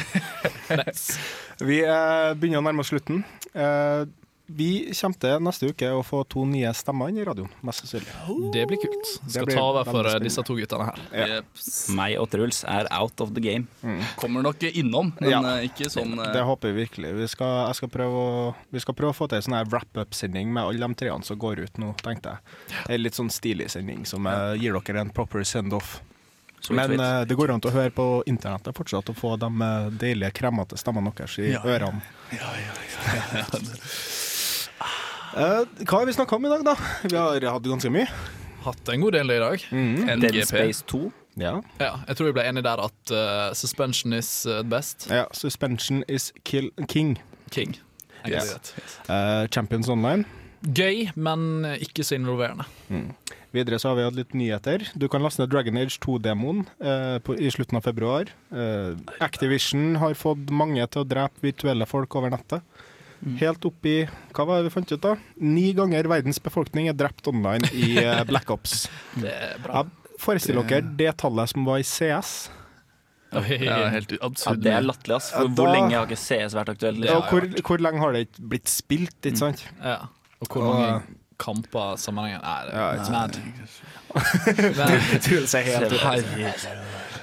Vi 1.69 1.81
eh, 1.83 2.31
begynner 2.39 2.63
å 2.63 2.67
nærme 2.69 2.83
oss 2.87 2.93
slutten. 2.95 3.25
Eh, 3.53 4.07
vi 4.47 4.93
kommer 4.93 5.17
til 5.23 5.39
neste 5.41 5.69
uke 5.73 5.89
å 5.97 6.03
få 6.05 6.19
to 6.29 6.43
nye 6.45 6.69
stemmer 6.77 7.09
inn 7.09 7.17
i 7.17 7.25
radioen, 7.25 7.49
mest 7.65 7.81
sannsynlig. 7.81 8.13
Det 8.53 8.67
blir 8.69 8.77
kult. 8.83 9.07
Skal 9.33 9.47
blir 9.49 9.57
ta 9.57 9.63
over 9.71 9.89
for 9.89 10.05
eh, 10.11 10.19
disse 10.21 10.43
to 10.45 10.57
guttene 10.59 10.85
her. 10.91 11.01
Ja. 11.17 11.39
Meg 11.97 12.19
og 12.21 12.29
Truls 12.31 12.61
er 12.69 12.85
out 12.93 13.21
of 13.25 13.33
the 13.35 13.41
game. 13.41 13.65
Kommer 14.21 14.45
nok 14.45 14.61
innom, 14.69 15.15
men 15.21 15.31
Ja. 15.31 15.41
eh, 15.57 15.65
ikke 15.71 15.89
sånn 15.89 16.13
Det 16.21 16.43
håper 16.45 16.73
vi 16.75 16.85
virkelig. 16.85 17.15
Vi 17.23 17.27
skal, 17.33 17.67
jeg 17.71 17.75
skal 17.81 17.89
prøve 17.89 18.25
å, 18.27 18.55
vi 18.71 18.81
skal 18.85 18.95
prøve 18.95 19.15
å 19.15 19.17
få 19.17 19.29
til 19.33 19.37
en 19.41 19.47
sånn 19.49 19.69
wrap-up-sending 19.73 20.53
med 20.53 20.63
alle 20.65 20.87
de 20.89 20.95
treene 20.95 21.25
som 21.25 21.39
går 21.39 21.65
ut 21.65 21.79
nå, 21.79 21.95
tenkte 22.05 22.37
jeg. 22.37 22.85
En 22.91 23.01
litt 23.01 23.15
sånn 23.17 23.31
stilig 23.33 23.71
sending 23.73 24.05
som 24.05 24.29
gir 24.61 24.77
dere 24.77 25.01
en 25.01 25.11
proper 25.11 25.41
send-off. 25.45 26.03
Men 26.71 26.99
eh, 27.01 27.25
det 27.29 27.35
går 27.37 27.51
an 27.53 27.61
til 27.61 27.71
å 27.73 27.75
høre 27.75 27.91
på 27.93 28.05
internettet 28.29 28.73
fortsatt 28.77 29.09
og 29.13 29.17
få 29.17 29.35
de 29.41 29.49
deilige, 30.01 30.33
kremete 30.33 30.77
stemmene 30.81 31.13
deres 31.17 31.39
i 31.41 31.51
Ja. 31.53 31.61
ørene. 31.65 32.01
Eh, 35.35 35.65
hva 35.83 35.99
har 35.99 36.07
vi 36.07 36.15
snakka 36.15 36.37
om 36.37 36.45
i 36.47 36.51
dag, 36.53 36.63
da? 36.67 36.77
Vi 37.03 37.17
har 37.19 37.43
hatt 37.51 37.67
ganske 37.67 37.91
mye. 37.91 38.07
Hatt 38.65 38.91
en 38.93 39.03
god 39.03 39.17
del 39.17 39.33
i 39.35 39.39
dag. 39.43 39.65
Dead 40.23 40.39
Space 40.47 40.85
2. 40.91 41.09
Ja. 41.43 41.57
Ja, 41.81 41.97
jeg 42.07 42.17
tror 42.17 42.29
vi 42.29 42.35
ble 42.37 42.45
enige 42.47 42.63
der 42.69 42.83
at 42.85 43.11
uh, 43.11 43.49
suspension 43.59 44.15
is 44.15 44.45
uh, 44.47 44.61
best. 44.63 45.09
ja. 45.11 45.25
Suspension 45.35 46.05
is 46.07 46.31
kill 46.47 46.71
king. 46.87 47.17
King. 47.51 47.75
Yes. 48.25 48.55
Yes. 48.55 49.01
Eh, 49.11 49.49
Champions 49.53 49.91
Online. 49.93 50.25
Gøy, 50.65 51.11
men 51.19 51.67
ikke 51.77 52.07
så 52.07 52.15
involverende. 52.17 52.65
Mm. 52.89 53.11
Videre 53.53 53.77
så 53.83 53.91
har 53.91 53.99
vi 53.99 54.07
hatt 54.07 54.17
litt 54.17 54.33
nyheter. 54.39 54.87
Du 54.97 55.11
kan 55.13 55.21
laste 55.21 55.43
ned 55.43 55.53
Dragon 55.53 55.77
Age 55.83 55.99
2-demoen 56.01 56.63
uh, 56.81 57.19
i 57.37 57.51
slutten 57.53 57.77
av 57.83 57.85
februar. 57.85 58.31
Uh, 58.55 58.95
Activision 59.21 59.99
har 60.01 60.17
fått 60.17 60.49
mange 60.55 60.87
til 60.87 61.03
å 61.03 61.09
drepe 61.11 61.45
virtuelle 61.45 61.91
folk 61.91 62.17
over 62.17 62.33
nettet. 62.33 62.65
Helt 63.41 63.65
oppi 63.65 63.93
Hva 64.37 64.45
var 64.47 64.59
det 64.61 64.67
vi 64.69 64.73
fant 64.75 64.91
ut, 64.93 65.01
da? 65.01 65.15
Ni 65.41 65.71
ganger 65.77 66.05
verdens 66.11 66.39
befolkning 66.45 66.89
er 66.91 66.97
drept 66.99 67.27
online 67.31 67.71
i 67.73 67.95
eh, 68.03 68.25
Black 68.31 68.51
Ops. 68.53 68.89
Det 69.17 69.33
er 69.33 69.59
bra. 69.65 69.83
Ja, 69.85 70.11
Forestill 70.21 70.61
dere 70.63 70.83
det 70.97 71.17
tallet 71.21 71.51
som 71.51 71.65
var 71.67 71.81
i 71.83 71.87
CS. 71.89 72.35
Oi. 73.35 73.57
ja, 73.67 73.81
helt 73.91 74.13
Ja, 74.15 74.53
det 74.55 74.71
er 74.71 74.85
latterlig, 74.87 75.17
ass. 75.17 75.33
For 75.35 75.49
Hvor, 75.49 75.57
hvor 75.65 75.73
lenge 75.75 75.97
har 75.97 76.07
ikke 76.07 76.21
CS 76.23 76.55
vært 76.55 76.71
aktuelt? 76.77 77.01
Og 77.01 77.03
Liksom? 77.03 77.25
hvor, 77.33 77.67
hvor 77.73 77.83
lenge 77.83 78.03
har 78.05 78.13
det 78.15 78.21
ikke 78.29 78.45
blitt 78.53 78.71
spilt, 78.71 79.17
ikke 79.27 79.41
sant? 79.41 79.65
Ja. 79.83 79.97
Og 80.45 80.53
hvor 80.53 80.63
Og- 80.69 80.75
mange 80.77 81.21
kamper 81.43 81.97
sammenhengen 81.99 82.45
er 82.47 82.69
det 82.69 82.75
Ja, 82.79 83.25
er 84.15 84.51
ikke 84.51 84.75
mad. 84.79 85.21
Truls 85.27 85.55
er 85.59 85.69
helt 85.69 85.95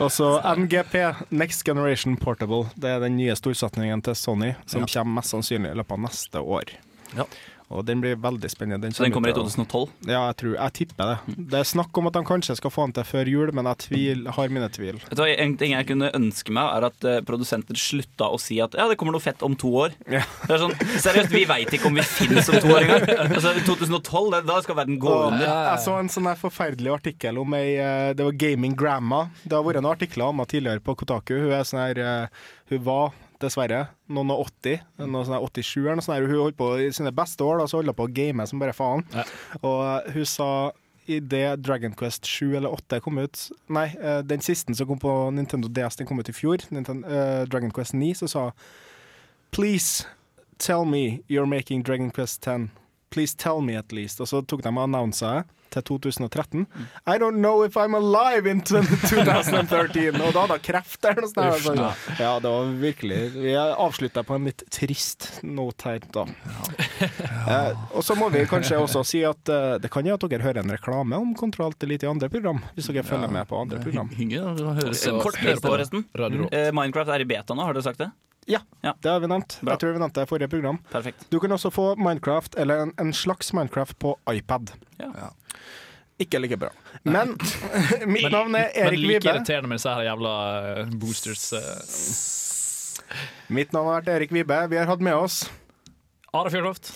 Og 0.01 0.09
så 0.11 0.29
NGP, 0.57 0.95
Next 1.29 1.63
Generation 1.67 2.17
Portable. 2.17 2.65
Det 2.75 2.89
er 2.89 3.01
den 3.03 3.17
nye 3.19 3.35
storsetningen 3.37 4.01
til 4.05 4.17
Sony, 4.17 4.53
som 4.65 4.85
kommer 4.89 5.19
mest 5.21 5.35
sannsynlig 5.35 5.73
i 5.73 5.77
løpet 5.77 5.97
av 5.97 6.03
neste 6.07 6.41
år. 6.41 6.73
Ja. 7.17 7.27
Og 7.71 7.85
den 7.87 8.01
blir 8.03 8.17
veldig 8.19 8.49
spennende. 8.51 8.89
Så 8.93 9.05
den 9.05 9.13
kommer 9.15 9.31
i 9.31 9.33
ut 9.33 9.37
av- 9.39 9.47
2012? 9.47 9.89
Ja, 10.09 10.25
jeg, 10.27 10.35
tror, 10.41 10.55
jeg 10.57 10.73
tipper 10.79 11.11
det. 11.11 11.35
Det 11.51 11.59
er 11.61 11.67
snakk 11.69 11.97
om 12.01 12.09
at 12.09 12.17
de 12.17 12.23
kanskje 12.27 12.55
skal 12.59 12.73
få 12.73 12.85
den 12.89 12.95
til 12.97 13.07
før 13.07 13.31
jul, 13.31 13.51
men 13.55 13.69
jeg 13.71 13.77
tvil, 13.85 14.25
har 14.35 14.51
mine 14.51 14.67
tvil. 14.75 14.99
Du 15.15 15.23
En 15.23 15.55
ting 15.57 15.71
jeg 15.75 15.87
kunne 15.87 16.09
ønske 16.17 16.51
meg, 16.51 16.67
er 16.77 16.87
at 16.89 17.07
eh, 17.07 17.21
produsenter 17.27 17.79
slutta 17.79 18.27
å 18.27 18.39
si 18.41 18.59
at 18.63 18.75
ja, 18.77 18.87
det 18.91 18.97
kommer 18.99 19.15
noe 19.15 19.23
fett 19.23 19.41
om 19.47 19.55
to 19.55 19.71
år. 19.85 19.95
Ja. 20.11 20.23
Det 20.45 20.55
er 20.57 20.63
sånn, 20.65 20.75
Seriøst, 21.01 21.31
vi 21.31 21.45
veit 21.49 21.71
ikke 21.73 21.87
om 21.87 21.95
vi 21.95 22.03
finnes 22.05 22.49
om 22.51 22.59
to 22.59 22.73
år 22.75 22.85
engang. 22.85 23.07
Altså, 23.31 23.55
2012, 23.65 24.29
det, 24.35 24.43
da 24.51 24.59
skal 24.65 24.79
verden 24.81 24.99
gå 25.01 25.15
under. 25.31 25.47
jeg 25.47 25.83
så 25.87 25.97
en 26.01 26.11
sånn 26.11 26.29
forferdelig 26.41 26.91
artikkel 26.99 27.39
om 27.41 27.53
ei 27.57 27.75
eh, 27.79 28.11
Det 28.17 28.27
var 28.27 28.37
Gaming 28.41 28.75
Grandma. 28.77 29.23
Det 29.43 29.55
har 29.55 29.63
vært 29.65 29.79
noen 29.81 29.93
artikler 29.95 30.27
om 30.27 30.39
henne 30.41 30.51
tidligere 30.51 30.83
på 30.83 30.95
Kotaku. 30.99 31.37
Hun 31.45 31.53
er 31.55 31.67
sånn 31.67 31.81
her 31.85 32.01
eh, 32.03 32.47
Hun 32.73 32.83
var 32.87 33.13
dessverre 33.41 33.85
noen 34.11 34.33
og 34.33 34.45
80, 34.47 34.85
noe 35.03 35.25
sånn 35.27 35.37
her 35.37 35.47
87 35.47 35.81
eller 35.81 35.99
noe 35.99 36.05
sånt. 36.05 36.29
Hun 36.29 36.43
holdt 36.43 36.59
på 36.59 36.69
i 36.81 36.91
sine 36.95 37.13
beste 37.15 37.45
år, 37.45 37.61
da, 37.61 37.67
så 37.69 37.79
holdt 37.79 37.91
hun 37.91 37.97
på 37.97 38.07
å 38.07 38.13
game 38.15 38.45
som 38.49 38.61
bare 38.61 38.75
faen. 38.75 39.03
Og 39.61 39.79
eh, 39.85 40.11
hun 40.15 40.29
sa 40.29 40.49
i 41.09 41.17
det 41.19 41.45
Dragon 41.65 41.95
Quest 41.97 42.29
7 42.29 42.55
eller 42.59 42.71
8 42.71 43.01
kom 43.03 43.17
ut 43.17 43.39
Nei, 43.73 43.87
eh, 43.97 44.21
den 44.27 44.43
siste 44.45 44.73
som 44.77 44.87
kom 44.87 45.01
på 45.01 45.13
Nintendo 45.35 45.67
DS, 45.67 45.97
den 45.99 46.09
kom 46.09 46.21
ut 46.21 46.29
i 46.29 46.35
fjor. 46.35 46.63
Nintendo, 46.69 47.07
uh, 47.09 47.43
Dragon 47.49 47.73
Quest 47.73 47.97
9, 47.97 48.13
så 48.21 48.29
sa 48.29 48.43
Please 49.51 50.05
tell 50.57 50.85
me 50.85 51.23
you're 51.27 51.49
making 51.49 51.83
Dragon 51.83 52.11
Quest 52.11 52.41
10. 52.45 52.69
Please 53.09 53.35
tell 53.35 53.61
me 53.61 53.75
at 53.75 53.91
least. 53.91 54.21
Og 54.21 54.29
så 54.29 54.41
tok 54.45 54.63
de 54.63 54.71
og 54.71 54.85
annonsa 54.85 55.41
det 55.41 55.60
til 55.73 55.83
2013. 55.87 56.65
I 57.07 57.17
don't 57.21 57.39
know 57.41 57.63
if 57.65 57.77
I'm 57.79 57.95
alive 57.97 58.49
in 58.49 58.61
2013. 58.61 60.21
Og 60.25 60.33
da 60.33 60.43
hadde 60.45 60.57
jeg 60.59 60.65
kreft 60.67 61.07
eller 61.09 61.27
noe 61.27 61.31
sånt. 61.31 61.81
Uff, 61.81 62.07
da. 62.07 62.17
Ja, 62.19 62.31
det 62.43 62.51
var 62.53 62.71
virkelig 62.81 63.19
Vi 63.35 63.55
avslutta 63.57 64.23
på 64.27 64.37
en 64.37 64.49
litt 64.49 64.63
trist 64.73 65.29
note 65.43 65.89
her, 65.89 66.05
da. 66.13 66.25
Eh, 67.01 67.71
og 67.95 68.03
så 68.05 68.15
må 68.17 68.29
vi 68.33 68.43
kanskje 68.49 68.79
også 68.81 69.03
si 69.07 69.23
at 69.27 69.49
eh, 69.51 69.75
det 69.81 69.91
kan 69.93 70.05
jo 70.07 70.15
at 70.17 70.25
dere 70.31 70.45
hører 70.45 70.61
en 70.63 70.73
reklame 70.73 71.17
om 71.17 71.33
Kontroll 71.37 71.73
til 71.79 71.91
litt 71.93 72.05
i 72.05 72.09
andre 72.09 72.29
program, 72.31 72.61
hvis 72.75 72.91
dere 72.91 73.05
følger 73.07 73.31
med 73.33 73.47
på 73.49 73.59
andre 73.61 73.81
program. 73.83 74.11
Eh, 74.11 75.21
Kort 75.21 75.39
pris 75.39 75.61
på, 75.61 75.67
forresten. 75.69 76.05
Eh, 76.51 76.69
Minecraft 76.75 77.15
er 77.15 77.25
i 77.25 77.29
beta 77.29 77.57
nå, 77.57 77.65
har 77.65 77.77
dere 77.77 77.85
sagt 77.87 78.03
det? 78.03 78.11
Ja, 78.51 78.93
det 79.01 79.09
har 79.11 79.19
vi 79.23 79.29
nevnt. 79.31 79.57
Bra. 79.61 79.73
Jeg 79.75 79.79
tror 79.83 79.93
vi 79.95 80.01
nevnte 80.03 80.21
det 80.21 80.27
i 80.27 80.31
forrige 80.31 80.49
program. 80.51 80.79
Perfekt. 80.91 81.25
Du 81.31 81.39
kan 81.39 81.51
også 81.55 81.71
få 81.73 81.91
Minecraft, 81.99 82.55
eller 82.61 82.85
en, 82.87 82.93
en 82.99 83.13
slags 83.15 83.53
Minecraft, 83.53 83.97
på 84.01 84.15
iPad. 84.33 84.73
Ja. 84.99 85.29
Ikke 86.21 86.39
like 86.41 86.57
bra. 86.61 86.69
Men 87.03 87.37
mitt 88.13 88.27
navn 88.31 88.55
er 88.59 88.69
Erik 88.75 88.99
Vibe. 88.99 89.01
Men 89.01 89.07
like 89.07 89.23
Vibe. 89.23 89.35
irriterende 89.35 89.71
med 89.71 89.79
disse 89.81 89.93
her 89.95 90.05
jævla 90.09 90.33
eh, 90.81 90.91
boosters. 91.01 91.47
eh. 91.57 93.15
Mitt 93.51 93.73
navn 93.73 93.89
har 93.89 94.01
vært 94.01 94.13
Erik 94.15 94.35
Vibe. 94.35 94.59
Vi 94.71 94.77
har 94.79 94.89
hatt 94.91 95.01
med 95.03 95.17
oss 95.17 95.41
Are 96.33 96.51
Fjørtoft. 96.53 96.93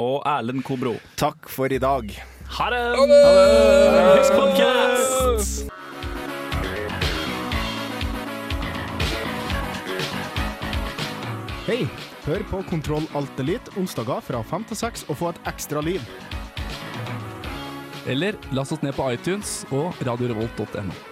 Og 0.00 0.22
Erlend 0.24 0.62
Kobro. 0.64 0.94
Takk 1.20 1.50
for 1.52 1.72
i 1.72 1.78
dag. 1.82 2.14
Ha 2.60 2.70
det! 2.72 2.80
Ha 2.96 3.04
det! 3.10 3.20
Ha 3.98 4.38
podcast! 4.38 5.79
Hei! 11.70 11.84
Hør 12.24 12.42
på 12.50 12.58
Kontroll 12.66 13.04
Alt 13.14 13.38
Elite 13.38 13.70
onsdager 13.78 14.24
fra 14.26 14.40
fem 14.42 14.64
til 14.66 14.78
seks 14.80 15.04
og 15.06 15.20
få 15.20 15.28
et 15.30 15.38
ekstra 15.46 15.78
liv. 15.86 16.02
Eller 18.10 18.34
last 18.50 18.74
oss 18.74 18.82
ned 18.82 18.96
på 18.96 19.06
iTunes 19.14 19.60
og 19.70 19.94
radiorevolt.no. 20.02 21.09